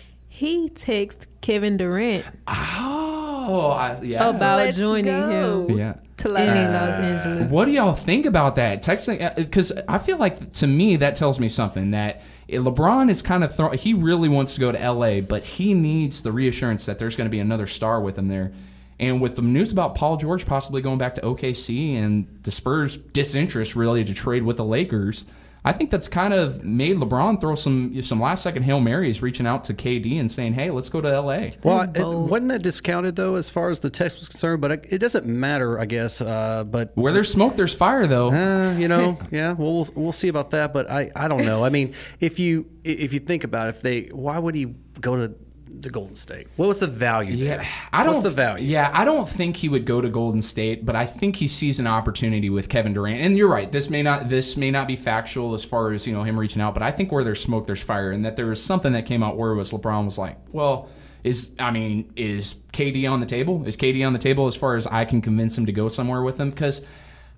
He 0.42 0.68
texted 0.70 1.26
Kevin 1.40 1.76
Durant 1.76 2.24
Oh, 2.48 3.70
I, 3.78 4.00
yeah. 4.02 4.28
about 4.28 4.56
Let's 4.58 4.76
joining 4.76 5.04
go. 5.04 5.66
him. 5.68 5.78
Yeah. 5.78 5.94
to 6.16 6.28
Los 6.28 6.42
in 6.42 6.48
Angeles. 6.48 6.98
Los 6.98 7.26
Angeles. 7.26 7.50
What 7.52 7.64
do 7.66 7.70
y'all 7.70 7.94
think 7.94 8.26
about 8.26 8.56
that? 8.56 8.82
Texting 8.82 9.22
uh, 9.22 9.34
because 9.36 9.70
I 9.88 9.98
feel 9.98 10.16
like 10.16 10.52
to 10.54 10.66
me 10.66 10.96
that 10.96 11.14
tells 11.14 11.38
me 11.38 11.48
something 11.48 11.92
that 11.92 12.22
LeBron 12.48 13.08
is 13.08 13.22
kind 13.22 13.44
of 13.44 13.54
throw. 13.54 13.70
He 13.70 13.94
really 13.94 14.28
wants 14.28 14.54
to 14.54 14.60
go 14.60 14.72
to 14.72 14.90
LA, 14.92 15.20
but 15.20 15.44
he 15.44 15.74
needs 15.74 16.22
the 16.22 16.32
reassurance 16.32 16.86
that 16.86 16.98
there's 16.98 17.14
going 17.14 17.26
to 17.26 17.30
be 17.30 17.38
another 17.38 17.68
star 17.68 18.00
with 18.00 18.18
him 18.18 18.26
there. 18.26 18.50
And 18.98 19.20
with 19.20 19.36
the 19.36 19.42
news 19.42 19.70
about 19.70 19.94
Paul 19.94 20.16
George 20.16 20.44
possibly 20.44 20.82
going 20.82 20.98
back 20.98 21.14
to 21.14 21.20
OKC 21.20 21.94
and 21.96 22.26
the 22.42 22.50
Spurs' 22.50 22.96
disinterest 22.96 23.76
really 23.76 24.04
to 24.04 24.12
trade 24.12 24.42
with 24.42 24.56
the 24.56 24.64
Lakers, 24.64 25.24
I 25.64 25.72
think 25.72 25.90
that's 25.90 26.08
kind 26.08 26.34
of 26.34 26.64
made 26.64 26.96
LeBron 26.96 27.40
throw 27.40 27.54
some 27.54 28.00
some 28.02 28.20
last 28.20 28.42
second 28.42 28.64
hail 28.64 28.80
marys, 28.80 29.22
reaching 29.22 29.46
out 29.46 29.64
to 29.64 29.74
KD 29.74 30.18
and 30.18 30.30
saying, 30.30 30.54
"Hey, 30.54 30.70
let's 30.70 30.88
go 30.88 31.00
to 31.00 31.08
LA." 31.08 31.50
Well, 31.62 31.82
it, 31.82 32.04
wasn't 32.04 32.48
that 32.48 32.62
discounted 32.62 33.14
though, 33.14 33.36
as 33.36 33.48
far 33.48 33.70
as 33.70 33.78
the 33.78 33.90
text 33.90 34.18
was 34.18 34.28
concerned? 34.28 34.60
But 34.60 34.72
it, 34.72 34.86
it 34.90 34.98
doesn't 34.98 35.24
matter, 35.24 35.78
I 35.78 35.84
guess. 35.84 36.20
Uh, 36.20 36.64
but 36.64 36.90
Where 36.96 37.12
there's 37.12 37.30
smoke, 37.30 37.54
there's 37.54 37.74
fire, 37.74 38.08
though. 38.08 38.32
Uh, 38.32 38.76
you 38.76 38.88
know, 38.88 39.18
yeah, 39.30 39.52
well, 39.52 39.74
we'll 39.74 39.88
we'll 39.94 40.12
see 40.12 40.28
about 40.28 40.50
that. 40.50 40.72
But 40.72 40.90
I, 40.90 41.10
I 41.14 41.28
don't 41.28 41.44
know. 41.44 41.64
I 41.64 41.68
mean, 41.68 41.94
if 42.18 42.40
you 42.40 42.66
if 42.82 43.12
you 43.12 43.20
think 43.20 43.44
about 43.44 43.68
it, 43.68 43.76
if 43.76 43.82
they, 43.82 44.08
why 44.10 44.38
would 44.38 44.56
he 44.56 44.64
go 45.00 45.14
to 45.14 45.34
the 45.80 45.90
Golden 45.90 46.14
State? 46.16 46.48
What 46.56 46.68
was 46.68 46.80
the 46.80 46.86
value 46.86 47.34
Yeah, 47.34 47.56
there? 47.56 47.68
I 47.92 48.04
don't. 48.04 48.14
What's 48.14 48.24
the 48.24 48.30
value? 48.30 48.66
Yeah, 48.66 48.90
I 48.92 49.04
don't 49.04 49.28
think 49.28 49.56
he 49.56 49.68
would 49.68 49.84
go 49.84 50.00
to 50.00 50.08
Golden 50.08 50.42
State, 50.42 50.84
but 50.84 50.96
I 50.96 51.06
think 51.06 51.36
he 51.36 51.48
sees 51.48 51.78
an 51.80 51.86
opportunity 51.86 52.50
with 52.50 52.68
Kevin 52.68 52.94
Durant. 52.94 53.20
And 53.20 53.36
you're 53.36 53.48
right. 53.48 53.70
This 53.70 53.90
may 53.90 54.02
not. 54.02 54.28
This 54.28 54.56
may 54.56 54.70
not 54.70 54.86
be 54.86 54.96
factual 54.96 55.54
as 55.54 55.64
far 55.64 55.92
as 55.92 56.06
you 56.06 56.12
know 56.12 56.22
him 56.22 56.38
reaching 56.38 56.62
out, 56.62 56.74
but 56.74 56.82
I 56.82 56.90
think 56.90 57.12
where 57.12 57.24
there's 57.24 57.42
smoke, 57.42 57.66
there's 57.66 57.82
fire, 57.82 58.10
and 58.10 58.24
that 58.24 58.36
there 58.36 58.46
was 58.46 58.62
something 58.62 58.92
that 58.92 59.06
came 59.06 59.22
out 59.22 59.36
where 59.36 59.52
it 59.52 59.56
was 59.56 59.72
LeBron 59.72 60.04
was 60.04 60.18
like, 60.18 60.36
well. 60.52 60.90
Is 61.24 61.52
I 61.60 61.70
mean, 61.70 62.12
is 62.16 62.56
KD 62.72 63.08
on 63.08 63.20
the 63.20 63.26
table? 63.26 63.64
Is 63.64 63.76
KD 63.76 64.04
on 64.04 64.12
the 64.12 64.18
table 64.18 64.48
as 64.48 64.56
far 64.56 64.74
as 64.74 64.88
I 64.88 65.04
can 65.04 65.20
convince 65.22 65.56
him 65.56 65.66
to 65.66 65.72
go 65.72 65.86
somewhere 65.86 66.20
with 66.22 66.40
him? 66.40 66.50
Because 66.50 66.82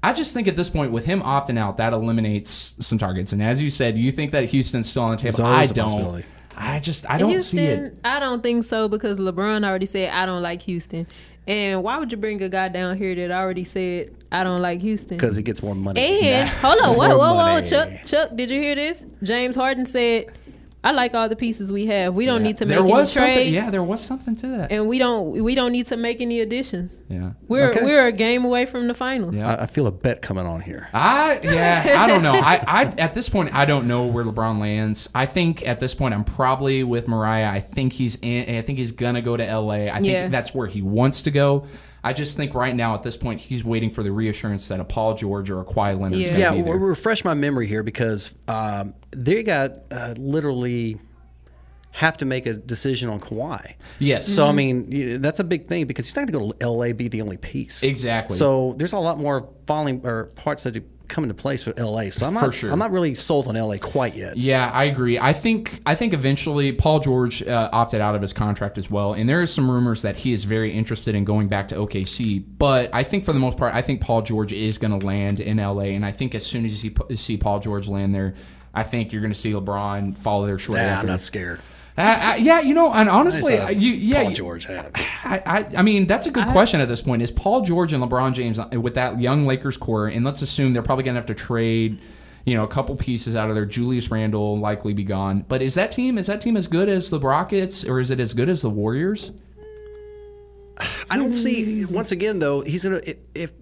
I 0.03 0.15
just 0.15 0.33
think 0.33 0.49
at 0.49 0.57
this 0.57 0.71
point, 0.71 0.91
with 0.91 1.05
him 1.05 1.21
opting 1.21 1.59
out, 1.59 1.77
that 1.77 1.93
eliminates 1.93 2.77
some 2.81 2.97
targets. 2.97 3.33
And 3.35 3.43
as 3.43 3.61
you 3.61 3.69
said, 3.69 3.99
you 3.99 4.11
think 4.11 4.33
that 4.33 4.45
Houston's 4.49 4.89
still 4.89 5.03
on 5.03 5.11
the 5.11 5.17
table. 5.19 5.45
I 5.45 5.67
don't. 5.67 6.25
Possibility. 6.55 6.77
I 6.77 6.81
just 6.81 7.11
I 7.11 7.19
don't 7.19 7.31
Houston, 7.31 7.59
see 7.59 7.65
it. 7.65 7.99
I 8.05 8.21
don't 8.21 8.43
think 8.43 8.65
so 8.65 8.89
because 8.89 9.19
LeBron 9.19 9.65
already 9.65 9.87
said 9.87 10.11
I 10.11 10.27
don't 10.27 10.43
like 10.43 10.63
Houston. 10.63 11.07
And 11.47 11.83
why 11.83 11.99
would 11.99 12.11
you 12.11 12.17
bring 12.17 12.43
a 12.43 12.49
guy 12.49 12.69
down 12.69 12.97
here 12.97 13.15
that 13.17 13.31
already 13.31 13.65
said 13.65 14.15
I 14.33 14.45
don't 14.45 14.63
like 14.63 14.81
Houston? 14.81 15.17
Because 15.19 15.37
he 15.37 15.43
gets 15.43 15.63
more 15.63 15.75
money. 15.75 16.01
And 16.01 16.49
hold 16.49 16.81
on, 16.81 16.97
whoa, 16.97 17.19
whoa, 17.19 17.35
whoa. 17.35 17.61
Chuck, 17.61 17.91
Chuck, 18.07 18.31
did 18.35 18.51
you 18.51 18.61
hear 18.61 18.75
this? 18.75 19.05
James 19.23 19.55
Harden 19.55 19.85
said, 19.85 20.33
"I 20.85 20.93
like 20.93 21.15
all 21.15 21.29
the 21.29 21.35
pieces 21.37 21.73
we 21.73 21.87
have. 21.87 22.15
We 22.15 22.27
don't 22.27 22.43
need 22.45 22.57
to 22.59 22.67
make 22.67 22.77
there 22.77 22.85
any 22.85 22.93
was 22.93 23.13
something. 23.13 23.35
trades, 23.35 23.55
Yeah, 23.55 23.71
there 23.71 23.83
was 23.83 24.01
something 24.03 24.37
to 24.37 24.47
that. 24.49 24.71
and 24.71 24.87
we 24.87 24.99
don't 24.99 25.43
we 25.43 25.55
don't 25.57 25.73
need 25.73 25.87
to 25.87 25.97
make 25.97 26.21
any 26.21 26.41
additions. 26.41 27.03
Yeah. 27.09 27.33
We're 27.49 27.71
Okay. 27.71 27.83
we're 27.85 28.07
a 28.07 28.13
game 28.13 28.45
away 28.45 28.67
from 28.67 28.87
the 28.87 28.95
finals. 28.95 29.37
I, 29.39 29.63
I 29.63 29.67
feel 29.67 29.87
a 29.87 29.91
bet 29.93 30.23
coming 30.23 30.47
on 30.47 30.61
here. 30.61 30.89
I 30.95 31.41
yeah, 31.43 31.97
I 31.99 32.07
don't 32.07 32.23
know. 32.23 32.35
I, 32.35 32.63
I 32.67 32.83
at 32.99 33.15
this 33.15 33.29
point 33.29 33.53
I 33.55 33.65
don't 33.65 33.89
know 33.89 34.05
where 34.07 34.25
LeBron 34.25 34.61
lands. 34.61 35.09
I 35.15 35.27
think 35.27 35.67
at 35.67 35.81
this 35.81 35.95
point 35.95 36.15
I'm 36.15 36.25
probably 36.25 36.85
with 36.85 37.09
Mariah. 37.09 37.51
I 37.51 37.61
think 37.61 37.93
he's 37.95 38.17
in 38.23 38.55
I 38.57 38.63
think 38.63 38.79
he's 38.79 38.93
gonna 38.93 39.23
go 39.23 39.37
to 39.37 39.45
LA. 39.45 39.89
I 39.89 39.95
think 39.95 40.07
Yeah. 40.07 40.29
that's 40.29 40.55
where 40.55 40.67
he 40.67 40.83
wants 40.83 41.23
to 41.23 41.31
go. 41.31 41.67
I 42.05 42.13
just 42.13 42.37
think 42.37 42.55
right 42.55 42.77
now 42.77 42.95
at 42.95 43.03
this 43.03 43.17
point 43.17 43.41
he's 43.41 43.65
waiting 43.65 43.91
for 43.91 44.03
the 44.03 44.13
reassurance 44.13 44.69
that 44.69 44.79
a 44.79 44.85
Paul 44.85 45.15
George 45.15 45.51
or 45.51 45.61
a 45.61 45.65
Kawhi 45.65 45.99
Leonard's 45.99 46.31
Yeah. 46.31 46.39
Yeah, 46.39 46.53
be 46.53 46.63
well, 46.63 46.79
refresh 46.79 47.25
my 47.25 47.33
memory 47.33 47.67
here 47.67 47.83
because 47.83 48.35
um, 48.47 48.93
they 49.11 49.43
got 49.43 49.79
uh, 49.91 50.15
literally 50.19 51.01
have 51.93 52.17
to 52.19 52.27
make 52.27 52.45
a 52.45 52.53
decision 52.53 53.09
on 53.09 53.21
Kawhi. 53.21 53.75
Yes. 54.01 54.27
So 54.27 54.49
I 54.49 54.53
mean, 54.53 55.23
that's 55.23 55.41
a 55.41 55.45
big 55.45 55.67
thing 55.67 55.87
because 55.87 56.07
he's 56.07 56.17
not 56.17 56.31
going 56.31 56.51
to 56.51 56.59
go 56.59 56.59
to 56.59 56.69
LA 56.69 56.93
be 56.93 57.09
the 57.09 57.23
only 57.23 57.37
piece. 57.37 57.83
Exactly. 57.83 58.37
So 58.37 58.75
there's 58.77 58.93
a 58.93 58.99
lot 58.99 59.19
more 59.19 59.49
falling 59.67 60.05
or 60.05 60.25
parts 60.35 60.65
that 60.65 60.77
come 61.15 61.25
into 61.25 61.35
place 61.35 61.63
for 61.63 61.73
LA. 61.79 62.11
So 62.11 62.27
I'm 62.27 62.35
not, 62.35 62.53
sure. 62.53 62.71
I'm 62.71 62.79
not 62.79 62.91
really 62.91 63.15
sold 63.15 63.47
on 63.47 63.55
LA 63.55 63.79
quite 63.79 64.17
yet. 64.17 64.37
Yeah, 64.37 64.71
I 64.73 64.85
agree. 64.85 65.19
I 65.19 65.33
think 65.33 65.81
I 65.87 65.95
think 65.95 66.13
eventually 66.13 66.73
Paul 66.73 67.01
George 67.01 67.43
uh, 67.43 67.71
opted 67.73 68.01
out 68.01 68.15
of 68.15 68.23
his 68.23 68.33
contract 68.33 68.77
as 68.77 68.91
well, 68.91 69.15
and 69.15 69.29
there 69.29 69.41
is 69.41 69.53
some 69.53 69.71
rumors 69.71 70.03
that 70.03 70.17
he 70.17 70.33
is 70.33 70.45
very 70.45 70.73
interested 70.73 71.15
in 71.15 71.25
going 71.25 71.49
back 71.49 71.69
to 71.69 71.77
OKC. 71.77 72.45
But 72.59 72.91
I 72.93 73.03
think 73.05 73.25
for 73.25 73.33
the 73.33 73.39
most 73.39 73.57
part, 73.57 73.75
I 73.75 73.83
think 73.83 74.01
Paul 74.01 74.23
George 74.23 74.53
is 74.53 74.77
going 74.79 74.99
to 74.99 75.07
land 75.07 75.41
in 75.41 75.59
LA, 75.59 75.95
and 75.95 76.05
I 76.05 76.11
think 76.11 76.35
as 76.35 76.45
soon 76.45 76.65
as 76.65 76.85
you 76.85 76.93
see, 77.09 77.17
see 77.17 77.37
Paul 77.37 77.61
George 77.61 77.89
land 77.89 78.15
there, 78.15 78.35
I 78.75 78.83
think 78.83 79.13
you're 79.13 79.23
going 79.23 79.33
to 79.33 79.39
see 79.39 79.53
LeBron 79.53 80.19
follow 80.19 80.47
there 80.47 80.59
shortly 80.59 80.83
Nah, 80.85 80.91
after. 80.91 81.07
I'm 81.07 81.13
not 81.13 81.23
scared. 81.23 81.61
Uh, 81.97 82.01
uh, 82.01 82.37
yeah, 82.41 82.61
you 82.61 82.75
know, 82.75 82.93
and 82.93 83.09
honestly, 83.09 83.57
Nice, 83.57 83.69
uh, 83.69 83.73
you, 83.73 83.93
yeah, 83.93 84.25
Paul 84.25 84.33
George 84.33 84.65
have. 84.65 84.91
I, 84.97 85.43
I, 85.47 85.67
I 85.79 85.83
mean, 85.83 86.07
that's 86.07 86.27
a 86.27 86.31
good 86.31 86.47
question 86.49 86.81
at 86.81 86.89
this 86.89 87.03
point. 87.03 87.23
Is 87.23 87.31
Paul 87.31 87.63
George 87.63 87.93
and 87.93 88.03
LeBron 88.03 88.33
James 88.33 88.59
uh, 88.59 88.69
with 88.81 88.95
that 88.95 89.21
young 89.21 89.47
Lakers 89.47 89.77
core, 89.77 90.09
and 90.09 90.25
let's 90.25 90.43
assume 90.43 90.73
they're 90.73 90.83
probably 90.83 91.05
going 91.05 91.15
to 91.15 91.21
have 91.21 91.27
to 91.27 91.35
trade, 91.35 92.01
you 92.47 92.57
know, 92.57 92.65
a 92.65 92.69
couple 92.69 92.97
pieces 92.97 93.37
out 93.37 93.49
of 93.49 93.55
there. 93.55 93.65
Julius 93.65 94.11
Randle 94.11 94.59
likely 94.59 94.93
be 94.93 95.05
gone, 95.05 95.45
but 95.47 95.63
is 95.63 95.75
that 95.75 95.93
team 95.93 96.19
is 96.19 96.27
that 96.27 96.41
team 96.41 96.57
as 96.57 96.67
good 96.67 96.89
as 96.89 97.11
the 97.11 97.21
Rockets, 97.21 97.85
or 97.85 98.01
is 98.01 98.11
it 98.11 98.19
as 98.19 98.35
good 98.35 98.49
as 98.49 98.63
the 98.63 98.71
Warriors? 98.71 99.33
I 101.11 101.17
don't 101.17 101.33
see. 101.33 101.85
Once 101.85 102.11
again, 102.11 102.41
though, 102.41 102.63
he's 102.63 102.83
gonna 102.83 103.01
if, 103.07 103.19
if 103.37 103.53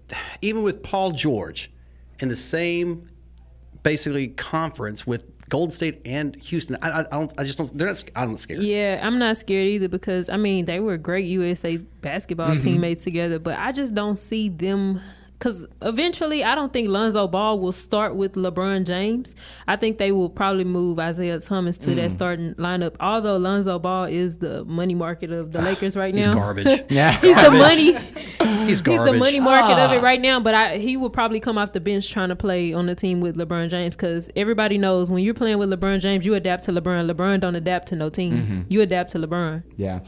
even 0.41 0.63
with 0.63 0.81
Paul 0.81 1.11
George 1.11 1.71
in 2.17 2.29
the 2.29 2.35
same 2.35 3.09
basically 3.83 4.29
conference 4.29 5.05
with 5.05 5.25
Golden 5.53 5.71
State 5.71 6.01
and 6.03 6.35
Houston. 6.49 6.75
I, 6.81 6.89
I, 6.89 6.99
I 7.01 7.03
don't. 7.11 7.31
I 7.37 7.43
just 7.43 7.57
don't. 7.59 7.77
They're 7.77 7.87
not. 7.87 8.03
I'm 8.15 8.31
not 8.31 8.39
scared. 8.39 8.63
Yeah, 8.63 8.99
I'm 9.05 9.19
not 9.19 9.37
scared 9.37 9.67
either 9.67 9.87
because 9.87 10.27
I 10.27 10.37
mean 10.37 10.65
they 10.65 10.79
were 10.79 10.97
great 10.97 11.25
USA 11.27 11.77
basketball 11.77 12.49
Mm-hmm. 12.55 12.65
teammates 12.67 13.03
together, 13.03 13.37
but 13.37 13.55
I 13.59 13.71
just 13.71 13.93
don't 13.93 14.17
see 14.17 14.49
them 14.49 14.99
because 15.43 15.67
eventually 15.81 16.41
I 16.41 16.55
don't 16.55 16.71
think 16.71 16.87
Lonzo 16.87 17.27
Ball 17.27 17.59
will 17.59 17.73
start 17.73 18.15
with 18.15 18.33
LeBron 18.35 18.85
James. 18.85 19.35
I 19.67 19.75
think 19.75 19.97
they 19.97 20.13
will 20.13 20.29
probably 20.29 20.63
move 20.63 20.99
Isaiah 20.99 21.39
Thomas 21.41 21.77
to 21.79 21.89
Mm. 21.89 21.95
that 21.97 22.11
starting 22.13 22.53
lineup. 22.55 22.95
Although 23.01 23.35
Lonzo 23.37 23.77
Ball 23.77 24.05
is 24.05 24.37
the 24.37 24.63
money 24.63 24.95
market 24.95 25.31
of 25.31 25.51
the 25.51 25.61
Lakers 25.69 25.97
right 25.97 26.13
now. 26.15 26.19
He's 26.19 26.27
garbage. 26.27 26.83
Yeah, 26.89 27.11
He's 27.19 27.35
the 27.35 27.51
money. 27.51 27.93
He's 28.67 28.81
garbage. 28.81 29.03
He's 29.05 29.11
the 29.13 29.19
money 29.19 29.39
market 29.41 29.77
of 29.77 29.91
Ah. 29.91 29.95
it 29.95 30.01
right 30.01 30.21
now, 30.21 30.39
but 30.39 30.53
I, 30.53 30.77
he 30.77 30.95
will 30.95 31.09
probably 31.09 31.41
come 31.41 31.57
off 31.57 31.73
the 31.73 31.81
bench 31.81 32.09
trying 32.09 32.29
to 32.29 32.35
play 32.37 32.71
on 32.73 32.85
the 32.85 32.95
team 32.95 33.19
with 33.19 33.35
LeBron 33.35 33.69
James 33.69 33.95
because 33.97 34.29
everybody 34.37 34.77
knows 34.77 35.11
when 35.11 35.23
you're 35.23 35.33
playing 35.33 35.57
with 35.57 35.69
LeBron 35.69 35.99
James, 35.99 36.25
you 36.25 36.35
adapt 36.35 36.63
to 36.63 36.71
LeBron. 36.71 37.11
LeBron 37.11 37.41
don't 37.41 37.55
adapt 37.55 37.89
to 37.89 37.95
no 37.97 38.09
team. 38.09 38.33
Mm-hmm. 38.33 38.61
You 38.69 38.81
adapt 38.81 39.09
to 39.11 39.19
LeBron. 39.19 39.63
Yeah. 39.75 39.99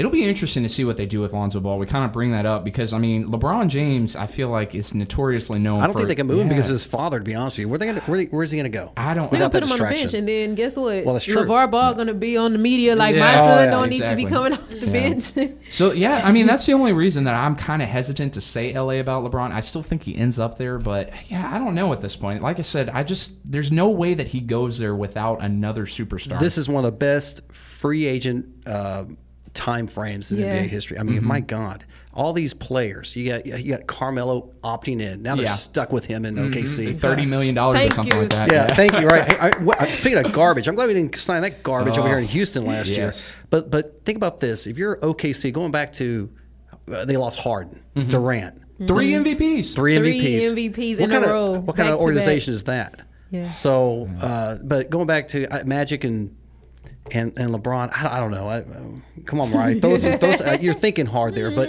It'll 0.00 0.10
be 0.10 0.24
interesting 0.26 0.62
to 0.62 0.68
see 0.70 0.84
what 0.84 0.96
they 0.96 1.04
do 1.04 1.20
with 1.20 1.34
Lonzo 1.34 1.60
Ball. 1.60 1.78
We 1.78 1.84
kind 1.84 2.06
of 2.06 2.12
bring 2.12 2.32
that 2.32 2.46
up 2.46 2.64
because 2.64 2.94
I 2.94 2.98
mean, 2.98 3.26
LeBron 3.30 3.68
James, 3.68 4.16
I 4.16 4.26
feel 4.26 4.48
like 4.48 4.74
is 4.74 4.94
notoriously 4.94 5.58
known. 5.58 5.80
I 5.80 5.84
don't 5.84 5.92
for, 5.92 5.98
think 5.98 6.08
they 6.08 6.14
can 6.14 6.26
move 6.26 6.40
him 6.40 6.48
because 6.48 6.64
of 6.64 6.72
his 6.72 6.84
father. 6.86 7.18
To 7.18 7.24
be 7.24 7.34
honest 7.34 7.58
with 7.58 7.64
you, 7.64 7.68
where 7.68 7.78
they 7.78 7.84
gonna, 7.84 8.00
where, 8.00 8.24
where's 8.24 8.50
he 8.50 8.56
going 8.56 8.70
to 8.72 8.76
go? 8.76 8.94
I 8.96 9.12
don't. 9.12 9.30
They're 9.30 9.40
gonna 9.40 9.50
put 9.50 9.62
him 9.62 9.72
on 9.72 9.78
the 9.78 9.84
bench, 9.84 10.14
and 10.14 10.26
then 10.26 10.54
guess 10.54 10.74
what? 10.74 11.04
Well, 11.04 11.12
that's 11.12 11.26
true. 11.26 11.44
LeVar 11.44 11.70
Ball 11.70 11.92
gonna 11.92 12.14
be 12.14 12.38
on 12.38 12.52
the 12.52 12.58
media 12.58 12.96
like 12.96 13.14
my 13.14 13.34
son 13.34 13.58
Oh, 13.58 13.62
yeah, 13.62 13.70
don't 13.70 13.90
need 13.90 14.00
to 14.00 14.16
be 14.16 14.24
coming 14.24 14.54
off 14.54 14.68
the 14.70 14.86
Yeah. 14.86 14.92
bench. 14.92 15.32
So 15.70 15.92
yeah, 15.92 16.22
I 16.24 16.32
mean 16.32 16.46
that's 16.46 16.66
the 16.66 16.72
only 16.72 16.92
reason 16.92 17.24
that 17.24 17.34
I'm 17.34 17.54
kind 17.54 17.80
of 17.80 17.88
hesitant 17.88 18.34
to 18.34 18.40
say 18.40 18.72
LA 18.76 18.94
about 18.94 19.22
LeBron. 19.24 19.52
I 19.52 19.60
still 19.60 19.82
think 19.82 20.02
he 20.02 20.16
ends 20.16 20.38
up 20.38 20.58
there, 20.58 20.78
but 20.78 21.12
yeah, 21.30 21.48
I 21.52 21.58
don't 21.58 21.74
know 21.74 21.92
at 21.92 22.00
this 22.00 22.16
point. 22.16 22.42
Like 22.42 22.58
I 22.58 22.62
said, 22.62 22.88
I 22.88 23.04
just 23.04 23.32
there's 23.50 23.70
no 23.70 23.88
way 23.90 24.14
that 24.14 24.28
he 24.28 24.40
goes 24.40 24.78
there 24.78 24.94
without 24.96 25.42
another 25.42 25.86
superstar. 25.86 26.40
This 26.40 26.58
is 26.58 26.68
one 26.68 26.84
of 26.84 26.90
the 26.90 26.96
best 26.96 27.40
free 27.52 28.06
agent 28.06 28.46
uh, 28.66 29.04
time 29.54 29.86
frames 29.86 30.30
in 30.30 30.38
Yeah. 30.38 30.46
NBA 30.56 30.68
history. 30.68 30.98
I 30.98 31.02
mean, 31.02 31.24
my 31.24 31.40
God, 31.40 31.84
all 32.12 32.32
these 32.32 32.54
players. 32.54 33.14
You 33.16 33.28
got 33.30 33.46
you 33.46 33.72
got 33.76 33.86
Carmelo 33.86 34.50
opting 34.64 35.00
in. 35.00 35.22
Now 35.22 35.36
they're 35.36 35.44
Yeah. 35.46 35.52
stuck 35.52 35.92
with 35.92 36.04
him 36.06 36.24
in 36.24 36.36
OKC. 36.38 36.92
thirty 36.92 37.26
million 37.26 37.54
dollars 37.54 37.84
or 37.86 37.90
something 37.90 38.14
you. 38.14 38.20
like 38.20 38.30
that. 38.30 38.52
Yeah, 38.52 38.66
thank 38.74 38.92
you. 38.92 39.06
Right. 39.06 39.30
Hey, 39.32 39.38
I, 39.52 39.62
what- 39.62 39.80
speaking 39.88 40.24
of 40.24 40.32
garbage, 40.32 40.68
I'm 40.68 40.74
glad 40.74 40.88
we 40.88 40.94
didn't 40.94 41.16
sign 41.16 41.42
that 41.42 41.62
garbage 41.62 41.98
over 41.98 42.08
here 42.08 42.18
in 42.18 42.24
Houston 42.26 42.64
last 42.66 42.88
yes. 42.88 42.96
year. 42.96 43.36
But 43.50 43.70
but 43.70 44.04
think 44.04 44.16
about 44.16 44.40
this: 44.40 44.66
if 44.66 44.78
you're 44.78 44.96
OKC, 44.96 45.52
going 45.52 45.70
back 45.72 45.92
to 45.94 46.30
uh, 46.92 47.04
they 47.04 47.16
lost 47.16 47.38
Harden, 47.38 47.82
Durant, 48.08 48.60
Three 48.86 49.12
MVPs. 49.12 49.74
three 49.74 49.94
MVPs, 49.96 49.96
Three 49.96 49.96
MVPs, 49.96 50.72
MVPs 50.74 51.00
what 51.00 51.04
in 51.04 51.10
a 51.10 51.12
kind 51.14 51.24
of, 51.24 51.30
row, 51.30 51.50
What 51.60 51.76
kind 51.76 51.88
of 51.88 51.94
back 51.94 51.98
to 51.98 52.04
organization 52.04 52.54
is 52.54 52.64
that? 52.64 53.02
Yeah. 53.30 53.50
So, 53.50 54.08
uh, 54.20 54.56
but 54.64 54.90
going 54.90 55.06
back 55.06 55.28
to 55.28 55.46
uh, 55.46 55.62
Magic 55.64 56.02
and 56.04 56.34
and 57.10 57.32
and 57.38 57.54
LeBron, 57.54 57.90
I, 57.92 58.16
I 58.16 58.20
don't 58.20 58.30
know. 58.30 58.48
I, 58.48 58.58
uh, 58.58 59.22
come 59.24 59.40
on, 59.40 59.50
Mariah. 59.50 59.80
Those, 59.80 60.02
those 60.02 60.40
uh, 60.40 60.58
you're 60.60 60.74
thinking 60.74 61.06
hard 61.06 61.34
there, 61.34 61.50
but 61.50 61.68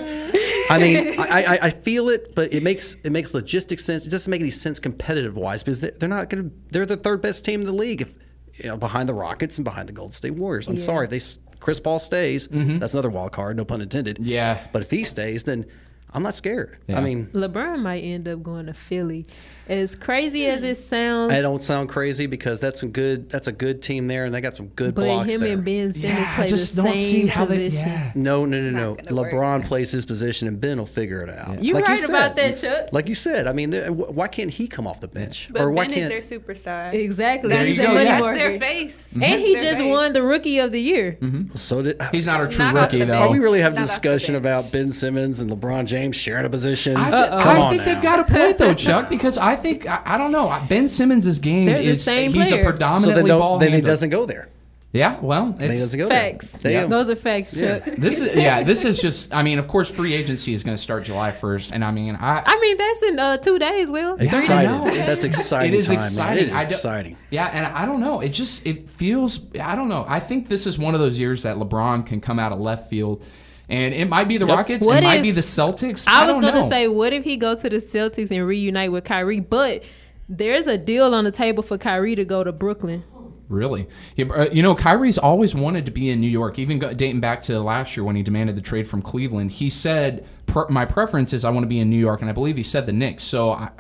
I 0.70 0.78
mean, 0.80 1.20
I, 1.20 1.44
I, 1.44 1.60
I 1.64 1.70
feel 1.70 2.10
it, 2.10 2.34
but 2.36 2.54
it 2.54 2.64
makes 2.64 2.96
it 3.04 3.12
makes 3.12 3.34
logistic 3.34 3.80
sense. 3.80 4.06
It 4.06 4.10
doesn't 4.10 4.30
make 4.30 4.42
any 4.42 4.52
sense 4.52 4.80
competitive 4.80 5.36
wise 5.36 5.64
because 5.64 5.80
they're, 5.80 6.10
not 6.10 6.30
going 6.30 6.50
to. 6.50 6.56
They're 6.70 6.86
the 6.86 6.98
third 6.98 7.22
best 7.22 7.44
team 7.44 7.62
in 7.62 7.66
the 7.66 7.74
league, 7.74 8.02
if 8.02 8.16
you 8.56 8.70
know, 8.70 8.78
behind 8.78 9.10
the 9.10 9.14
Rockets 9.14 9.58
and 9.58 9.66
behind 9.66 9.90
the 9.90 9.94
Golden 9.94 10.12
State 10.12 10.36
Warriors. 10.36 10.68
I'm 10.68 10.78
sorry, 10.78 11.06
if 11.06 11.10
they 11.10 11.42
Chris 11.60 11.80
Paul 11.80 12.00
stays. 12.00 12.48
That's 12.80 12.94
another 12.94 13.10
wild 13.10 13.32
card, 13.32 13.58
no 13.58 13.66
pun 13.66 13.82
intended. 13.82 14.20
Yeah. 14.20 14.60
But 14.72 14.82
if 14.82 14.92
he 14.92 15.04
stays, 15.04 15.44
then 15.44 15.66
I'm 16.14 16.24
not 16.24 16.36
scared. 16.36 16.78
Yeah. 16.88 16.98
I 16.98 17.02
mean, 17.02 17.28
LeBron 17.28 17.80
might 17.80 18.02
end 18.04 18.28
up 18.28 18.44
going 18.44 18.66
to 18.66 18.74
Philly. 18.74 19.26
As 19.70 19.96
crazy 19.96 20.48
as 20.48 20.62
hmm. 20.62 20.66
it 20.66 20.76
sounds, 20.76 21.32
I 21.32 21.42
don't 21.42 21.64
sound 21.64 21.88
crazy 21.88 22.26
because 22.26 22.60
that's 22.60 22.82
some 22.82 22.92
good. 22.92 23.30
That's 23.30 23.48
a 23.48 23.54
good 23.54 23.82
team 23.82 24.08
there, 24.08 24.26
and 24.26 24.36
they 24.36 24.42
got 24.42 24.54
some 24.54 24.68
good 24.68 24.94
but 24.94 25.06
blocks 25.06 25.32
him 25.32 25.40
there. 25.40 25.54
and 25.54 25.64
Ben 25.64 25.94
Simmons 25.94 26.04
Yeah, 26.04 26.30
I 26.34 26.36
play 26.36 26.48
just 26.50 26.76
the 26.76 26.82
don't 26.84 26.98
same 26.98 27.08
see 27.08 27.28
how 27.28 27.46
they. 27.46 27.70
position. 27.70 27.88
Yeah. 27.88 28.12
no, 28.16 28.46
no, 28.46 28.60
no, 28.60 28.70
no. 28.70 28.96
Not 28.96 29.06
gonna 29.06 29.22
work. 29.22 29.32
LeBron 29.32 29.66
plays 29.66 29.90
his 29.92 30.06
position, 30.06 30.50
and 30.50 30.60
Ben 30.60 30.78
will 30.78 30.86
figure 30.86 31.22
it 31.22 31.30
out. 31.30 31.64
You 31.64 31.76
Like 31.76 31.88
right 31.88 31.98
said. 31.98 32.10
about 32.10 32.36
that, 32.36 32.58
Chuck. 32.58 32.90
Like 32.92 33.08
you 33.08 33.16
said, 33.16 33.48
I 33.48 33.54
mean, 33.54 33.72
why 33.96 34.28
can't 34.28 34.50
he 34.52 34.68
come 34.68 34.88
off 34.88 35.00
the 35.00 35.08
bench? 35.08 35.48
But 35.50 35.62
or 35.62 35.72
why 35.72 35.86
Ben 35.86 35.94
is 35.94 36.10
can't? 36.12 36.28
their 36.28 36.40
superstar. 36.40 36.94
Exactly. 36.94 37.52
There 37.52 37.66
He's 37.66 37.78
you 37.78 37.84
go, 37.84 37.94
money 37.94 38.06
yeah. 38.06 38.20
That's 38.20 38.38
their 38.38 38.60
face. 38.60 39.08
Mm-hmm. 39.10 39.24
And 39.24 39.34
That's 39.34 39.46
he 39.46 39.54
just 39.56 39.80
face. 39.80 39.90
won 39.90 40.12
the 40.12 40.24
Rookie 40.24 40.60
of 40.60 40.74
the 40.74 40.82
Year. 40.82 41.18
Mm-hmm. 41.22 41.56
so 41.56 41.82
did. 41.82 42.02
He's 42.12 42.26
not 42.26 42.44
a 42.44 42.48
true 42.48 42.66
Not 42.66 42.76
rookie 42.76 43.06
though. 43.06 43.14
Are 43.14 43.32
we 43.32 43.40
really 43.40 43.62
having 43.62 43.78
a 43.78 43.82
Not 43.82 43.90
off 43.90 44.02
the 44.02 44.10
discussion 44.10 44.36
about 44.36 44.72
Ben 44.72 44.92
Simmons 44.92 45.40
and 45.40 45.50
LeBron 45.50 45.86
James 45.86 46.01
sharing 46.12 46.46
a 46.46 46.50
position? 46.50 46.98
I, 46.98 47.10
ju- 47.12 47.16
Uh-oh. 47.18 47.38
I 47.38 47.60
on 47.60 47.70
think 47.72 47.86
now. 47.86 47.94
they've 47.94 48.04
got 48.04 48.20
a 48.20 48.24
point 48.34 48.58
though, 48.58 48.74
Chuck, 48.86 49.10
because 49.10 49.38
I 49.38 49.56
think 49.56 49.88
I, 49.88 50.02
I 50.06 50.18
don't 50.18 50.32
know. 50.32 50.60
Ben 50.68 50.88
Simmons' 50.88 51.38
game 51.40 51.66
They're 51.68 51.78
the 51.78 51.84
is 51.86 52.04
same 52.04 52.32
he's 52.34 52.50
player. 52.50 52.62
a 52.62 52.64
So 52.64 52.64
so 52.64 52.72
predominantly 52.72 53.14
then, 53.16 53.26
don't, 53.28 53.40
ball 53.40 53.60
then 53.60 53.74
he 53.74 53.82
doesn't 53.82 54.10
go 54.10 54.26
there. 54.26 54.50
Yeah, 54.94 55.22
well, 55.22 55.54
Then 55.54 55.68
he 55.70 55.72
it's 55.72 55.80
doesn't 55.80 55.98
go 56.00 56.10
Facts. 56.10 56.52
there. 56.52 56.86
Those 56.86 57.10
are 57.10 57.16
facts, 57.16 57.56
Yeah. 57.56 57.80
Chuck. 57.80 57.96
this 57.98 58.20
is 58.20 58.36
yeah. 58.36 58.62
This 58.64 58.84
is 58.84 59.00
just. 59.00 59.34
I 59.34 59.42
mean, 59.42 59.58
of 59.58 59.70
course, 59.70 59.90
free 59.90 60.14
agency 60.14 60.52
is 60.54 60.66
going 60.66 60.76
to 60.76 60.84
start 60.84 61.06
July 61.06 61.32
first, 61.32 61.72
and 61.72 61.82
I 61.82 61.92
mean, 61.92 62.18
I. 62.18 62.44
I 62.46 62.60
mean, 62.60 62.76
that's 62.76 63.02
in 63.04 63.18
uh, 63.18 63.38
two 63.38 63.58
days, 63.58 63.90
Will. 63.90 64.18
Yeah, 64.22 64.26
Excited. 64.26 64.94
That's 65.08 65.24
exciting. 65.24 65.74
It 65.74 65.78
is 65.78 65.86
time, 65.86 65.94
man. 65.96 66.04
exciting. 66.04 66.44
It 66.50 66.52
is 66.52 66.62
exciting. 66.74 67.18
Yeah, 67.30 67.46
and 67.48 67.68
I 67.68 67.86
don't 67.86 68.02
know. 68.02 68.20
It 68.20 68.30
just 68.34 68.68
it 68.68 68.90
feels. 68.90 69.40
I 69.62 69.76
don't 69.76 69.88
know. 69.88 70.04
I 70.10 70.20
think 70.20 70.50
this 70.50 70.68
is 70.68 70.78
one 70.78 70.94
of 70.94 71.00
those 71.00 71.18
years 71.18 71.44
that 71.44 71.56
LeBron 71.56 72.06
can 72.06 72.20
come 72.20 72.38
out 72.38 72.52
of 72.52 72.60
left 72.60 72.90
field, 72.90 73.26
and 73.72 73.94
it 73.94 74.08
might 74.10 74.28
be 74.28 74.38
the 74.38 74.46
Yep. 74.46 74.58
Rockets. 74.58 74.86
What 74.86 74.98
it 74.98 75.04
might 75.04 75.16
if- 75.18 75.24
be 75.24 75.32
the 75.32 75.42
Celtics. 75.42 76.08
I, 76.08 76.32
was 76.32 76.44
gonna 76.44 76.70
say, 76.70 76.88
what 76.88 77.14
if 77.14 77.24
he 77.24 77.38
go 77.38 77.56
to 77.56 77.70
the 77.70 77.78
Celtics 77.78 78.30
and 78.30 78.46
reunite 78.46 78.92
with 78.92 79.04
Kyrie? 79.06 79.40
But 79.40 79.84
there's 80.30 80.68
a 80.68 80.78
deal 80.78 81.14
on 81.16 81.24
the 81.24 81.32
table 81.32 81.64
for 81.64 81.78
Kyrie 81.78 82.16
to 82.16 82.26
go 82.26 82.44
to 82.44 82.52
Brooklyn. 82.52 83.04
Really? 83.50 83.88
Uh, 84.18 84.48
you 84.54 84.64
know, 84.64 84.74
Kyrie's 84.76 85.18
always 85.18 85.54
wanted 85.54 85.84
to 85.86 85.92
be 85.92 86.10
in 86.10 86.22
New 86.22 86.30
York, 86.30 86.58
even 86.58 86.80
dating 86.80 87.20
back 87.20 87.42
to 87.44 87.60
last 87.60 87.98
year 87.98 88.04
when 88.06 88.16
he 88.16 88.24
demanded 88.24 88.56
the 88.56 88.62
trade 88.62 88.88
from 88.88 89.02
Cleveland. 89.02 89.52
He 89.52 89.70
said, 89.70 90.26
"My 90.70 90.86
preference 90.86 91.34
is 91.34 91.44
I 91.44 91.50
want 91.50 91.64
to 91.64 91.68
be 91.68 91.80
in 91.80 91.90
New 91.90 91.98
York," 92.00 92.22
and 92.22 92.30
I 92.30 92.34
believe 92.34 92.56
he 92.56 92.64
said 92.64 92.86
the 92.86 92.94
Knicks. 92.94 93.24
So 93.24 93.52
I, 93.52 93.72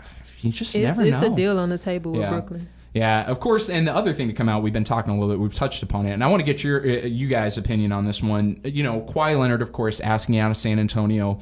you 0.42 0.52
just 0.52 0.76
It's, 0.76 0.84
never 0.98 1.04
it's 1.04 1.22
know. 1.22 1.32
a 1.32 1.36
deal 1.36 1.58
on 1.58 1.70
the 1.70 1.78
table 1.78 2.12
with 2.12 2.20
Yeah. 2.22 2.32
Brooklyn. 2.32 2.68
Yeah, 2.94 3.24
of 3.24 3.40
course. 3.40 3.70
And 3.70 3.88
the 3.88 3.96
other 3.96 4.12
thing 4.12 4.28
to 4.28 4.34
come 4.34 4.50
out, 4.50 4.64
we've 4.64 4.74
been 4.74 4.84
talking 4.84 5.12
a 5.12 5.20
little 5.20 5.34
bit. 5.34 5.40
We've 5.40 5.54
touched 5.54 5.82
upon 5.82 6.06
it, 6.08 6.12
and 6.12 6.24
I 6.24 6.28
want 6.28 6.42
to 6.42 6.46
get 6.46 6.64
your, 6.64 6.82
uh, 6.82 7.06
you 7.06 7.28
guys' 7.28 7.58
opinion 7.58 7.92
on 7.94 8.06
this 8.06 8.22
one. 8.22 8.60
You 8.66 8.84
know, 8.84 9.02
Kawhi 9.02 9.40
Leonard, 9.40 9.62
of 9.62 9.72
course, 9.72 10.00
asking 10.02 10.38
out 10.38 10.52
of 10.52 10.58
San 10.58 10.78
Antonio. 10.78 11.40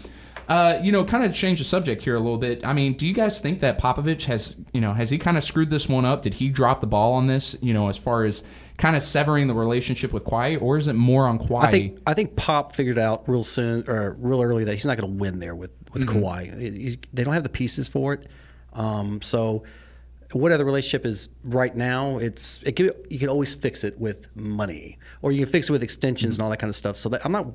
Uh, 0.47 0.79
you 0.81 0.91
know, 0.91 1.03
kind 1.05 1.23
of 1.23 1.33
change 1.33 1.59
the 1.59 1.65
subject 1.65 2.01
here 2.03 2.15
a 2.15 2.19
little 2.19 2.38
bit. 2.38 2.65
I 2.65 2.73
mean, 2.73 2.93
do 2.93 3.05
you 3.07 3.13
guys 3.13 3.39
think 3.39 3.59
that 3.59 3.79
Popovich 3.79 4.23
has, 4.25 4.57
you 4.73 4.81
know, 4.81 4.93
has 4.93 5.09
he 5.12 5.17
kind 5.19 5.38
of 5.38 5.43
screwed 5.43 5.69
this 5.69 5.88
one 5.88 6.05
up? 6.05 6.23
Did 6.23 6.33
he 6.35 6.49
drop 6.49 6.81
the 6.81 6.88
ball 6.88 7.13
on 7.13 7.27
this? 7.27 7.55
You 7.62 7.73
know, 7.73 7.88
as 7.89 7.97
far 7.97 8.25
as 8.25 8.43
kind 8.77 8.95
of 8.95 9.03
severing 9.03 9.47
the 9.47 9.53
relationship 9.53 10.12
with 10.12 10.25
Kawhi, 10.25 10.59
or 10.59 10.77
is 10.77 10.88
it 10.88 10.93
more 10.93 11.27
on 11.27 11.38
Kawhi? 11.38 11.63
I 11.65 11.71
think 11.71 11.99
I 12.07 12.13
think 12.15 12.35
Pop 12.35 12.73
figured 12.73 12.97
out 12.97 13.27
real 13.29 13.43
soon 13.43 13.83
or 13.88 14.15
real 14.19 14.41
early 14.41 14.63
that 14.63 14.73
he's 14.73 14.85
not 14.85 14.97
going 14.99 15.12
to 15.17 15.19
win 15.21 15.39
there 15.39 15.55
with 15.55 15.71
with 15.93 16.07
Mm-hmm. 16.07 16.19
Kawhi. 16.19 16.93
It- 16.93 17.07
they 17.13 17.23
don't 17.23 17.33
have 17.35 17.43
the 17.43 17.49
pieces 17.49 17.88
for 17.88 18.13
it. 18.13 18.27
Um, 18.73 19.21
so 19.21 19.63
whatever 20.34 20.60
the 20.60 20.65
relationship 20.65 21.06
is 21.06 21.30
right 21.44 21.76
now, 21.76 22.18
it's 22.18 22.62
it 22.63 22.76
can, 22.76 22.92
you 23.10 23.20
can 23.20 23.30
always 23.30 23.56
fix 23.56 23.84
it 23.84 24.00
with 24.00 24.28
money, 24.36 24.98
or 25.22 25.32
you 25.32 25.44
can 25.44 25.52
fix 25.52 25.70
it 25.70 25.72
with 25.72 25.84
extensions 25.84 26.38
and 26.38 26.44
all 26.44 26.50
that 26.50 26.58
kind 26.58 26.70
of 26.70 26.76
stuff. 26.76 26.98
So 26.98 27.10
that, 27.10 27.26
I'm 27.26 27.32
not 27.32 27.48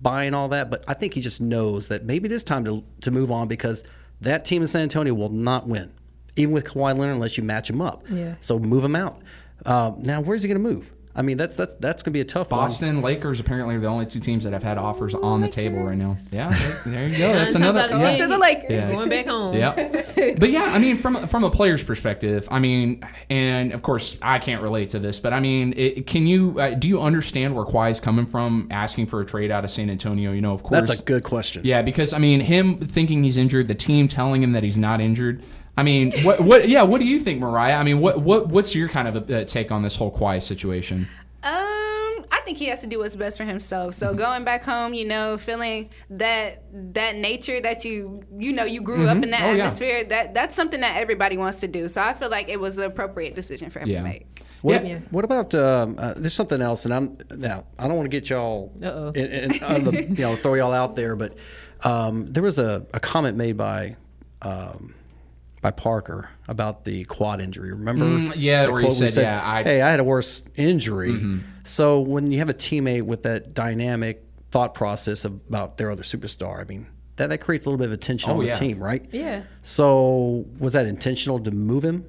buying 0.00 0.34
all 0.34 0.48
that, 0.48 0.70
but 0.70 0.84
I 0.88 0.94
think 0.94 1.14
he 1.14 1.20
just 1.20 1.40
knows 1.40 1.88
that 1.88 2.04
maybe 2.04 2.26
it 2.26 2.32
is 2.32 2.42
time 2.42 2.64
to 2.64 2.84
to 3.02 3.10
move 3.10 3.30
on 3.30 3.48
because 3.48 3.84
that 4.20 4.44
team 4.44 4.62
in 4.62 4.68
San 4.68 4.82
Antonio 4.82 5.12
will 5.14 5.28
not 5.28 5.68
win, 5.68 5.92
even 6.36 6.54
with 6.54 6.64
Kawhi 6.64 6.96
Leonard, 6.96 7.14
unless 7.16 7.36
you 7.36 7.44
match 7.44 7.68
him 7.68 7.82
up. 7.82 8.04
Yeah. 8.10 8.36
So 8.40 8.58
move 8.58 8.84
him 8.84 8.96
out. 8.96 9.20
Um, 9.64 9.96
now, 10.02 10.20
where's 10.20 10.42
he 10.42 10.48
going 10.48 10.62
to 10.62 10.68
move? 10.68 10.92
I 11.16 11.22
mean, 11.22 11.38
that's 11.38 11.56
that's 11.56 11.74
that's 11.76 12.02
going 12.02 12.12
to 12.12 12.16
be 12.16 12.20
a 12.20 12.24
tough 12.24 12.50
one. 12.50 12.60
Boston 12.60 13.00
Lakers 13.00 13.40
apparently 13.40 13.74
are 13.74 13.80
the 13.80 13.88
only 13.88 14.04
two 14.04 14.20
teams 14.20 14.44
that 14.44 14.52
have 14.52 14.62
had 14.62 14.76
offers 14.76 15.14
on 15.14 15.40
the 15.40 15.48
table 15.48 15.78
right 15.82 15.96
now. 15.96 16.16
Yeah, 16.30 16.50
there- 16.50 16.82
there 16.86 17.08
you 17.08 17.18
go. 17.18 17.32
That's 17.32 17.54
another. 17.54 17.80
out 17.80 17.90
of 17.90 18.00
yeah. 18.00 18.10
ten, 18.10 18.18
To 18.20 18.26
the 18.26 18.38
Lakers. 18.38 18.70
Yeah. 18.70 18.92
Going 18.92 19.08
back 19.08 19.26
home. 19.26 19.56
Yeah, 19.56 19.72
but 20.38 20.50
yeah, 20.50 20.64
I 20.64 20.78
mean, 20.78 20.96
from 20.98 21.26
from 21.26 21.42
a 21.44 21.50
player's 21.50 21.82
perspective, 21.82 22.46
I 22.50 22.58
mean, 22.58 23.02
and 23.30 23.72
of 23.72 23.82
course, 23.82 24.18
I 24.20 24.38
can't 24.38 24.62
relate 24.62 24.90
to 24.90 24.98
this, 24.98 25.18
but 25.18 25.32
I 25.32 25.40
mean, 25.40 25.72
it, 25.76 26.06
can 26.06 26.26
you 26.26 26.60
uh, 26.60 26.70
do 26.74 26.86
you 26.86 27.00
understand 27.00 27.54
where 27.54 27.64
Kawhi 27.64 27.90
is 27.90 27.98
coming 28.00 28.26
from, 28.26 28.68
asking 28.70 29.06
for 29.06 29.20
a 29.22 29.26
trade 29.26 29.50
out 29.50 29.64
of 29.64 29.70
San 29.70 29.88
Antonio? 29.88 30.32
You 30.32 30.42
know, 30.42 30.52
of 30.52 30.62
course, 30.62 30.88
That's 30.88 31.00
a 31.00 31.04
good 31.04 31.24
question. 31.24 31.62
yeah, 31.64 31.80
because 31.82 32.12
I 32.12 32.18
mean, 32.18 32.40
him 32.40 32.78
thinking 32.78 33.24
he's 33.24 33.38
injured, 33.38 33.68
the 33.68 33.74
team 33.74 34.06
telling 34.06 34.42
him 34.42 34.52
that 34.52 34.62
he's 34.62 34.78
not 34.78 35.00
injured. 35.00 35.42
I 35.76 35.82
mean, 35.82 36.12
what 36.22 36.40
what? 36.40 36.68
Yeah, 36.68 36.82
what 36.82 37.00
do 37.00 37.06
you 37.06 37.18
think, 37.20 37.38
Mariah? 37.40 37.74
I 37.76 37.82
mean, 37.82 38.00
what 38.00 38.20
what 38.22 38.48
what's 38.48 38.74
your 38.74 38.88
kind 38.88 39.08
of 39.08 39.30
uh 39.30 39.44
take 39.44 39.70
on 39.70 39.82
this 39.82 39.96
whole 39.96 40.10
Kawhi 40.10 40.42
situation? 40.42 41.06
Um, 41.42 42.24
I 42.32 42.40
think 42.44 42.58
he 42.58 42.66
has 42.66 42.80
to 42.80 42.86
do 42.86 42.98
what's 43.00 43.14
best 43.14 43.36
for 43.36 43.44
himself. 43.44 43.94
So 43.94 44.08
Mm-hmm. 44.08 44.16
going 44.18 44.44
back 44.44 44.64
home, 44.64 44.94
you 44.94 45.04
know, 45.06 45.36
feeling 45.36 45.90
that 46.10 46.62
that 46.94 47.16
nature 47.16 47.60
that 47.60 47.84
you 47.84 48.22
you 48.38 48.52
know 48.52 48.64
you 48.64 48.80
grew 48.80 49.06
up 49.06 49.22
in 49.22 49.30
that 49.30 49.42
Oh, 49.42 49.52
yeah. 49.52 49.64
atmosphere, 49.64 50.04
that 50.04 50.32
that's 50.34 50.56
something 50.56 50.80
that 50.80 50.96
everybody 50.96 51.36
wants 51.36 51.60
to 51.60 51.68
do. 51.68 51.88
So 51.88 52.00
I 52.02 52.14
feel 52.14 52.30
like 52.30 52.48
it 52.48 52.58
was 52.58 52.78
an 52.78 52.84
appropriate 52.84 53.34
decision 53.34 53.70
for 53.70 53.80
him 53.80 53.88
Yeah. 53.90 53.98
to 53.98 54.04
make. 54.04 54.42
What, 54.62 54.84
Yeah. 54.86 55.00
what 55.10 55.24
about 55.24 55.54
um, 55.54 55.96
uh, 55.98 56.14
there's 56.16 56.32
something 56.34 56.62
else, 56.62 56.86
and 56.86 56.94
I'm 56.94 57.18
now 57.36 57.66
I 57.78 57.86
don't 57.86 57.96
want 57.96 58.10
to 58.10 58.16
get 58.20 58.30
y'all 58.30 58.72
Uh-oh. 58.82 59.10
in, 59.10 59.26
in, 59.52 59.84
the, 59.84 60.02
you 60.08 60.22
know 60.24 60.36
throw 60.36 60.54
y'all 60.54 60.72
out 60.72 60.96
there, 60.96 61.14
but 61.14 61.36
um, 61.84 62.32
there 62.32 62.42
was 62.42 62.58
a, 62.58 62.86
a 62.94 62.98
comment 62.98 63.36
made 63.36 63.56
by 63.58 63.96
um, 64.42 64.94
by 65.66 65.72
Parker 65.72 66.30
about 66.46 66.84
the 66.84 67.02
quad 67.06 67.40
injury. 67.40 67.72
Remember? 67.72 68.04
Mm, 68.04 68.32
yeah, 68.36 68.68
where 68.68 68.82
he 68.82 68.86
quote 68.86 68.96
said, 69.10 69.22
"Yeah, 69.22 69.42
I- 69.44 69.60
Mm-hmm. 69.62 69.68
hey, 69.68 69.82
I 69.82 69.90
had 69.90 69.98
a 69.98 70.04
worse 70.04 70.44
injury." 70.54 71.40
So 71.64 72.02
when 72.02 72.30
you 72.30 72.38
have 72.38 72.48
a 72.48 72.54
teammate 72.54 73.02
with 73.02 73.24
that 73.24 73.52
dynamic 73.52 74.22
thought 74.52 74.74
process 74.74 75.24
about 75.24 75.76
their 75.76 75.90
other 75.90 76.04
superstar, 76.04 76.60
I 76.60 76.64
mean 76.64 76.86
that 77.16 77.30
that 77.30 77.38
creates 77.38 77.66
a 77.66 77.68
little 77.70 77.78
bit 77.78 77.86
of 77.86 77.92
a 77.92 77.96
tension 77.96 78.30
Oh, 78.30 78.38
on 78.38 78.46
yeah. 78.46 78.52
the 78.52 78.58
team, 78.60 78.78
right? 78.78 79.04
Yeah. 79.10 79.42
So 79.62 80.44
was 80.60 80.74
that 80.74 80.86
intentional 80.86 81.40
to 81.40 81.50
move 81.50 81.84
him? 81.84 82.04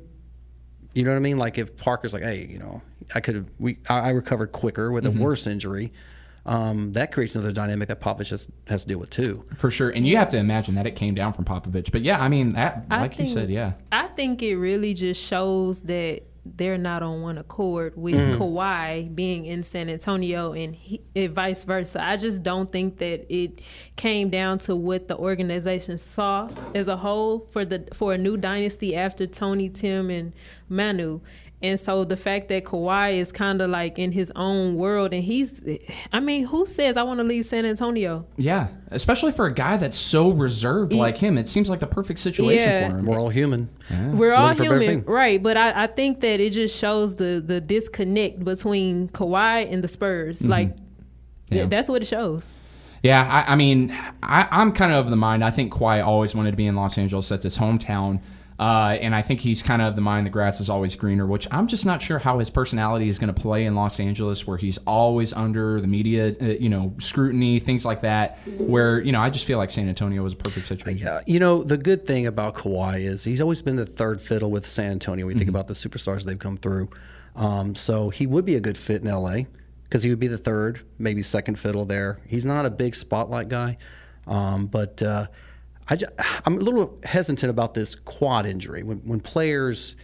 You 0.93 1.03
know 1.03 1.09
what 1.11 1.17
I 1.17 1.21
mean? 1.21 1.39
Like 1.39 1.57
if 1.57 1.75
Parker's 1.77 2.13
like, 2.13 2.21
hey, 2.23 2.45
you 2.47 2.59
know, 2.59 2.83
I 3.15 3.21
could 3.21 3.33
have, 3.35 3.49
we, 3.57 3.79
I 3.89 3.99
I 3.99 4.09
recovered 4.09 4.51
quicker 4.51 4.91
with 4.91 5.07
a 5.07 5.09
Mm-hmm. 5.09 5.19
worse 5.19 5.47
injury. 5.47 5.93
Um, 6.47 6.93
that 6.93 7.11
creates 7.11 7.35
another 7.35 7.51
dynamic 7.51 7.89
that 7.89 7.99
Popovich 7.99 8.29
has, 8.29 8.49
has 8.67 8.83
to 8.83 8.87
deal 8.87 8.99
with 8.99 9.09
too. 9.09 9.45
For 9.55 9.69
sure, 9.69 9.89
and 9.89 10.07
you 10.07 10.15
have 10.17 10.29
to 10.29 10.37
imagine 10.37 10.75
that 10.75 10.87
it 10.87 10.95
came 10.95 11.13
down 11.13 11.33
from 11.33 11.45
Popovich. 11.45 11.91
But 11.91 12.01
yeah, 12.01 12.21
I 12.21 12.29
mean, 12.29 12.49
that, 12.49 12.85
I 12.89 13.01
like 13.01 13.19
you 13.19 13.25
said, 13.25 13.49
yeah. 13.49 13.73
I 13.91 14.07
think 14.07 14.41
it 14.41 14.55
really 14.55 14.93
just 14.93 15.21
shows 15.21 15.81
that 15.81 16.23
they're 16.55 16.77
not 16.77 17.03
on 17.03 17.21
one 17.21 17.37
accord 17.37 17.93
with 17.97 18.15
Mm-hmm. 18.15 18.41
Kawhi 18.41 19.13
being 19.13 19.45
in 19.45 19.63
San 19.63 19.89
Antonio 19.89 20.53
and, 20.53 20.73
he, 20.73 21.01
and 21.15 21.33
vice 21.33 21.63
versa. 21.65 22.01
I 22.01 22.15
just 22.17 22.41
don't 22.41 22.71
think 22.71 22.99
that 22.99 23.25
it 23.29 23.59
came 23.95 24.29
down 24.29 24.59
to 24.59 24.75
what 24.75 25.07
the 25.07 25.17
organization 25.17 25.97
saw 25.97 26.49
as 26.73 26.87
a 26.87 26.97
whole 26.97 27.47
for 27.51 27.65
the 27.65 27.87
for 27.93 28.13
a 28.13 28.17
new 28.17 28.37
dynasty 28.37 28.95
after 28.95 29.27
Tony, 29.27 29.69
Tim, 29.69 30.09
and 30.09 30.33
Manu. 30.69 31.19
And 31.59 31.79
so 31.79 32.03
the 32.03 32.15
fact 32.17 32.49
that 32.49 32.65
Kawhi 32.65 33.15
is 33.15 33.31
kind 33.31 33.63
of 33.63 33.71
like 33.71 33.97
in 33.97 34.11
his 34.11 34.31
own 34.35 34.75
world, 34.75 35.11
and 35.11 35.23
he's, 35.23 35.59
I 36.13 36.19
mean, 36.19 36.45
who 36.45 36.67
says 36.67 36.97
I 36.97 37.01
want 37.03 37.19
to 37.19 37.23
leave 37.23 37.45
San 37.47 37.65
Antonio? 37.65 38.27
Yeah, 38.35 38.67
especially 38.91 39.31
for 39.31 39.47
a 39.47 39.53
guy 39.53 39.77
that's 39.77 39.97
so 39.97 40.29
reserved 40.29 40.93
like 40.93 41.17
him, 41.17 41.35
it 41.35 41.47
seems 41.47 41.67
like 41.67 41.79
the 41.79 41.87
perfect 41.87 42.19
situation 42.19 42.69
Yeah. 42.69 42.89
for 42.91 42.97
him. 42.99 43.05
We're 43.07 43.19
all 43.19 43.29
human. 43.29 43.69
We're 43.89 44.35
all 44.35 44.49
Looking 44.49 44.57
for 44.67 44.75
a 44.75 44.79
better 44.79 44.91
human, 44.91 45.05
right? 45.05 45.41
But 45.41 45.57
I, 45.57 45.85
I 45.85 45.87
think 45.87 46.21
that 46.21 46.39
it 46.39 46.51
just 46.53 46.77
shows 46.77 47.15
the 47.15 47.41
the 47.43 47.59
disconnect 47.59 48.43
between 48.45 49.09
Kawhi 49.09 49.71
and 49.73 49.83
the 49.83 49.87
Spurs. 49.87 50.41
Like, 50.45 50.75
Mm-hmm. 50.75 51.55
Yeah. 51.55 51.65
that's 51.65 51.87
what 51.87 52.01
it 52.01 52.05
shows. 52.05 52.51
Yeah, 53.03 53.23
I, 53.25 53.53
I 53.53 53.55
mean, 53.55 53.91
I, 54.21 54.47
I'm 54.51 54.73
kind 54.73 54.91
of 54.91 55.05
of 55.05 55.09
the 55.09 55.15
mind. 55.15 55.43
I 55.43 55.49
think 55.49 55.71
Kawhi 55.71 56.05
always 56.05 56.35
wanted 56.35 56.51
to 56.51 56.57
be 56.57 56.67
in 56.67 56.75
Los 56.75 56.97
Angeles. 56.97 57.29
That's 57.29 57.45
his 57.45 57.57
hometown. 57.57 58.19
Uh, 58.59 58.97
and 58.99 59.13
I 59.13 59.21
think 59.21 59.39
he's 59.39 59.61
kind 59.61 59.83
of 59.83 59.95
the 59.95 60.01
mind 60.01 60.25
the 60.25 60.31
grass 60.31 60.59
is 60.59 60.67
always 60.67 60.95
greener, 60.95 61.27
which 61.27 61.47
I'm 61.51 61.67
just 61.67 61.85
not 61.85 62.01
sure 62.01 62.17
how 62.17 62.39
his 62.39 62.49
personality 62.49 63.07
is 63.07 63.19
going 63.19 63.31
to 63.31 63.39
play 63.39 63.65
in 63.65 63.75
Los 63.75 63.99
Angeles, 63.99 64.47
where 64.47 64.57
he's 64.57 64.79
always 64.87 65.31
under 65.31 65.79
the 65.79 65.85
media, 65.85 66.35
uh, 66.41 66.45
you 66.45 66.67
know, 66.69 66.95
scrutiny, 66.97 67.59
things 67.59 67.85
like 67.85 68.01
that. 68.01 68.39
Where 68.57 68.99
you 68.99 69.11
know, 69.11 69.21
I 69.21 69.29
just 69.29 69.45
feel 69.45 69.59
like 69.59 69.69
San 69.69 69.87
Antonio 69.87 70.23
was 70.23 70.33
a 70.33 70.37
perfect 70.37 70.65
situation. 70.65 71.05
Yeah, 71.05 71.21
you 71.27 71.39
know 71.39 71.61
the 71.61 71.77
good 71.77 72.07
thing 72.07 72.25
about 72.25 72.55
Kawhi 72.55 73.01
is 73.01 73.23
he's 73.23 73.41
always 73.41 73.61
been 73.61 73.75
the 73.75 73.85
third 73.85 74.19
fiddle 74.19 74.49
with 74.49 74.67
San 74.67 74.89
Antonio. 74.91 75.25
We 75.27 75.33
Mm-hmm. 75.33 75.37
think 75.39 75.49
about 75.51 75.67
the 75.67 75.75
superstars 75.75 76.23
they've 76.23 76.39
come 76.39 76.57
through, 76.57 76.89
um, 77.35 77.75
so 77.75 78.09
he 78.09 78.25
would 78.25 78.43
be 78.45 78.55
a 78.55 78.59
good 78.59 78.75
fit 78.77 79.03
in 79.03 79.07
LA 79.07 79.41
because 79.83 80.01
he 80.01 80.09
would 80.09 80.19
be 80.19 80.27
the 80.27 80.37
third, 80.39 80.81
maybe 80.97 81.21
second 81.21 81.59
fiddle 81.59 81.85
there. 81.85 82.17
He's 82.25 82.43
not 82.43 82.65
a 82.65 82.71
big 82.71 82.95
spotlight 82.95 83.49
guy, 83.49 83.77
um, 84.25 84.65
but 84.65 85.03
uh, 85.03 85.27
I 85.89 85.95
ju- 85.95 86.05
I'm 86.45 86.55
a 86.57 86.61
little 86.61 86.97
hesitant 87.03 87.49
about 87.49 87.73
this 87.73 87.95
quad 87.95 88.45
injury 88.45 88.83
when 88.83 88.97
when 88.99 89.19
players 89.19 89.95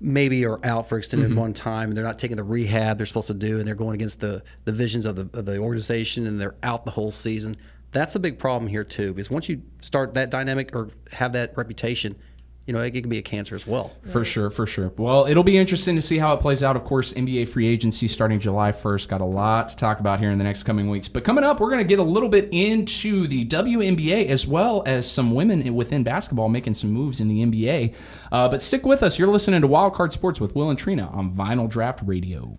maybe 0.00 0.44
are 0.44 0.58
out 0.64 0.88
for 0.88 0.98
extended 0.98 1.30
Mm-hmm. 1.30 1.38
one 1.38 1.54
time 1.54 1.88
and 1.90 1.96
they're 1.96 2.04
not 2.04 2.18
taking 2.18 2.36
the 2.36 2.42
rehab 2.44 2.96
they're 2.98 3.06
supposed 3.06 3.28
to 3.28 3.34
do 3.34 3.58
and 3.58 3.66
they're 3.66 3.76
going 3.76 3.94
against 3.94 4.18
the, 4.20 4.42
the 4.64 4.72
visions 4.72 5.06
of 5.06 5.14
the, 5.14 5.38
of 5.38 5.46
the 5.46 5.58
organization 5.58 6.26
and 6.26 6.40
they're 6.40 6.56
out 6.64 6.84
the 6.84 6.90
whole 6.90 7.12
season 7.12 7.56
That's 7.92 8.16
a 8.16 8.18
big 8.18 8.38
problem 8.40 8.68
here 8.68 8.82
too, 8.82 9.14
because 9.14 9.30
once 9.30 9.48
you 9.48 9.62
start 9.80 10.14
that 10.14 10.30
dynamic 10.30 10.74
or 10.74 10.90
have 11.12 11.32
that 11.34 11.56
reputation, 11.56 12.16
you 12.66 12.72
know, 12.72 12.80
it, 12.80 12.96
it 12.96 13.02
can 13.02 13.10
be 13.10 13.18
a 13.18 13.22
cancer 13.22 13.54
as 13.54 13.66
well. 13.66 13.92
For 14.10 14.24
sure, 14.24 14.48
for 14.50 14.66
sure. 14.66 14.90
Well, 14.96 15.26
it'll 15.26 15.42
be 15.42 15.58
interesting 15.58 15.96
to 15.96 16.02
see 16.02 16.18
how 16.18 16.32
it 16.32 16.40
plays 16.40 16.62
out. 16.62 16.76
Of 16.76 16.84
course, 16.84 17.12
NBA 17.12 17.48
free 17.48 17.66
agency 17.66 18.08
starting 18.08 18.40
July 18.40 18.72
1st. 18.72 19.08
Got 19.08 19.20
a 19.20 19.26
lot 19.26 19.68
to 19.68 19.76
talk 19.76 20.00
about 20.00 20.18
here 20.18 20.30
in 20.30 20.38
the 20.38 20.44
next 20.44 20.62
coming 20.62 20.88
weeks. 20.88 21.08
But 21.08 21.24
coming 21.24 21.44
up, 21.44 21.60
we're 21.60 21.70
going 21.70 21.82
to 21.82 21.88
get 21.88 21.98
a 21.98 22.04
little 22.04 22.28
bit 22.28 22.48
into 22.52 23.26
the 23.26 23.44
WNBA 23.44 24.28
as 24.28 24.46
well 24.46 24.82
as 24.86 25.10
some 25.10 25.34
women 25.34 25.74
within 25.74 26.02
basketball 26.02 26.48
making 26.48 26.74
some 26.74 26.90
moves 26.90 27.20
in 27.20 27.28
the 27.28 27.44
NBA. 27.44 27.94
Uh, 28.32 28.48
but 28.48 28.62
stick 28.62 28.86
with 28.86 29.02
us. 29.02 29.18
You're 29.18 29.28
listening 29.28 29.60
to 29.60 29.68
Wildcard 29.68 30.12
Sports 30.12 30.40
with 30.40 30.54
Will 30.54 30.70
and 30.70 30.78
Trina 30.78 31.08
on 31.08 31.34
Vinyl 31.34 31.68
Draft 31.68 32.00
Radio. 32.04 32.56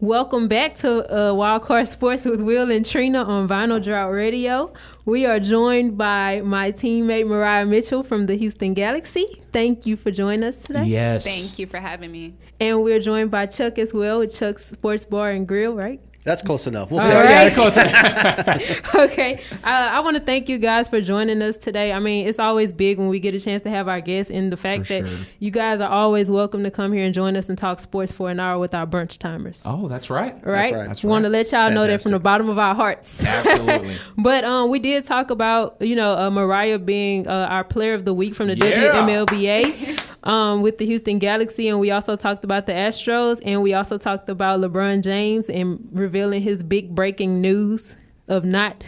Welcome 0.00 0.48
back 0.48 0.76
to 0.76 1.06
uh, 1.12 1.32
Wildcard 1.34 1.86
Sports 1.86 2.24
with 2.24 2.40
Will 2.40 2.70
and 2.70 2.86
Trina 2.86 3.22
on 3.22 3.46
Vinyl 3.46 3.84
Draft 3.84 4.10
Radio. 4.14 4.72
We 5.04 5.26
are 5.26 5.38
joined 5.38 5.98
by 5.98 6.40
my 6.40 6.72
teammate 6.72 7.26
Mariah 7.26 7.66
Mitchell 7.66 8.02
from 8.02 8.24
the 8.24 8.34
Houston 8.34 8.72
Galaxy. 8.72 9.42
Thank 9.52 9.84
you 9.84 9.96
for 9.96 10.10
joining 10.10 10.44
us 10.44 10.56
today. 10.56 10.84
Yes. 10.84 11.24
Thank 11.24 11.58
you 11.58 11.66
for 11.66 11.76
having 11.76 12.10
me. 12.12 12.32
And 12.58 12.82
we're 12.82 13.00
joined 13.00 13.30
by 13.30 13.44
Chuck 13.44 13.78
as 13.78 13.92
well 13.92 14.20
with 14.20 14.34
Chuck's 14.34 14.64
Sports 14.64 15.04
Bar 15.04 15.32
and 15.32 15.46
Grill, 15.46 15.74
right? 15.74 16.00
That's 16.22 16.42
close 16.42 16.66
enough. 16.66 16.90
We'll 16.90 17.00
All 17.00 17.06
take 17.06 17.14
right. 17.14 17.76
Yeah, 17.76 18.80
okay. 18.94 19.40
Uh, 19.64 19.66
I 19.92 20.00
want 20.00 20.18
to 20.18 20.22
thank 20.22 20.50
you 20.50 20.58
guys 20.58 20.86
for 20.86 21.00
joining 21.00 21.40
us 21.40 21.56
today. 21.56 21.92
I 21.92 21.98
mean, 21.98 22.28
it's 22.28 22.38
always 22.38 22.72
big 22.72 22.98
when 22.98 23.08
we 23.08 23.20
get 23.20 23.34
a 23.34 23.40
chance 23.40 23.62
to 23.62 23.70
have 23.70 23.88
our 23.88 24.02
guests, 24.02 24.30
and 24.30 24.52
the 24.52 24.56
fact 24.58 24.86
For 24.86 24.92
that 25.00 25.08
sure. 25.08 25.18
you 25.38 25.50
guys 25.50 25.80
are 25.80 25.88
always 25.88 26.30
welcome 26.30 26.62
to 26.64 26.70
come 26.70 26.92
here 26.92 27.04
and 27.04 27.14
join 27.14 27.38
us 27.38 27.48
and 27.48 27.56
talk 27.56 27.80
sports 27.80 28.12
for 28.12 28.28
an 28.30 28.38
hour 28.38 28.58
with 28.58 28.74
our 28.74 28.86
brunch 28.86 29.16
timers. 29.16 29.62
oh, 29.64 29.88
that's 29.88 30.10
right. 30.10 30.34
right? 30.44 30.72
right. 30.74 30.88
That's 30.88 31.02
Want 31.02 31.24
to 31.24 31.30
let 31.30 31.50
y'all 31.52 31.70
know 31.70 31.86
that 31.86 32.02
from 32.02 32.12
the 32.12 32.18
bottom 32.18 32.50
of 32.50 32.58
our 32.58 32.74
hearts. 32.74 33.24
Absolutely. 33.24 33.96
But 34.18 34.44
um, 34.44 34.68
we 34.68 34.78
did 34.78 35.04
talk 35.06 35.30
about 35.30 35.76
you 35.80 35.96
know 35.96 36.12
uh, 36.18 36.30
Mariah 36.30 36.78
being 36.78 37.26
uh, 37.26 37.46
our 37.48 37.64
Player 37.64 37.94
of 37.94 38.04
the 38.04 38.12
Week 38.12 38.34
from 38.34 38.48
the 38.48 38.56
Yeah. 38.56 38.92
WMLBA 38.92 40.02
um, 40.24 40.60
with 40.60 40.76
the 40.78 40.84
Houston 40.86 41.18
Galaxy, 41.18 41.68
and 41.68 41.80
we 41.80 41.90
also 41.90 42.16
talked 42.16 42.44
about 42.44 42.66
the 42.66 42.72
Astros, 42.72 43.40
and 43.44 43.62
we 43.62 43.72
also 43.72 43.96
talked 43.96 44.28
about 44.28 44.60
LeBron 44.60 45.02
James 45.02 45.48
and 45.48 45.88
revealing 46.10 46.42
his 46.42 46.64
big 46.64 46.92
breaking 46.92 47.40
news 47.40 47.94
of 48.28 48.44
not 48.44 48.82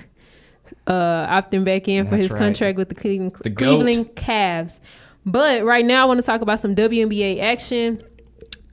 uh, 0.88 1.26
opting 1.26 1.64
back 1.64 1.86
in 1.86 2.04
for 2.04 2.12
That's 2.12 2.24
his 2.24 2.32
right. 2.32 2.38
contract 2.38 2.78
with 2.78 2.88
the 2.88 2.96
Cleveland, 2.96 3.36
The 3.42 3.50
Cleveland 3.50 4.16
Cavs. 4.16 4.80
But 5.24 5.64
right 5.64 5.84
now, 5.84 6.02
I 6.02 6.04
want 6.06 6.18
to 6.18 6.26
talk 6.26 6.40
about 6.40 6.58
some 6.58 6.74
WNBA 6.74 7.40
action. 7.40 8.02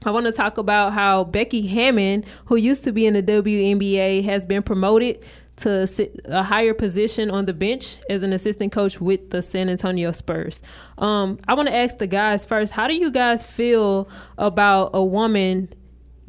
I 0.04 0.10
want 0.10 0.26
to 0.26 0.32
talk 0.32 0.58
about 0.58 0.94
how 0.94 1.24
Becky 1.24 1.68
Hammon, 1.68 2.24
who 2.46 2.56
used 2.56 2.82
to 2.84 2.92
be 2.92 3.06
in 3.06 3.14
the 3.14 3.22
WNBA, 3.22 4.24
has 4.24 4.46
been 4.46 4.64
promoted 4.64 5.22
to 5.58 5.86
a 6.24 6.42
higher 6.42 6.74
position 6.74 7.30
on 7.30 7.44
the 7.44 7.52
bench 7.52 7.98
as 8.08 8.22
an 8.22 8.32
assistant 8.32 8.72
coach 8.72 9.00
with 9.00 9.30
the 9.30 9.42
San 9.42 9.68
Antonio 9.68 10.10
Spurs. 10.10 10.62
Um, 10.98 11.38
I 11.46 11.54
want 11.54 11.68
to 11.68 11.74
ask 11.74 11.98
the 11.98 12.06
guys 12.06 12.46
first, 12.46 12.72
how 12.72 12.88
do 12.88 12.94
you 12.94 13.10
guys 13.10 13.44
feel 13.44 14.08
about 14.38 14.90
a 14.94 15.04
woman 15.04 15.68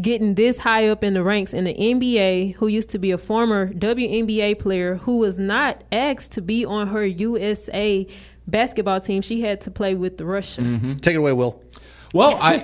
getting 0.01 0.35
this 0.35 0.59
high 0.59 0.87
up 0.87 1.03
in 1.03 1.13
the 1.13 1.23
ranks 1.23 1.53
in 1.53 1.63
the 1.63 1.73
NBA 1.73 2.55
who 2.55 2.67
used 2.67 2.89
to 2.89 2.99
be 2.99 3.11
a 3.11 3.17
former 3.17 3.71
WNBA 3.73 4.59
player 4.59 4.95
who 4.95 5.17
was 5.19 5.37
not 5.37 5.83
asked 5.91 6.31
to 6.33 6.41
be 6.41 6.65
on 6.65 6.87
her 6.87 7.05
USA 7.05 8.07
basketball 8.47 8.99
team? 8.99 9.21
She 9.21 9.41
had 9.41 9.61
to 9.61 9.71
play 9.71 9.95
with 9.95 10.17
the 10.17 10.25
Russia. 10.25 10.61
Mm-hmm. 10.61 10.97
Take 10.97 11.15
it 11.15 11.17
away, 11.17 11.33
Will. 11.33 11.61
Well, 12.13 12.37
I, 12.41 12.59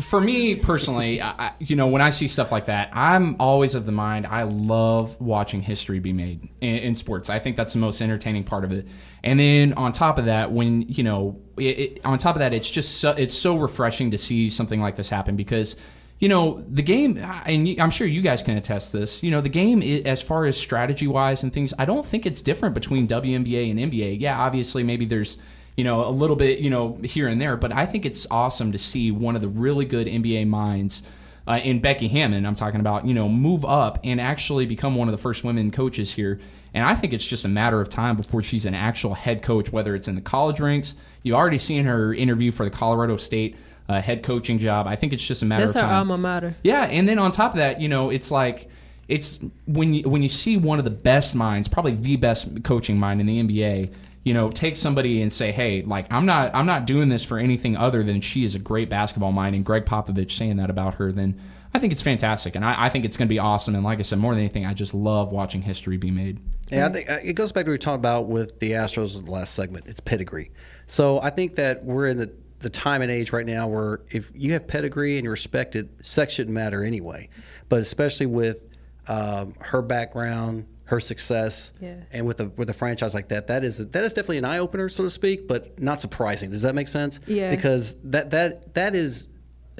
for 0.00 0.20
me 0.22 0.54
personally, 0.56 1.20
I, 1.20 1.48
I- 1.48 1.52
you 1.58 1.76
know, 1.76 1.86
when 1.88 2.00
I 2.00 2.08
see 2.10 2.28
stuff 2.28 2.50
like 2.50 2.66
that, 2.66 2.88
I'm 2.94 3.36
always 3.38 3.74
of 3.74 3.84
the 3.84 3.92
mind. 3.92 4.26
I 4.26 4.44
love 4.44 5.20
watching 5.20 5.60
history 5.60 5.98
be 5.98 6.14
made 6.14 6.48
in, 6.62 6.76
in 6.76 6.94
sports. 6.94 7.28
I 7.28 7.38
think 7.38 7.56
that's 7.56 7.74
the 7.74 7.78
most 7.78 8.00
entertaining 8.00 8.44
part 8.44 8.64
of 8.64 8.72
it. 8.72 8.86
And 9.22 9.38
then 9.38 9.74
on 9.74 9.92
top 9.92 10.16
of 10.18 10.24
that, 10.26 10.50
when 10.50 10.82
you 10.82 11.02
know, 11.04 11.38
it, 11.58 11.78
it, 11.78 12.00
on 12.06 12.16
top 12.16 12.36
of 12.36 12.40
that, 12.40 12.54
it's 12.54 12.70
just 12.70 12.98
so, 12.98 13.10
it's 13.10 13.34
so 13.34 13.58
refreshing 13.58 14.12
to 14.12 14.18
see 14.18 14.48
something 14.48 14.80
like 14.80 14.96
this 14.96 15.08
happen 15.08 15.36
because. 15.36 15.76
You 16.18 16.28
know 16.28 16.64
the 16.68 16.82
game, 16.82 17.18
and 17.18 17.78
I'm 17.78 17.90
sure 17.90 18.06
you 18.06 18.22
guys 18.22 18.42
can 18.42 18.56
attest 18.56 18.92
this. 18.92 19.22
You 19.22 19.30
know 19.30 19.40
the 19.40 19.50
game, 19.50 19.82
as 19.82 20.22
far 20.22 20.46
as 20.46 20.56
strategy 20.56 21.06
wise 21.06 21.42
and 21.42 21.52
things, 21.52 21.74
I 21.78 21.84
don't 21.84 22.06
think 22.06 22.24
it's 22.24 22.40
different 22.40 22.74
between 22.74 23.06
WNBA 23.06 23.70
and 23.70 23.78
NBA. 23.78 24.20
Yeah, 24.20 24.38
obviously, 24.40 24.82
maybe 24.82 25.04
there's 25.04 25.38
you 25.76 25.84
know, 25.84 26.04
a 26.06 26.10
little 26.10 26.36
bit, 26.36 26.58
you 26.58 26.70
know, 26.70 26.98
here 27.04 27.28
and 27.28 27.40
there. 27.40 27.56
But 27.56 27.72
I 27.72 27.86
think 27.86 28.06
it's 28.06 28.26
awesome 28.30 28.72
to 28.72 28.78
see 28.78 29.10
one 29.10 29.36
of 29.36 29.42
the 29.42 29.48
really 29.48 29.84
good 29.84 30.06
NBA 30.06 30.48
minds 30.48 31.02
uh, 31.46 31.60
in 31.62 31.80
Becky 31.80 32.08
Hammon. 32.08 32.46
I'm 32.46 32.54
talking 32.54 32.80
about, 32.80 33.06
you 33.06 33.14
know, 33.14 33.28
move 33.28 33.64
up 33.64 33.98
and 34.02 34.20
actually 34.20 34.66
become 34.66 34.96
one 34.96 35.08
of 35.08 35.12
the 35.12 35.18
first 35.18 35.44
women 35.44 35.70
coaches 35.70 36.12
here. 36.12 36.40
And 36.74 36.84
I 36.84 36.94
think 36.94 37.12
it's 37.12 37.26
just 37.26 37.44
a 37.44 37.48
matter 37.48 37.80
of 37.80 37.88
time 37.88 38.16
before 38.16 38.42
she's 38.42 38.66
an 38.66 38.74
actual 38.74 39.14
head 39.14 39.42
coach, 39.42 39.70
whether 39.70 39.94
it's 39.94 40.08
in 40.08 40.14
the 40.14 40.20
college 40.20 40.60
ranks. 40.60 40.96
You 41.22 41.34
already 41.34 41.58
seen 41.58 41.84
her 41.84 42.12
interview 42.12 42.50
for 42.50 42.64
the 42.64 42.70
Colorado 42.70 43.16
State 43.16 43.56
uh, 43.88 44.00
head 44.00 44.22
coaching 44.22 44.58
job. 44.58 44.86
I 44.86 44.96
think 44.96 45.12
it's 45.12 45.24
just 45.24 45.42
a 45.42 45.46
matter 45.46 45.62
That's 45.62 45.76
of 45.76 45.82
her 45.82 45.86
time. 45.88 46.10
alma 46.10 46.18
mater. 46.18 46.54
Yeah, 46.62 46.84
and 46.84 47.08
then 47.08 47.18
on 47.18 47.30
top 47.32 47.52
of 47.52 47.58
that, 47.58 47.80
you 47.80 47.88
know, 47.88 48.10
it's 48.10 48.30
like 48.30 48.68
it's 49.08 49.38
when 49.66 49.94
you 49.94 50.08
when 50.08 50.22
you 50.22 50.28
see 50.28 50.56
one 50.56 50.78
of 50.78 50.84
the 50.84 50.90
best 50.90 51.34
minds, 51.34 51.68
probably 51.68 51.94
the 51.94 52.16
best 52.16 52.64
coaching 52.64 52.98
mind 52.98 53.20
in 53.20 53.26
the 53.26 53.42
NBA, 53.42 53.94
you 54.24 54.34
know, 54.34 54.50
take 54.50 54.76
somebody 54.76 55.22
and 55.22 55.32
say, 55.32 55.52
"Hey, 55.52 55.82
like 55.82 56.12
I'm 56.12 56.26
not 56.26 56.54
I'm 56.54 56.66
not 56.66 56.86
doing 56.86 57.08
this 57.08 57.24
for 57.24 57.38
anything 57.38 57.76
other 57.76 58.02
than 58.02 58.20
she 58.20 58.44
is 58.44 58.54
a 58.54 58.58
great 58.58 58.90
basketball 58.90 59.32
mind," 59.32 59.54
and 59.54 59.64
Gregg 59.64 59.84
Popovich 59.84 60.32
saying 60.32 60.56
that 60.56 60.70
about 60.70 60.94
her, 60.94 61.12
then 61.12 61.40
I 61.72 61.78
think 61.78 61.92
it's 61.92 62.02
fantastic, 62.02 62.56
and 62.56 62.64
I, 62.64 62.86
I 62.86 62.88
think 62.88 63.04
it's 63.04 63.16
going 63.16 63.28
to 63.28 63.32
be 63.32 63.38
awesome. 63.38 63.74
And 63.74 63.84
like 63.84 63.98
I 63.98 64.02
said, 64.02 64.18
more 64.18 64.32
than 64.34 64.40
anything, 64.40 64.64
I 64.66 64.72
just 64.74 64.94
love 64.94 65.30
watching 65.30 65.62
history 65.62 65.96
be 65.98 66.10
made. 66.10 66.40
Yeah, 66.70 66.86
I 66.86 66.88
think 66.88 67.08
uh, 67.08 67.18
it 67.22 67.34
goes 67.34 67.52
back 67.52 67.66
to 67.66 67.70
what 67.70 67.74
we 67.74 67.78
talked 67.78 67.98
about 67.98 68.26
with 68.26 68.58
the 68.58 68.72
Astros 68.72 69.16
in 69.18 69.26
the 69.26 69.30
last 69.30 69.54
segment. 69.54 69.86
It's 69.86 70.00
pedigree. 70.00 70.50
So 70.86 71.20
I 71.20 71.30
think 71.30 71.54
that 71.56 71.84
we're 71.84 72.08
in 72.08 72.18
the, 72.18 72.32
the 72.60 72.70
time 72.70 73.02
and 73.02 73.10
age 73.10 73.32
right 73.32 73.46
now 73.46 73.68
where 73.68 74.00
if 74.10 74.30
you 74.34 74.52
have 74.52 74.66
pedigree 74.66 75.16
and 75.16 75.24
you're 75.24 75.32
respected, 75.32 75.88
sex 76.06 76.34
shouldn't 76.34 76.54
matter 76.54 76.82
anyway. 76.84 77.28
But 77.68 77.80
especially 77.80 78.26
with 78.26 78.64
um, 79.08 79.54
her 79.60 79.82
background, 79.82 80.66
her 80.84 81.00
success, 81.00 81.72
Yeah. 81.80 81.96
and 82.12 82.26
with 82.26 82.40
a 82.40 82.46
with 82.56 82.70
a 82.70 82.72
franchise 82.72 83.12
like 83.14 83.28
that, 83.28 83.48
that 83.48 83.64
is 83.64 83.78
that 83.78 84.04
is 84.04 84.12
definitely 84.12 84.38
an 84.38 84.44
eye 84.44 84.58
opener, 84.58 84.88
so 84.88 85.04
to 85.04 85.10
speak, 85.10 85.48
but 85.48 85.80
not 85.80 86.00
surprising. 86.00 86.50
Does 86.50 86.62
that 86.62 86.74
make 86.74 86.88
sense? 86.88 87.20
Yeah. 87.26 87.50
Because 87.50 87.96
that 88.04 88.30
that 88.30 88.74
that 88.74 88.94
is 88.94 89.28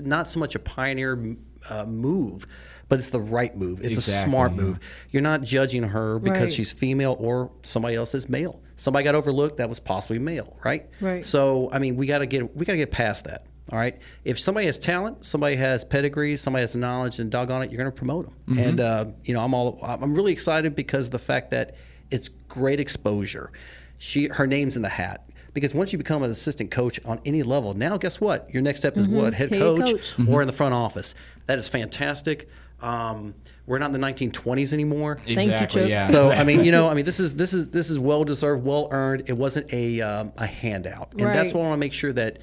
not 0.03 0.29
so 0.29 0.41
much 0.41 0.55
a 0.55 0.59
pioneer 0.59 1.37
uh, 1.71 1.85
move. 1.85 2.47
But 2.89 3.01
it's 3.01 3.11
the 3.11 3.21
right 3.21 3.55
move. 3.55 3.81
It's 3.83 3.97
a 3.97 4.01
smart 4.01 4.53
yeah. 4.53 4.63
move. 4.63 4.81
You're 5.11 5.23
not 5.23 5.43
judging 5.43 5.83
her 5.83 6.19
because 6.21 6.51
Right. 6.51 6.53
she's 6.53 6.71
female 6.71 7.17
or 7.19 7.51
somebody 7.63 7.97
else 7.97 8.15
is 8.15 8.29
male. 8.29 8.61
Somebody 8.77 9.05
got 9.05 9.15
overlooked 9.17 9.57
that 9.57 9.69
was 9.69 9.81
possibly 9.81 10.19
male, 10.21 10.57
right? 10.65 10.87
Right. 11.01 11.25
So 11.25 11.69
I 11.73 11.79
mean, 11.81 11.97
we 11.97 12.07
got 12.07 12.19
to 12.19 12.27
get 12.27 12.57
we 12.57 12.65
got 12.65 12.73
to 12.75 12.79
get 12.79 12.93
past 12.93 13.25
that. 13.25 13.47
All 13.73 13.79
right. 13.79 13.99
If 14.25 14.39
somebody 14.39 14.67
has 14.67 14.79
talent, 14.79 15.25
somebody 15.25 15.57
has 15.57 15.85
pedigree, 15.85 16.37
somebody 16.37 16.63
has 16.63 16.77
knowledge, 16.77 17.19
and 17.19 17.31
doggone 17.33 17.63
it, 17.63 17.71
you're 17.73 17.79
going 17.79 17.91
to 17.91 17.97
promote 17.97 18.27
them. 18.27 18.37
Mm-hmm. 18.49 18.59
And 18.69 18.81
uh, 18.81 19.05
you 19.25 19.35
know, 19.35 19.41
I'm 19.41 19.53
all 19.55 19.81
I'm 19.83 20.15
really 20.15 20.33
excited 20.33 20.77
because 20.77 21.07
of 21.07 21.13
the 21.13 21.19
fact 21.19 21.51
that 21.51 21.75
it's 22.13 22.29
great 22.29 22.79
exposure. 22.79 23.51
She 23.99 24.29
her 24.29 24.47
name's 24.47 24.77
in 24.77 24.83
the 24.83 24.89
hat. 24.91 25.23
Because 25.53 25.75
once 25.75 25.91
you 25.91 25.97
become 25.97 26.23
an 26.23 26.31
assistant 26.31 26.71
coach 26.71 27.01
on 27.07 27.19
any 27.25 27.43
level, 27.43 27.73
now 27.73 27.97
guess 27.97 28.21
what? 28.21 28.53
Your 28.53 28.63
next 28.63 28.81
step 28.81 28.95
is 28.99 29.09
what? 29.09 29.33
Head, 29.33 29.49
Head 29.51 29.59
coach, 29.59 29.91
coach. 29.91 30.29
or 30.29 30.43
in 30.43 30.47
the 30.47 30.53
front 30.53 30.75
office. 30.75 31.15
That 31.47 31.59
is 31.59 31.67
fantastic. 31.67 32.47
Um, 32.81 33.35
we're 33.67 33.79
not 33.79 33.93
in 33.93 34.01
the 34.01 34.07
1920s 34.07 34.73
anymore. 34.73 35.19
you, 35.27 35.39
exactly. 35.39 35.83
Chuck. 35.83 35.91
yeah. 35.91 36.07
So 36.07 36.31
I 36.31 36.45
mean, 36.49 36.65
you 36.65 36.73
know, 36.73 36.89
I 36.89 36.95
mean, 36.95 37.05
this 37.05 37.21
is 37.21 37.35
this 37.35 37.55
is 37.55 37.71
this 37.71 37.91
is 37.91 37.99
well 37.99 38.25
deserved, 38.25 38.65
well 38.65 38.89
earned. 38.91 39.25
It 39.27 39.37
wasn't 39.37 39.73
a 39.73 40.01
um, 40.01 40.33
a 40.37 40.47
handout, 40.47 41.13
and 41.19 41.35
that's 41.35 41.55
why 41.55 41.61
I 41.61 41.69
want 41.69 41.75
to 41.75 41.81
make 41.81 41.93
sure 41.93 42.13
that 42.13 42.39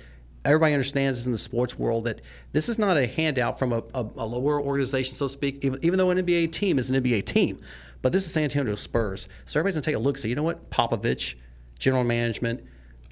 everybody 0.46 0.74
understands 0.74 1.26
in 1.26 1.32
the 1.32 1.38
sports 1.38 1.80
world 1.80 2.04
that 2.06 2.22
this 2.52 2.68
is 2.68 2.78
not 2.78 2.98
a 2.98 3.08
handout 3.08 3.58
from 3.58 3.72
a, 3.72 3.78
a, 3.94 4.02
a 4.02 4.26
lower 4.26 4.62
organization, 4.62 5.16
so 5.16 5.28
to 5.28 5.34
speak. 5.34 5.64
Even, 5.64 5.80
even 5.84 5.98
though 5.98 6.10
an 6.10 6.18
NBA 6.18 6.52
team 6.52 6.80
is 6.80 6.90
an 6.90 7.02
NBA 7.02 7.26
team, 7.26 7.62
but 8.02 8.12
this 8.12 8.26
is 8.26 8.34
San 8.34 8.44
Antonio 8.44 8.76
Spurs, 8.76 9.28
so 9.46 9.60
everybody's 9.60 9.76
gonna 9.76 9.86
take 9.86 9.96
a 9.96 10.04
look. 10.04 10.18
Say, 10.18 10.30
you 10.30 10.36
know 10.36 10.44
what, 10.44 10.70
Popovich, 10.70 11.36
general 11.80 12.04
management, 12.04 12.64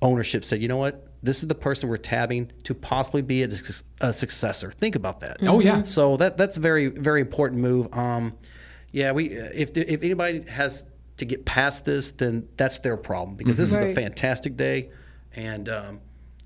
ownership 0.02 0.44
said, 0.44 0.62
you 0.62 0.68
know 0.68 0.78
what, 0.78 1.08
this 1.24 1.44
is 1.44 1.48
the 1.48 1.56
person 1.56 1.90
we're 1.90 1.98
tabbing 1.98 2.52
to 2.64 2.74
possibly 2.74 3.22
be 3.22 3.44
a, 3.44 3.50
a 4.02 4.14
successor. 4.14 4.72
Think 4.72 4.96
about 4.96 5.20
that. 5.20 5.38
Oh, 5.42 5.60
yeah. 5.60 5.84
So 5.84 6.18
that 6.18 6.38
that's 6.38 6.58
a 6.58 6.60
very 6.60 6.88
very 6.88 7.22
important 7.22 7.62
move. 7.62 7.94
Um, 7.94 8.34
yeah, 8.92 9.12
we 9.12 9.30
if 9.30 9.78
if 9.78 10.04
anybody 10.04 10.42
has 10.50 10.86
to 11.18 11.26
get 11.26 11.46
past 11.46 11.86
this, 11.86 12.12
then 12.12 12.48
that's 12.58 12.80
their 12.80 12.98
problem 12.98 13.38
because 13.38 13.58
this 13.58 13.72
is 13.72 13.80
a 13.80 13.94
fantastic 13.94 14.58
day, 14.58 14.90
and 15.36 15.70
um, 15.70 16.02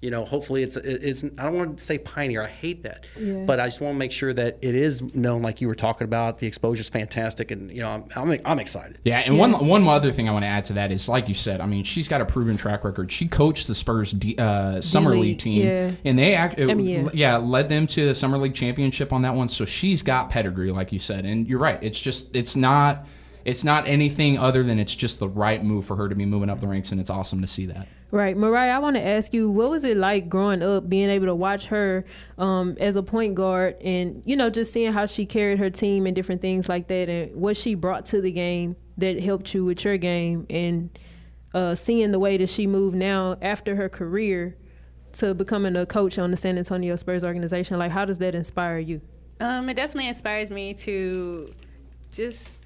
you 0.05 0.11
know 0.11 0.23
hopefully 0.23 0.61
it's 0.61 0.77
it's 0.77 1.23
I 1.23 1.43
don't 1.45 1.55
want 1.55 1.79
to 1.79 1.83
say 1.83 1.97
pioneer. 1.97 2.43
I 2.43 2.47
hate 2.47 2.83
that, 2.83 3.07
Yeah. 3.19 3.43
but 3.45 3.59
I 3.59 3.65
just 3.65 3.81
want 3.81 3.95
to 3.95 3.97
make 3.97 4.11
sure 4.11 4.31
that 4.33 4.59
it 4.61 4.75
is 4.75 5.01
known 5.15 5.41
like 5.41 5.61
you 5.61 5.67
were 5.67 5.73
talking 5.73 6.05
about. 6.05 6.37
The 6.37 6.45
exposure 6.45 6.81
is 6.81 6.89
fantastic, 6.89 7.49
and 7.49 7.71
you 7.71 7.81
know 7.81 7.89
I'm 8.15 8.29
I'm, 8.31 8.39
I'm 8.45 8.59
excited. 8.59 8.99
Yeah, 9.03 9.17
and 9.19 9.39
one 9.39 9.67
one 9.67 9.87
other 9.87 10.11
thing 10.11 10.29
I 10.29 10.31
want 10.31 10.43
to 10.43 10.47
add 10.47 10.65
to 10.65 10.73
that 10.73 10.91
is, 10.91 11.09
like 11.09 11.27
you 11.27 11.33
said, 11.33 11.59
I 11.59 11.65
mean, 11.65 11.83
she's 11.83 12.07
got 12.07 12.21
a 12.21 12.25
proven 12.25 12.55
track 12.55 12.83
record. 12.83 13.11
She 13.11 13.27
coached 13.27 13.65
the 13.65 13.73
Spurs 13.73 14.11
D, 14.11 14.35
uh, 14.37 14.79
summer 14.79 15.13
D-League, 15.13 15.29
league 15.29 15.39
team, 15.39 15.65
yeah. 15.65 15.91
and 16.05 16.19
they 16.19 16.35
act, 16.35 16.61
I 16.61 16.75
mean, 16.75 17.09
yeah. 17.15 17.37
led 17.37 17.67
them 17.67 17.87
to 17.87 18.05
the 18.05 18.13
summer 18.13 18.37
league 18.37 18.53
championship 18.53 19.11
on 19.11 19.23
that 19.23 19.33
one. 19.33 19.47
So 19.47 19.65
she's 19.65 20.03
got 20.03 20.29
pedigree, 20.29 20.71
like 20.71 20.91
you 20.91 20.99
said, 20.99 21.25
and 21.25 21.47
you're 21.47 21.57
right. 21.57 21.79
It's 21.81 21.99
just 21.99 22.35
it's 22.35 22.55
not 22.55 23.07
it's 23.43 23.63
not 23.63 23.87
anything 23.87 24.37
other 24.37 24.61
than 24.61 24.77
it's 24.77 24.93
just 24.93 25.17
the 25.17 25.27
right 25.27 25.63
move 25.63 25.85
for 25.85 25.95
her 25.95 26.09
to 26.09 26.15
be 26.15 26.25
moving 26.25 26.49
up 26.49 26.59
the 26.59 26.67
ranks, 26.67 26.91
and 26.91 27.01
it's 27.01 27.09
awesome 27.09 27.41
to 27.41 27.47
see 27.47 27.65
that. 27.65 27.87
Right, 28.11 28.37
Mariah. 28.37 28.71
I 28.71 28.79
want 28.79 28.95
to 28.95 29.05
ask 29.05 29.33
you, 29.33 29.49
what 29.49 29.69
was 29.69 29.83
it 29.83 29.97
like 29.97 30.29
growing 30.29 30.61
up, 30.61 30.87
being 30.87 31.09
able 31.09 31.25
to 31.25 31.35
watch 31.35 31.67
her 31.67 32.05
um, 32.37 32.77
as 32.79 32.95
a 32.95 33.03
point 33.03 33.35
guard, 33.35 33.75
and 33.81 34.21
you 34.25 34.35
know, 34.35 34.49
just 34.49 34.71
seeing 34.71 34.93
how 34.93 35.05
she 35.05 35.25
carried 35.25 35.59
her 35.59 35.69
team 35.69 36.05
and 36.05 36.15
different 36.15 36.41
things 36.41 36.69
like 36.69 36.87
that, 36.87 37.09
and 37.09 37.35
what 37.35 37.57
she 37.57 37.75
brought 37.75 38.05
to 38.05 38.21
the 38.21 38.31
game 38.31 38.75
that 38.97 39.21
helped 39.21 39.53
you 39.53 39.65
with 39.65 39.83
your 39.83 39.97
game, 39.97 40.45
and 40.49 40.97
uh, 41.53 41.73
seeing 41.73 42.11
the 42.11 42.19
way 42.19 42.37
that 42.37 42.49
she 42.49 42.67
moved 42.67 42.95
now 42.95 43.37
after 43.41 43.75
her 43.75 43.89
career 43.89 44.55
to 45.13 45.33
becoming 45.33 45.75
a 45.75 45.85
coach 45.85 46.19
on 46.19 46.31
the 46.31 46.37
San 46.37 46.57
Antonio 46.57 46.95
Spurs 46.95 47.23
organization. 47.23 47.79
Like, 47.79 47.91
how 47.91 48.05
does 48.05 48.19
that 48.19 48.35
inspire 48.35 48.79
you? 48.79 49.01
Um, 49.39 49.69
it 49.69 49.75
definitely 49.75 50.07
inspires 50.07 50.51
me 50.51 50.73
to 50.75 51.53
just 52.11 52.64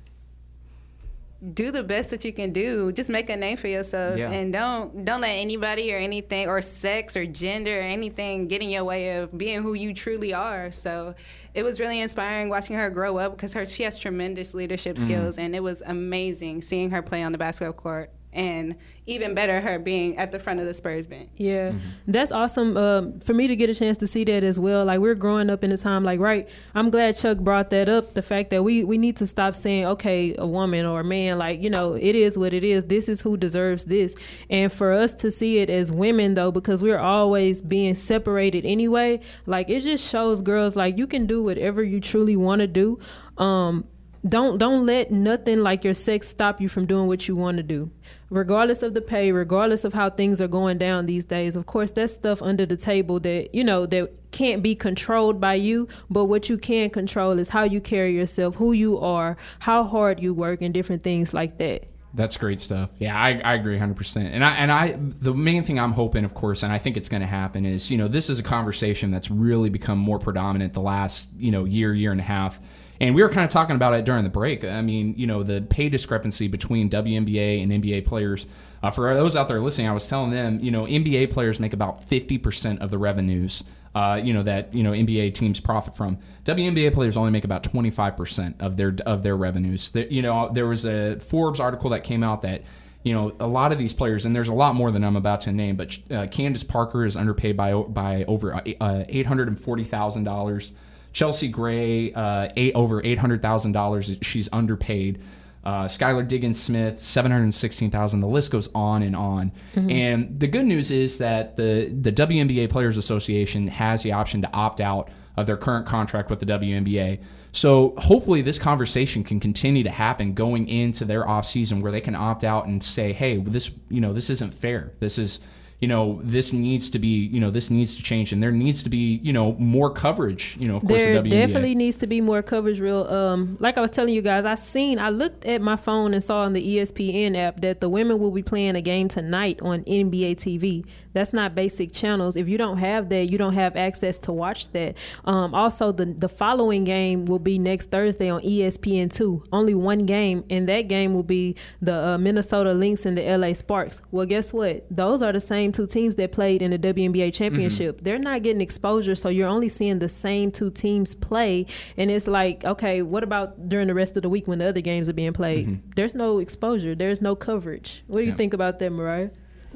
do 1.53 1.71
the 1.71 1.83
best 1.83 2.09
that 2.09 2.25
you 2.25 2.33
can 2.33 2.51
do. 2.51 2.91
Just 2.91 3.09
make 3.09 3.29
a 3.29 3.35
name 3.35 3.55
for 3.57 3.67
yourself, 3.67 4.17
Yeah. 4.17 4.29
and 4.29 4.51
don't 4.51 5.05
don't 5.05 5.21
let 5.21 5.31
anybody 5.31 5.93
or 5.93 5.97
anything 5.97 6.47
or 6.47 6.61
sex 6.61 7.15
or 7.15 7.25
gender 7.25 7.79
or 7.79 7.83
anything 7.83 8.47
get 8.47 8.61
in 8.61 8.69
your 8.69 8.83
way 8.83 9.17
of 9.17 9.37
being 9.37 9.61
who 9.61 9.73
you 9.73 9.93
truly 9.93 10.33
are. 10.33 10.71
So 10.71 11.15
it 11.53 11.63
was 11.63 11.79
really 11.79 11.99
inspiring 11.99 12.49
watching 12.49 12.75
her 12.75 12.89
grow 12.89 13.17
up 13.17 13.35
because 13.35 13.53
her 13.53 13.65
she 13.65 13.83
has 13.83 13.97
tremendous 13.97 14.53
leadership 14.53 14.97
mm-hmm. 14.97 15.07
skills, 15.07 15.37
and 15.37 15.55
it 15.55 15.63
was 15.63 15.81
amazing 15.85 16.61
seeing 16.61 16.91
her 16.91 17.01
play 17.01 17.23
on 17.23 17.31
the 17.31 17.37
basketball 17.37 17.73
court. 17.73 18.11
And 18.31 18.75
even 19.09 19.33
better, 19.33 19.59
her 19.59 19.79
being 19.79 20.17
at 20.17 20.31
the 20.31 20.37
front 20.37 20.59
of 20.59 20.67
the 20.67 20.73
Spurs 20.73 21.07
bench. 21.07 21.29
Yeah, 21.35 21.73
that's 22.07 22.31
awesome 22.31 22.77
um, 22.77 23.19
for 23.21 23.33
me 23.33 23.47
to 23.47 23.55
get 23.55 23.69
a 23.69 23.73
chance 23.73 23.97
to 23.97 24.07
see 24.07 24.23
that 24.25 24.43
as 24.43 24.59
well. 24.59 24.85
Like 24.85 24.99
we're 24.99 25.15
growing 25.15 25.49
up 25.49 25.63
in 25.63 25.71
a 25.71 25.77
time 25.77 26.03
like 26.03 26.19
right. 26.19 26.47
I'm 26.75 26.91
glad 26.91 27.17
Chuck 27.17 27.39
brought 27.39 27.71
that 27.71 27.89
up. 27.89 28.13
The 28.13 28.21
fact 28.21 28.51
that 28.51 28.63
we 28.63 28.83
we 28.83 28.99
need 28.99 29.17
to 29.17 29.25
stop 29.25 29.55
saying 29.55 29.85
okay, 29.85 30.35
a 30.37 30.45
woman 30.45 30.85
or 30.85 30.99
a 30.99 31.03
man. 31.03 31.39
Like 31.39 31.61
you 31.61 31.71
know, 31.71 31.95
it 31.95 32.15
is 32.15 32.37
what 32.37 32.53
it 32.53 32.63
is. 32.63 32.85
This 32.85 33.09
is 33.09 33.21
who 33.21 33.35
deserves 33.35 33.85
this. 33.85 34.13
And 34.49 34.71
for 34.71 34.93
us 34.93 35.13
to 35.15 35.31
see 35.31 35.57
it 35.57 35.71
as 35.71 35.91
women 35.91 36.35
though, 36.35 36.51
because 36.51 36.83
we're 36.83 36.99
always 36.99 37.63
being 37.63 37.95
separated 37.95 38.63
anyway. 38.63 39.21
Like 39.47 39.71
it 39.71 39.79
just 39.79 40.07
shows 40.07 40.43
girls 40.43 40.75
like 40.75 40.99
you 40.99 41.07
can 41.07 41.25
do 41.25 41.41
whatever 41.41 41.83
you 41.83 41.99
truly 41.99 42.35
want 42.35 42.59
to 42.59 42.67
do. 42.67 42.99
Um, 43.39 43.85
don't 44.27 44.57
don't 44.57 44.85
let 44.85 45.11
nothing 45.11 45.59
like 45.59 45.83
your 45.83 45.93
sex 45.93 46.27
stop 46.27 46.59
you 46.59 46.69
from 46.69 46.85
doing 46.85 47.07
what 47.07 47.27
you 47.27 47.35
want 47.35 47.57
to 47.57 47.63
do 47.63 47.89
regardless 48.29 48.83
of 48.83 48.93
the 48.93 49.01
pay 49.01 49.31
regardless 49.31 49.83
of 49.83 49.93
how 49.93 50.09
things 50.09 50.39
are 50.39 50.47
going 50.47 50.77
down 50.77 51.05
these 51.05 51.25
days 51.25 51.55
of 51.55 51.65
course 51.65 51.91
that's 51.91 52.13
stuff 52.13 52.41
under 52.41 52.65
the 52.65 52.77
table 52.77 53.19
that 53.19 53.53
you 53.53 53.63
know 53.63 53.85
that 53.85 54.11
can't 54.31 54.61
be 54.61 54.75
controlled 54.75 55.41
by 55.41 55.55
you 55.55 55.87
but 56.09 56.25
what 56.25 56.49
you 56.49 56.57
can 56.57 56.89
control 56.89 57.39
is 57.39 57.49
how 57.49 57.63
you 57.63 57.81
carry 57.81 58.13
yourself 58.13 58.55
who 58.55 58.71
you 58.71 58.97
are 58.99 59.35
how 59.59 59.83
hard 59.83 60.19
you 60.19 60.33
work 60.33 60.61
and 60.61 60.73
different 60.73 61.03
things 61.03 61.33
like 61.33 61.57
that 61.57 61.87
That's 62.13 62.37
great 62.37 62.59
stuff. 62.59 62.89
Yeah, 62.97 63.15
I, 63.15 63.39
I 63.43 63.53
agree 63.53 63.77
100%. 63.77 64.17
And 64.17 64.43
I 64.43 64.51
and 64.55 64.71
I 64.71 64.95
the 64.97 65.33
main 65.33 65.63
thing 65.63 65.79
I'm 65.79 65.93
hoping 65.93 66.25
of 66.25 66.33
course 66.33 66.63
and 66.63 66.73
I 66.73 66.79
think 66.79 66.97
it's 66.97 67.07
going 67.07 67.21
to 67.21 67.27
happen 67.27 67.65
is, 67.65 67.91
you 67.91 67.97
know, 67.99 68.07
this 68.07 68.29
is 68.31 68.39
a 68.39 68.43
conversation 68.43 69.11
that's 69.11 69.29
really 69.29 69.69
become 69.69 69.99
more 69.99 70.17
predominant 70.17 70.73
the 70.73 70.81
last, 70.81 71.27
you 71.37 71.51
know, 71.51 71.65
year 71.65 71.93
year 71.93 72.11
and 72.11 72.19
a 72.19 72.23
half. 72.23 72.59
And 73.01 73.15
we 73.15 73.23
were 73.23 73.29
kind 73.29 73.45
of 73.45 73.49
talking 73.49 73.75
about 73.75 73.93
it 73.93 74.03
during 74.03 74.23
the 74.23 74.29
break. 74.29 74.65
I 74.65 74.81
mean, 74.81 75.13
you 75.17 75.25
know, 75.25 75.43
the 75.43 75.61
pay 75.61 75.89
discrepancy 75.89 76.47
between 76.47 76.89
WNBA 76.89 77.63
and 77.63 77.71
NBA 77.71 78.05
players. 78.05 78.45
Uh, 78.83 78.91
for 78.91 79.13
those 79.13 79.35
out 79.35 79.47
there 79.47 79.59
listening, 79.59 79.87
I 79.87 79.93
was 79.93 80.07
telling 80.07 80.31
them, 80.31 80.59
you 80.59 80.71
know, 80.71 80.83
NBA 80.83 81.31
players 81.31 81.59
make 81.59 81.73
about 81.73 82.09
50% 82.09 82.79
of 82.79 82.91
the 82.91 82.97
revenues 82.97 83.63
uh, 83.95 84.19
you 84.23 84.33
know 84.33 84.43
that 84.43 84.73
you 84.73 84.83
know 84.83 84.91
NBA 84.91 85.33
teams 85.33 85.59
profit 85.59 85.95
from. 85.95 86.17
WNBA 86.45 86.93
players 86.93 87.17
only 87.17 87.31
make 87.31 87.43
about 87.43 87.63
25% 87.63 88.55
of 88.59 88.77
their 88.77 88.95
of 89.05 89.23
their 89.23 89.35
revenues. 89.35 89.91
There, 89.91 90.07
you 90.07 90.21
know, 90.21 90.49
there 90.53 90.67
was 90.67 90.85
a 90.85 91.19
Forbes 91.19 91.59
article 91.59 91.89
that 91.91 92.03
came 92.03 92.23
out 92.23 92.43
that 92.43 92.63
you 93.03 93.13
know 93.13 93.35
a 93.39 93.47
lot 93.47 93.71
of 93.71 93.77
these 93.77 93.93
players, 93.93 94.25
and 94.25 94.35
there's 94.35 94.49
a 94.49 94.53
lot 94.53 94.75
more 94.75 94.91
than 94.91 95.03
I'm 95.03 95.15
about 95.15 95.41
to 95.41 95.51
name, 95.51 95.75
but 95.75 95.97
uh, 96.11 96.27
Candace 96.27 96.63
Parker 96.63 97.05
is 97.05 97.17
underpaid 97.17 97.57
by 97.57 97.73
by 97.73 98.23
over 98.25 98.55
uh, 98.55 99.03
eight 99.09 99.25
hundred 99.25 99.47
and 99.47 99.59
forty 99.59 99.83
thousand 99.83 100.23
dollars. 100.23 100.73
Chelsea 101.13 101.47
Gray, 101.47 102.13
uh, 102.13 102.49
eight 102.55 102.73
over 102.75 103.03
eight 103.03 103.17
hundred 103.17 103.41
thousand 103.41 103.71
dollars. 103.71 104.17
She's 104.21 104.49
underpaid. 104.51 105.21
Uh, 105.63 105.85
Skylar 105.85 106.27
Diggins 106.27 106.59
Smith, 106.59 107.03
seven 107.03 107.31
hundred 107.31 107.53
sixteen 107.53 107.91
thousand. 107.91 108.21
The 108.21 108.27
list 108.27 108.51
goes 108.51 108.69
on 108.73 109.03
and 109.03 109.15
on. 109.15 109.51
And 109.75 110.39
the 110.39 110.47
good 110.47 110.65
news 110.65 110.89
is 110.91 111.17
that 111.17 111.55
the 111.55 111.93
the 112.01 112.11
WNBA 112.11 112.69
Players 112.69 112.97
Association 112.97 113.67
has 113.67 114.03
the 114.03 114.13
option 114.13 114.41
to 114.41 114.51
opt 114.53 114.79
out 114.81 115.09
of 115.35 115.47
their 115.47 115.57
current 115.57 115.85
contract 115.85 116.29
with 116.29 116.39
the 116.39 116.45
WNBA. 116.45 117.19
So 117.51 117.95
hopefully 117.97 118.41
this 118.41 118.59
conversation 118.59 119.23
can 119.23 119.39
continue 119.39 119.83
to 119.83 119.89
happen 119.89 120.33
going 120.33 120.67
into 120.67 121.03
their 121.03 121.23
offseason 121.23 121.81
where 121.81 121.91
they 121.91 122.01
can 122.01 122.15
opt 122.15 122.43
out 122.43 122.67
and 122.67 122.83
say, 122.83 123.11
"Hey, 123.11 123.37
this 123.37 123.71
you 123.89 123.99
know 123.99 124.13
this 124.13 124.29
isn't 124.29 124.53
fair. 124.53 124.93
This 124.99 125.17
is." 125.17 125.39
You 125.79 125.87
know 125.87 126.19
this 126.23 126.51
needs 126.51 126.89
to 126.89 126.99
be 126.99 127.07
you 127.07 127.39
know 127.39 127.49
this 127.49 127.69
needs 127.69 127.95
to 127.95 128.03
change 128.03 128.33
and 128.33 128.43
there 128.43 128.51
needs 128.51 128.83
to 128.83 128.89
be 128.89 129.19
you 129.23 129.31
know 129.31 129.53
more 129.53 129.89
coverage 129.89 130.57
you 130.59 130.67
know 130.67 130.75
of 130.75 130.83
course 130.85 131.03
there 131.03 131.21
the 131.21 131.29
WNBA. 131.29 131.31
definitely 131.31 131.75
needs 131.75 131.95
to 131.97 132.07
be 132.07 132.19
more 132.19 132.41
coverage 132.41 132.79
real 132.79 133.07
um 133.07 133.55
like 133.59 133.77
i 133.77 133.81
was 133.81 133.91
telling 133.91 134.13
you 134.13 134.21
guys 134.21 134.43
i 134.43 134.55
seen 134.55 134.99
i 134.99 135.09
looked 135.09 135.45
at 135.45 135.61
my 135.61 135.77
phone 135.77 136.13
and 136.13 136.23
saw 136.23 136.41
on 136.41 136.53
the 136.53 136.77
espn 136.77 137.37
app 137.37 137.61
that 137.61 137.79
the 137.79 137.87
women 137.87 138.19
will 138.19 138.31
be 138.31 138.43
playing 138.43 138.75
a 138.75 138.81
game 138.81 139.07
tonight 139.07 139.59
on 139.61 139.83
nba 139.85 140.35
tv 140.35 140.85
that's 141.13 141.33
not 141.33 141.55
basic 141.55 141.91
channels. 141.91 142.35
If 142.35 142.47
you 142.47 142.57
don't 142.57 142.77
have 142.77 143.09
that 143.09 143.29
you 143.29 143.37
don't 143.37 143.53
have 143.53 143.75
access 143.75 144.17
to 144.19 144.31
watch 144.31 144.71
that. 144.71 144.95
Um 145.25 145.53
also 145.53 145.91
the 145.91 146.05
the 146.05 146.29
following 146.29 146.83
game 146.83 147.25
will 147.25 147.39
be 147.39 147.57
next 147.57 147.91
thursday 147.91 148.29
on 148.29 148.43
E 148.43 148.59
espn2 148.59 149.45
only 149.51 149.73
one 149.73 149.99
game 149.99 150.43
and 150.49 150.67
that 150.69 150.83
game 150.83 151.13
will 151.13 151.23
be 151.23 151.55
the 151.81 151.93
uh, 151.93 152.17
minnesota 152.17 152.73
lynx 152.73 153.05
and 153.05 153.17
the 153.17 153.37
la 153.37 153.53
sparks. 153.53 154.01
Well 154.11 154.25
guess 154.25 154.53
what? 154.53 154.85
Those 154.89 155.21
are 155.21 155.33
the 155.33 155.41
same 155.41 155.68
two 155.71 155.87
teams 155.87 156.15
that 156.15 156.31
played 156.31 156.61
in 156.61 156.71
the 156.71 156.79
WNBA 156.79 157.13
mm-hmm. 157.13 157.29
championship. 157.29 158.01
They're 158.03 158.17
not 158.17 158.43
getting 158.43 158.61
exposure, 158.61 159.15
so 159.15 159.29
you're 159.29 159.47
only 159.47 159.69
seeing 159.69 159.99
the 159.99 160.09
same 160.09 160.51
two 160.51 160.71
teams 160.71 161.15
play. 161.15 161.65
And 161.97 162.11
it's 162.11 162.27
like, 162.27 162.63
okay, 162.63 163.01
what 163.01 163.23
about 163.23 163.69
during 163.69 163.87
the 163.87 163.93
rest 163.93 164.15
of 164.17 164.23
the 164.23 164.29
week 164.29 164.47
when 164.47 164.59
the 164.59 164.69
other 164.69 164.81
games 164.81 165.09
are 165.09 165.13
being 165.13 165.33
played? 165.33 165.67
Mm-hmm. 165.67 165.91
There's 165.95 166.15
no 166.15 166.39
exposure. 166.39 166.95
There's 166.95 167.21
no 167.21 167.35
coverage. 167.35 168.03
What 168.07 168.21
do 168.21 168.25
you 168.25 168.35
think 168.35 168.53
about 168.53 168.79
that, 168.79 168.91
Mariah? 168.91 169.29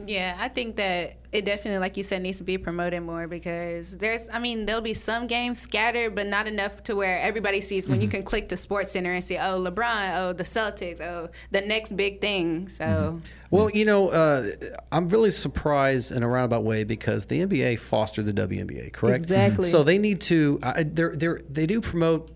Yeah, 0.05 0.35
I 0.39 0.49
think 0.49 0.75
that 0.77 1.17
it 1.33 1.45
definitely, 1.45 1.79
like 1.79 1.97
you 1.97 2.03
said, 2.03 2.21
needs 2.21 2.37
to 2.37 2.43
be 2.43 2.59
promoted 2.59 3.01
more 3.01 3.27
because 3.27 3.97
there's, 3.97 4.29
I 4.31 4.37
mean, 4.37 4.67
there'll 4.67 4.81
be 4.81 4.93
some 4.93 5.25
games 5.25 5.59
scattered, 5.59 6.13
but 6.13 6.27
not 6.27 6.47
enough 6.47 6.83
to 6.83 6.95
where 6.95 7.19
everybody 7.19 7.59
sees 7.59 7.89
when 7.89 8.01
you 8.01 8.07
can 8.07 8.21
click 8.23 8.49
the 8.49 8.57
Sports 8.57 8.91
Center 8.91 9.11
and 9.11 9.23
see, 9.23 9.37
oh, 9.37 9.59
LeBron, 9.59 10.15
oh, 10.15 10.33
the 10.33 10.43
Celtics, 10.43 11.01
oh, 11.01 11.29
the 11.49 11.61
next 11.61 11.97
big 11.97 12.21
thing. 12.21 12.69
So, 12.69 13.19
Well, 13.49 13.71
you 13.71 13.83
know, 13.83 14.09
uh, 14.09 14.47
I'm 14.91 15.09
really 15.09 15.31
surprised 15.31 16.11
in 16.11 16.21
a 16.21 16.27
roundabout 16.27 16.63
way 16.63 16.83
because 16.83 17.25
the 17.25 17.43
NBA 17.45 17.79
fostered 17.79 18.27
the 18.27 18.33
WNBA, 18.33 18.93
correct? 18.93 19.23
Exactly. 19.23 19.67
So 19.67 19.81
they 19.83 19.97
need 19.97 20.21
to. 20.21 20.59
I 20.61 20.83
they're, 20.83 21.15
they're, 21.15 21.41
they 21.49 21.65
do 21.65 21.81
promote 21.81 22.29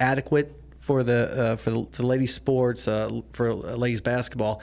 adequate 0.00 0.60
for 0.74 1.04
the 1.04 1.52
uh, 1.52 1.56
for 1.56 1.70
the, 1.70 1.86
the 1.92 2.06
ladies 2.06 2.34
sports 2.34 2.88
uh, 2.88 3.20
for 3.32 3.54
ladies 3.54 4.00
basketball. 4.00 4.60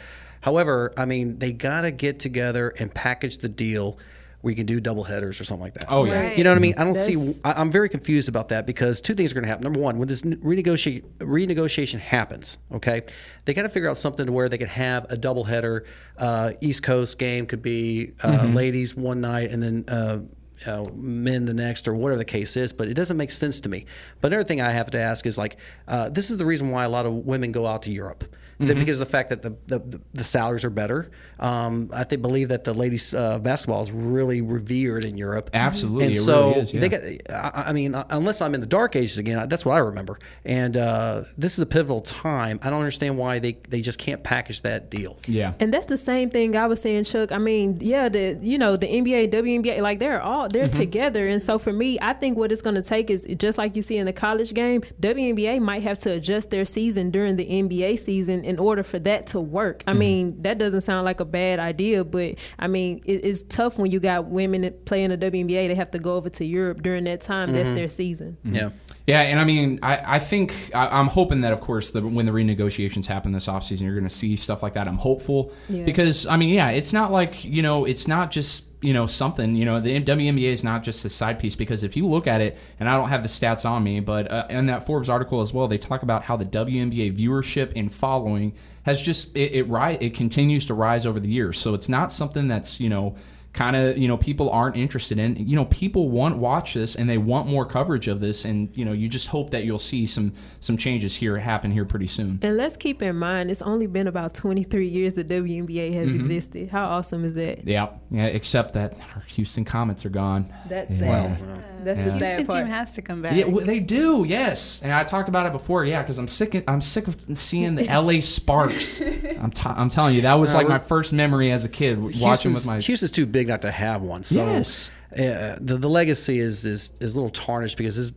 However, 0.47 0.93
I 0.95 1.03
mean, 1.03 1.39
they 1.39 1.51
got 1.51 1.81
to 1.81 1.91
get 1.91 2.19
together 2.19 2.69
and 2.79 2.93
package 2.93 3.39
the 3.39 3.49
deal 3.49 3.99
where 4.39 4.51
you 4.51 4.55
can 4.55 4.65
do 4.65 4.79
double 4.79 5.03
headers 5.03 5.41
or 5.41 5.43
something 5.43 5.63
like 5.63 5.73
that. 5.73 5.87
Oh 5.89 6.05
yeah. 6.05 6.21
Right. 6.21 6.37
You 6.37 6.45
know 6.45 6.51
what 6.51 6.57
I 6.57 6.61
mean? 6.61 6.75
I 6.77 6.85
don't 6.85 6.95
see. 6.95 7.15
That's- 7.15 7.41
I, 7.43 7.51
I'm 7.59 7.69
very 7.69 7.89
confused 7.89 8.29
about 8.29 8.47
that 8.49 8.65
because 8.65 9.01
two 9.01 9.13
things 9.13 9.31
are 9.31 9.33
going 9.33 9.43
to 9.43 9.49
happen. 9.49 9.65
Number 9.65 9.81
one, 9.81 9.97
when 9.97 10.07
this 10.07 10.21
renegotiate, 10.21 11.03
renegotiation 11.17 11.99
happens, 11.99 12.57
okay, 12.71 13.01
they 13.43 13.53
got 13.53 13.63
to 13.63 13.69
figure 13.69 13.89
out 13.89 13.97
something 13.97 14.25
to 14.25 14.31
where 14.31 14.47
they 14.47 14.57
could 14.57 14.69
have 14.69 15.03
a 15.11 15.17
doubleheader. 15.17 15.81
Uh, 16.17 16.53
East 16.61 16.81
Coast 16.81 17.19
game 17.19 17.45
could 17.45 17.61
be 17.61 18.13
uh, 18.23 18.45
ladies 18.45 18.95
one 18.95 19.19
night 19.19 19.49
and 19.51 19.61
then. 19.61 19.83
Uh, 19.89 20.19
you 20.59 20.65
know, 20.67 20.89
men 20.93 21.45
the 21.45 21.53
next, 21.53 21.87
or 21.87 21.93
whatever 21.93 22.17
the 22.17 22.25
case 22.25 22.57
is, 22.57 22.73
but 22.73 22.87
it 22.87 22.93
doesn't 22.95 23.17
make 23.17 23.31
sense 23.31 23.59
to 23.61 23.69
me. 23.69 23.85
But 24.21 24.31
another 24.33 24.47
thing 24.47 24.61
I 24.61 24.71
have 24.71 24.91
to 24.91 24.99
ask 24.99 25.25
is 25.25 25.37
like, 25.37 25.57
uh, 25.87 26.09
this 26.09 26.29
is 26.31 26.37
the 26.37 26.45
reason 26.45 26.69
why 26.71 26.83
a 26.83 26.89
lot 26.89 27.05
of 27.05 27.13
women 27.13 27.51
go 27.51 27.65
out 27.67 27.83
to 27.83 27.91
Europe 27.91 28.23
That- 28.59 28.75
because 28.77 28.99
of 28.99 29.05
the 29.07 29.11
fact 29.11 29.29
that 29.29 29.41
the 29.43 29.55
the, 29.67 30.01
the 30.13 30.23
salaries 30.23 30.65
are 30.65 30.71
better. 30.71 31.11
Um, 31.39 31.91
I 31.93 32.03
think 32.03 32.23
believe 32.23 32.49
that 32.49 32.63
the 32.63 32.73
ladies 32.73 33.13
uh, 33.13 33.37
basketball 33.37 33.83
is 33.83 33.91
really 33.91 34.41
revered 34.41 35.05
in 35.05 35.15
Europe. 35.17 35.51
Absolutely, 35.53 36.05
And 36.07 36.15
it 36.15 36.19
so 36.19 36.49
really 36.49 36.61
is, 36.61 36.71
they 36.71 36.89
yeah. 36.89 37.17
got. 37.19 37.55
I 37.55 37.69
I 37.69 37.73
mean, 37.73 37.93
uh, 37.93 38.05
unless 38.09 38.41
I'm 38.41 38.55
in 38.55 38.61
the 38.61 38.65
dark 38.67 38.95
ages 38.95 39.19
again, 39.19 39.47
that's 39.47 39.63
what 39.63 39.75
I 39.75 39.79
remember. 39.79 40.17
And 40.43 40.75
uh, 40.75 41.23
this 41.37 41.53
is 41.53 41.59
a 41.59 41.67
pivotal 41.67 42.01
time. 42.01 42.59
I 42.63 42.71
don't 42.71 42.79
understand 42.79 43.19
why 43.19 43.37
they, 43.37 43.59
they 43.69 43.81
just 43.81 43.99
can't 43.99 44.23
package 44.23 44.61
that 44.61 44.89
deal. 44.89 45.19
Yeah. 45.27 45.53
And 45.59 45.71
that's 45.71 45.85
the 45.85 45.97
same 45.97 46.31
thing 46.31 46.55
I 46.55 46.65
was 46.65 46.81
saying, 46.81 47.03
Chuck. 47.03 47.31
I 47.31 47.37
mean, 47.37 47.77
yeah, 47.81 48.09
the 48.09 48.39
you 48.41 48.57
know 48.57 48.75
the 48.75 48.87
NBA, 48.87 49.31
WNBA, 49.31 49.81
like 49.81 49.99
they're 49.99 50.19
all 50.21 50.46
they're 50.51 50.65
mm-hmm. 50.65 50.77
together. 50.77 51.27
And 51.27 51.41
so 51.41 51.57
for 51.57 51.73
me, 51.73 51.97
I 52.01 52.13
think 52.13 52.37
what 52.37 52.51
it's 52.51 52.61
going 52.61 52.75
to 52.75 52.81
take 52.81 53.09
is 53.09 53.27
just 53.37 53.57
like 53.57 53.75
you 53.75 53.81
see 53.81 53.97
in 53.97 54.05
the 54.05 54.13
college 54.13 54.53
game, 54.53 54.81
WNBA 54.99 55.59
might 55.59 55.83
have 55.83 55.99
to 55.99 56.11
adjust 56.11 56.49
their 56.49 56.65
season 56.65 57.11
during 57.11 57.35
the 57.35 57.45
NBA 57.45 57.99
season 57.99 58.43
in 58.43 58.59
order 58.59 58.83
for 58.83 58.99
that 58.99 59.27
to 59.27 59.39
work. 59.39 59.83
I 59.87 59.91
mm-hmm. 59.91 59.99
mean, 59.99 60.41
that 60.41 60.57
doesn't 60.57 60.81
sound 60.81 61.05
like 61.05 61.19
a 61.19 61.25
bad 61.25 61.59
idea, 61.59 62.03
but 62.03 62.35
I 62.59 62.67
mean, 62.67 63.01
it, 63.05 63.25
it's 63.25 63.43
tough 63.43 63.77
when 63.77 63.91
you 63.91 63.99
got 63.99 64.25
women 64.25 64.73
playing 64.85 65.09
the 65.09 65.17
WNBA. 65.17 65.67
They 65.67 65.75
have 65.75 65.91
to 65.91 65.99
go 65.99 66.15
over 66.15 66.29
to 66.31 66.45
Europe 66.45 66.81
during 66.81 67.05
that 67.05 67.21
time. 67.21 67.51
That's 67.51 67.67
mm-hmm. 67.67 67.75
their 67.75 67.87
season. 67.87 68.37
Yeah. 68.43 68.69
Yeah, 69.07 69.21
and 69.21 69.39
I 69.39 69.45
mean, 69.45 69.79
I, 69.81 70.15
I 70.17 70.19
think 70.19 70.69
I, 70.75 70.87
I'm 70.99 71.07
hoping 71.07 71.39
that, 71.41 71.53
of 71.53 71.61
course, 71.61 71.91
the, 71.91 72.01
when 72.01 72.25
the 72.25 72.31
renegotiations 72.33 73.05
happen 73.05 73.31
this 73.31 73.47
offseason, 73.47 73.81
you're 73.83 73.93
going 73.95 74.03
to 74.03 74.09
see 74.13 74.35
stuff 74.35 74.61
like 74.61 74.73
that. 74.73 74.85
I'm 74.85 74.97
hopeful 74.97 75.53
Yeah. 75.69 75.85
because 75.85 76.27
I 76.27 76.35
mean, 76.35 76.49
yeah, 76.53 76.69
it's 76.71 76.91
not 76.91 77.11
like 77.11 77.45
you 77.45 77.61
know, 77.61 77.85
it's 77.85 78.05
not 78.07 78.31
just 78.31 78.65
you 78.81 78.93
know 78.93 79.05
something. 79.05 79.55
You 79.55 79.63
know, 79.63 79.79
the 79.79 80.01
WNBA 80.01 80.51
is 80.51 80.63
not 80.63 80.83
just 80.83 81.05
a 81.05 81.09
side 81.09 81.39
piece 81.39 81.55
because 81.55 81.85
if 81.85 81.95
you 81.95 82.05
look 82.05 82.27
at 82.27 82.41
it, 82.41 82.57
and 82.81 82.89
I 82.89 82.97
don't 82.97 83.07
have 83.07 83.23
the 83.23 83.29
stats 83.29 83.63
on 83.67 83.81
me, 83.81 84.01
but 84.01 84.29
uh, 84.29 84.45
in 84.49 84.65
that 84.65 84.85
Forbes 84.85 85.09
article 85.09 85.39
as 85.39 85.53
well, 85.53 85.69
they 85.69 85.77
talk 85.77 86.03
about 86.03 86.23
how 86.23 86.35
the 86.35 86.45
WNBA 86.45 87.17
viewership 87.17 87.71
and 87.77 87.89
following 87.91 88.53
has 88.83 89.01
just 89.01 89.33
it 89.37 89.53
it, 89.53 89.69
ri- 89.69 89.97
it 90.01 90.15
continues 90.15 90.65
to 90.65 90.73
rise 90.73 91.05
over 91.05 91.19
the 91.21 91.29
years. 91.29 91.57
So 91.57 91.73
it's 91.73 91.87
not 91.87 92.11
something 92.11 92.49
that's 92.49 92.79
you 92.81 92.89
know 92.89 93.15
kind 93.57 93.75
of 93.75 93.97
you 93.97 94.07
know 94.07 94.17
people 94.17 94.51
aren't 94.51 94.77
interested 94.77 95.17
in 95.17 95.35
you 95.35 95.55
know 95.55 95.65
people 95.65 96.09
want 96.09 96.37
watch 96.37 96.75
this 96.75 96.95
and 96.95 97.09
they 97.09 97.17
want 97.17 97.47
more 97.47 97.65
coverage 97.65 98.07
of 98.07 98.19
this 98.19 98.45
and 98.45 98.69
you 98.77 98.85
know 98.85 98.91
you 98.91 99.09
just 99.09 99.27
hope 99.27 99.49
that 99.49 99.63
you'll 99.65 99.79
see 99.79 100.05
some 100.05 100.31
some 100.59 100.77
changes 100.77 101.15
here 101.15 101.35
happen 101.39 101.71
here 101.71 101.83
pretty 101.83 102.05
soon 102.07 102.37
And 102.43 102.55
let's 102.55 102.77
keep 102.77 103.01
in 103.01 103.15
mind, 103.15 103.49
it's 103.49 103.63
only 103.63 103.87
been 103.87 104.05
about 104.07 104.35
23 104.35 104.87
years 104.87 105.13
the 105.15 105.23
WNBA 105.23 105.93
has 105.95 106.07
Mm-hmm. 106.09 106.19
existed. 106.19 106.69
How 106.69 106.85
awesome 106.85 107.25
is 107.25 107.33
that? 107.33 107.67
yeah 107.67 107.87
yeah 108.11 108.25
except 108.27 108.73
that 108.75 108.93
our 109.15 109.23
houston 109.27 109.65
comets 109.65 110.05
are 110.05 110.09
gone 110.23 110.53
That's 110.69 111.01
Yeah. 111.01 111.35
sad. 111.35 111.63
That's 111.85 111.99
Yeah. 111.99 112.05
the 112.05 112.11
Houston 112.11 112.45
sad 112.45 112.49
team 112.49 112.67
has 112.67 112.93
to 112.95 113.01
come 113.01 113.21
back. 113.23 113.33
yeah 113.35 113.45
w- 113.45 113.65
they 113.65 113.79
do 113.79 114.23
yes 114.27 114.81
and 114.83 114.91
i 114.91 115.03
talked 115.03 115.29
about 115.29 115.45
it 115.47 115.51
before 115.51 115.83
yeah 115.85 116.01
because 116.03 116.19
i'm 116.19 116.27
sick 116.27 116.53
of, 116.55 116.63
i'm 116.67 116.81
sick 116.81 117.07
of 117.07 117.15
seeing 117.37 117.73
the 117.75 117.83
la 118.01 118.19
sparks 118.35 119.01
I'm, 119.01 119.51
t- 119.51 119.63
I'm 119.81 119.89
telling 119.89 120.13
you 120.15 120.21
that 120.21 120.35
was 120.35 120.53
No, 120.53 120.59
like 120.59 120.69
my 120.69 120.79
first 120.79 121.11
memory 121.13 121.51
as 121.51 121.65
a 121.65 121.69
kid 121.69 121.97
watching 121.99 122.19
Houston's, 122.21 122.53
with 122.55 122.67
my 122.67 122.79
Houston's 122.81 123.11
too 123.11 123.25
big 123.25 123.46
not 123.47 123.61
to 123.63 123.71
have 123.71 124.01
one. 124.01 124.23
So 124.23 124.45
Yes. 124.45 124.91
uh, 125.13 125.57
the 125.59 125.77
the 125.79 125.89
legacy 125.89 126.39
is 126.39 126.65
is 126.65 126.91
is 126.99 127.13
a 127.13 127.15
little 127.15 127.29
tarnished 127.31 127.77
because 127.77 127.97
it's, 127.97 128.11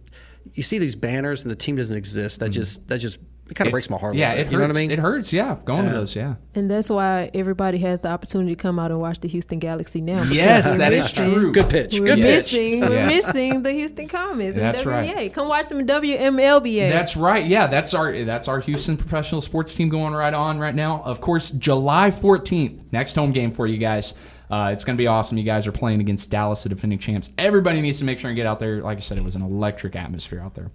you 0.54 0.62
see 0.62 0.78
these 0.78 0.94
banners 0.96 1.42
and 1.42 1.50
the 1.50 1.56
team 1.56 1.76
doesn't 1.76 1.96
exist. 1.96 2.40
That 2.40 2.50
just 2.50 2.88
that 2.88 2.98
just 2.98 3.18
it 3.48 3.54
kind 3.56 3.66
of 3.66 3.72
breaks 3.72 3.86
Mm-hmm. 3.88 3.94
My 3.94 3.98
heart. 4.00 4.14
A 4.14 4.18
yeah 4.18 4.32
it 4.32 4.46
hurts 4.46 4.52
You 4.52 4.58
know 4.58 4.66
what 4.68 4.76
I 4.76 4.78
mean? 4.80 4.90
it 4.92 4.98
hurts 5.00 5.32
yeah 5.32 5.56
going 5.64 5.84
to 5.86 5.90
those 5.90 6.14
yeah 6.14 6.36
And 6.54 6.70
that's 6.70 6.88
why 6.88 7.32
everybody 7.34 7.78
has 7.78 7.98
the 7.98 8.08
opportunity 8.08 8.54
to 8.54 8.62
come 8.62 8.78
out 8.78 8.92
and 8.92 9.00
watch 9.00 9.18
the 9.20 9.26
Houston 9.28 9.58
Galaxy 9.58 10.00
now. 10.00 10.22
yes 10.22 10.70
we're 10.72 10.78
that 10.78 10.92
is 10.92 11.12
true 11.12 11.50
Good 11.52 11.68
pitch. 11.68 11.98
We're 11.98 12.14
Good 12.14 12.22
pitch. 12.22 12.52
missing, 12.54 12.80
we're 12.80 13.06
missing 13.06 13.62
the 13.64 13.72
Houston 13.72 14.06
Comets 14.06 14.56
and 14.56 14.64
That's 14.64 14.82
WNBA. 14.82 15.14
right. 15.16 15.34
Come 15.34 15.48
watch 15.48 15.66
some 15.66 15.84
WMLBA. 15.84 16.90
That's 16.90 17.16
right. 17.16 17.44
Yeah, 17.44 17.66
that's 17.66 17.92
our 17.92 18.22
that's 18.22 18.46
our 18.46 18.60
Houston 18.60 18.96
professional 18.96 19.40
sports 19.40 19.74
team 19.74 19.88
going 19.88 20.14
right 20.14 20.32
on 20.34 20.58
right 20.60 20.74
now. 20.74 21.02
Of 21.04 21.20
course, 21.20 21.50
July 21.50 22.10
14th, 22.12 22.92
next 22.92 23.16
home 23.16 23.32
game 23.32 23.50
for 23.50 23.66
you 23.66 23.78
guys. 23.78 24.14
Uh, 24.50 24.70
it's 24.72 24.84
going 24.84 24.96
to 24.96 25.00
be 25.00 25.06
awesome. 25.06 25.38
You 25.38 25.44
guys 25.44 25.66
are 25.66 25.72
playing 25.72 26.00
against 26.00 26.30
Dallas, 26.30 26.62
the 26.64 26.68
defending 26.68 26.98
champs. 26.98 27.30
Everybody 27.38 27.80
needs 27.80 27.98
to 27.98 28.04
make 28.04 28.18
sure 28.18 28.30
and 28.30 28.36
get 28.36 28.46
out 28.46 28.58
there. 28.58 28.82
Like 28.82 28.98
I 28.98 29.00
said, 29.00 29.16
it 29.16 29.24
was 29.24 29.36
an 29.36 29.42
electric 29.42 29.94
atmosphere 29.94 30.40
out 30.40 30.54
there. 30.54 30.70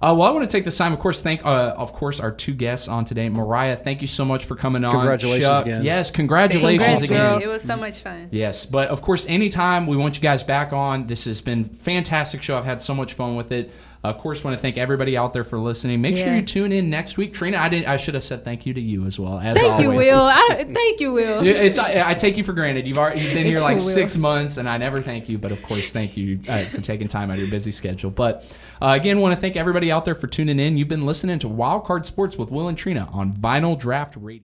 Uh, 0.00 0.14
well, 0.16 0.28
I 0.28 0.30
want 0.30 0.48
to 0.48 0.50
take 0.50 0.64
this 0.64 0.76
time, 0.76 0.92
of 0.92 1.00
course, 1.00 1.22
thank, 1.22 1.44
uh, 1.44 1.74
of 1.76 1.92
course, 1.92 2.20
our 2.20 2.30
two 2.30 2.54
guests 2.54 2.86
on 2.86 3.04
today. 3.04 3.28
Mariah, 3.28 3.76
thank 3.76 4.00
you 4.00 4.06
so 4.06 4.24
much 4.24 4.44
for 4.44 4.54
coming 4.54 4.84
on. 4.84 4.92
Congratulations 4.92 5.44
Chuck, 5.44 5.66
again. 5.66 5.82
Yes, 5.82 6.12
congratulations 6.12 7.00
Congrats, 7.00 7.32
again. 7.36 7.42
It 7.42 7.48
was 7.48 7.62
so 7.64 7.76
much 7.76 8.02
fun. 8.02 8.28
Yes, 8.30 8.64
but 8.64 8.90
of 8.90 9.02
course, 9.02 9.26
anytime 9.26 9.88
we 9.88 9.96
want 9.96 10.14
you 10.14 10.22
guys 10.22 10.44
back 10.44 10.72
on. 10.72 11.08
This 11.08 11.24
has 11.24 11.40
been 11.40 11.64
fantastic 11.64 12.42
show. 12.42 12.56
I've 12.56 12.64
had 12.64 12.80
so 12.80 12.94
much 12.94 13.14
fun 13.14 13.34
with 13.34 13.50
it. 13.50 13.72
Of 14.04 14.18
course, 14.18 14.44
want 14.44 14.56
to 14.56 14.62
thank 14.62 14.78
everybody 14.78 15.16
out 15.16 15.32
there 15.32 15.42
for 15.42 15.58
listening. 15.58 16.00
Make 16.00 16.16
sure 16.16 16.32
you 16.32 16.42
tune 16.42 16.70
in 16.70 16.88
next 16.88 17.16
week. 17.16 17.34
Trina, 17.34 17.56
I 17.58 17.68
didn't. 17.68 17.88
I 17.88 17.96
should 17.96 18.14
have 18.14 18.22
said 18.22 18.44
thank 18.44 18.64
you 18.64 18.72
to 18.74 18.80
you 18.80 19.06
as 19.06 19.18
well. 19.18 19.40
As 19.40 19.54
Thank 19.54 19.80
you. 19.80 19.90
Will. 19.90 20.22
I, 20.22 20.64
thank 20.68 21.00
you, 21.00 21.12
Will. 21.12 21.44
It's 21.44 21.78
I, 21.78 22.10
I 22.10 22.14
take 22.14 22.36
you 22.36 22.44
for 22.44 22.52
granted. 22.52 22.86
You've 22.86 22.98
already 22.98 23.22
you've 23.22 23.34
been 23.34 23.46
It's 23.46 23.54
here 23.54 23.60
like 23.60 23.78
cool, 23.78 23.88
six 23.88 24.16
months, 24.16 24.56
and 24.56 24.68
I 24.68 24.76
never 24.76 25.02
thank 25.02 25.28
you. 25.28 25.36
But 25.36 25.50
of 25.50 25.62
course, 25.64 25.92
thank 25.92 26.16
you 26.16 26.38
uh, 26.48 26.64
for 26.66 26.80
taking 26.80 27.08
time 27.08 27.30
out 27.30 27.34
of 27.34 27.40
your 27.40 27.50
busy 27.50 27.72
schedule. 27.72 28.10
But 28.10 28.44
uh, 28.80 28.96
again, 28.98 29.18
want 29.20 29.34
to 29.34 29.40
thank 29.40 29.56
everybody 29.56 29.90
out 29.90 30.04
there 30.04 30.14
for 30.14 30.28
tuning 30.28 30.60
in. 30.60 30.76
You've 30.76 30.86
been 30.86 31.04
listening 31.04 31.40
to 31.40 31.48
Wild 31.48 31.84
Card 31.84 32.06
Sports 32.06 32.36
with 32.36 32.52
Will 32.52 32.68
and 32.68 32.78
Trina 32.78 33.08
on 33.12 33.32
Vinyl 33.32 33.76
Draft 33.76 34.14
Radio. 34.16 34.36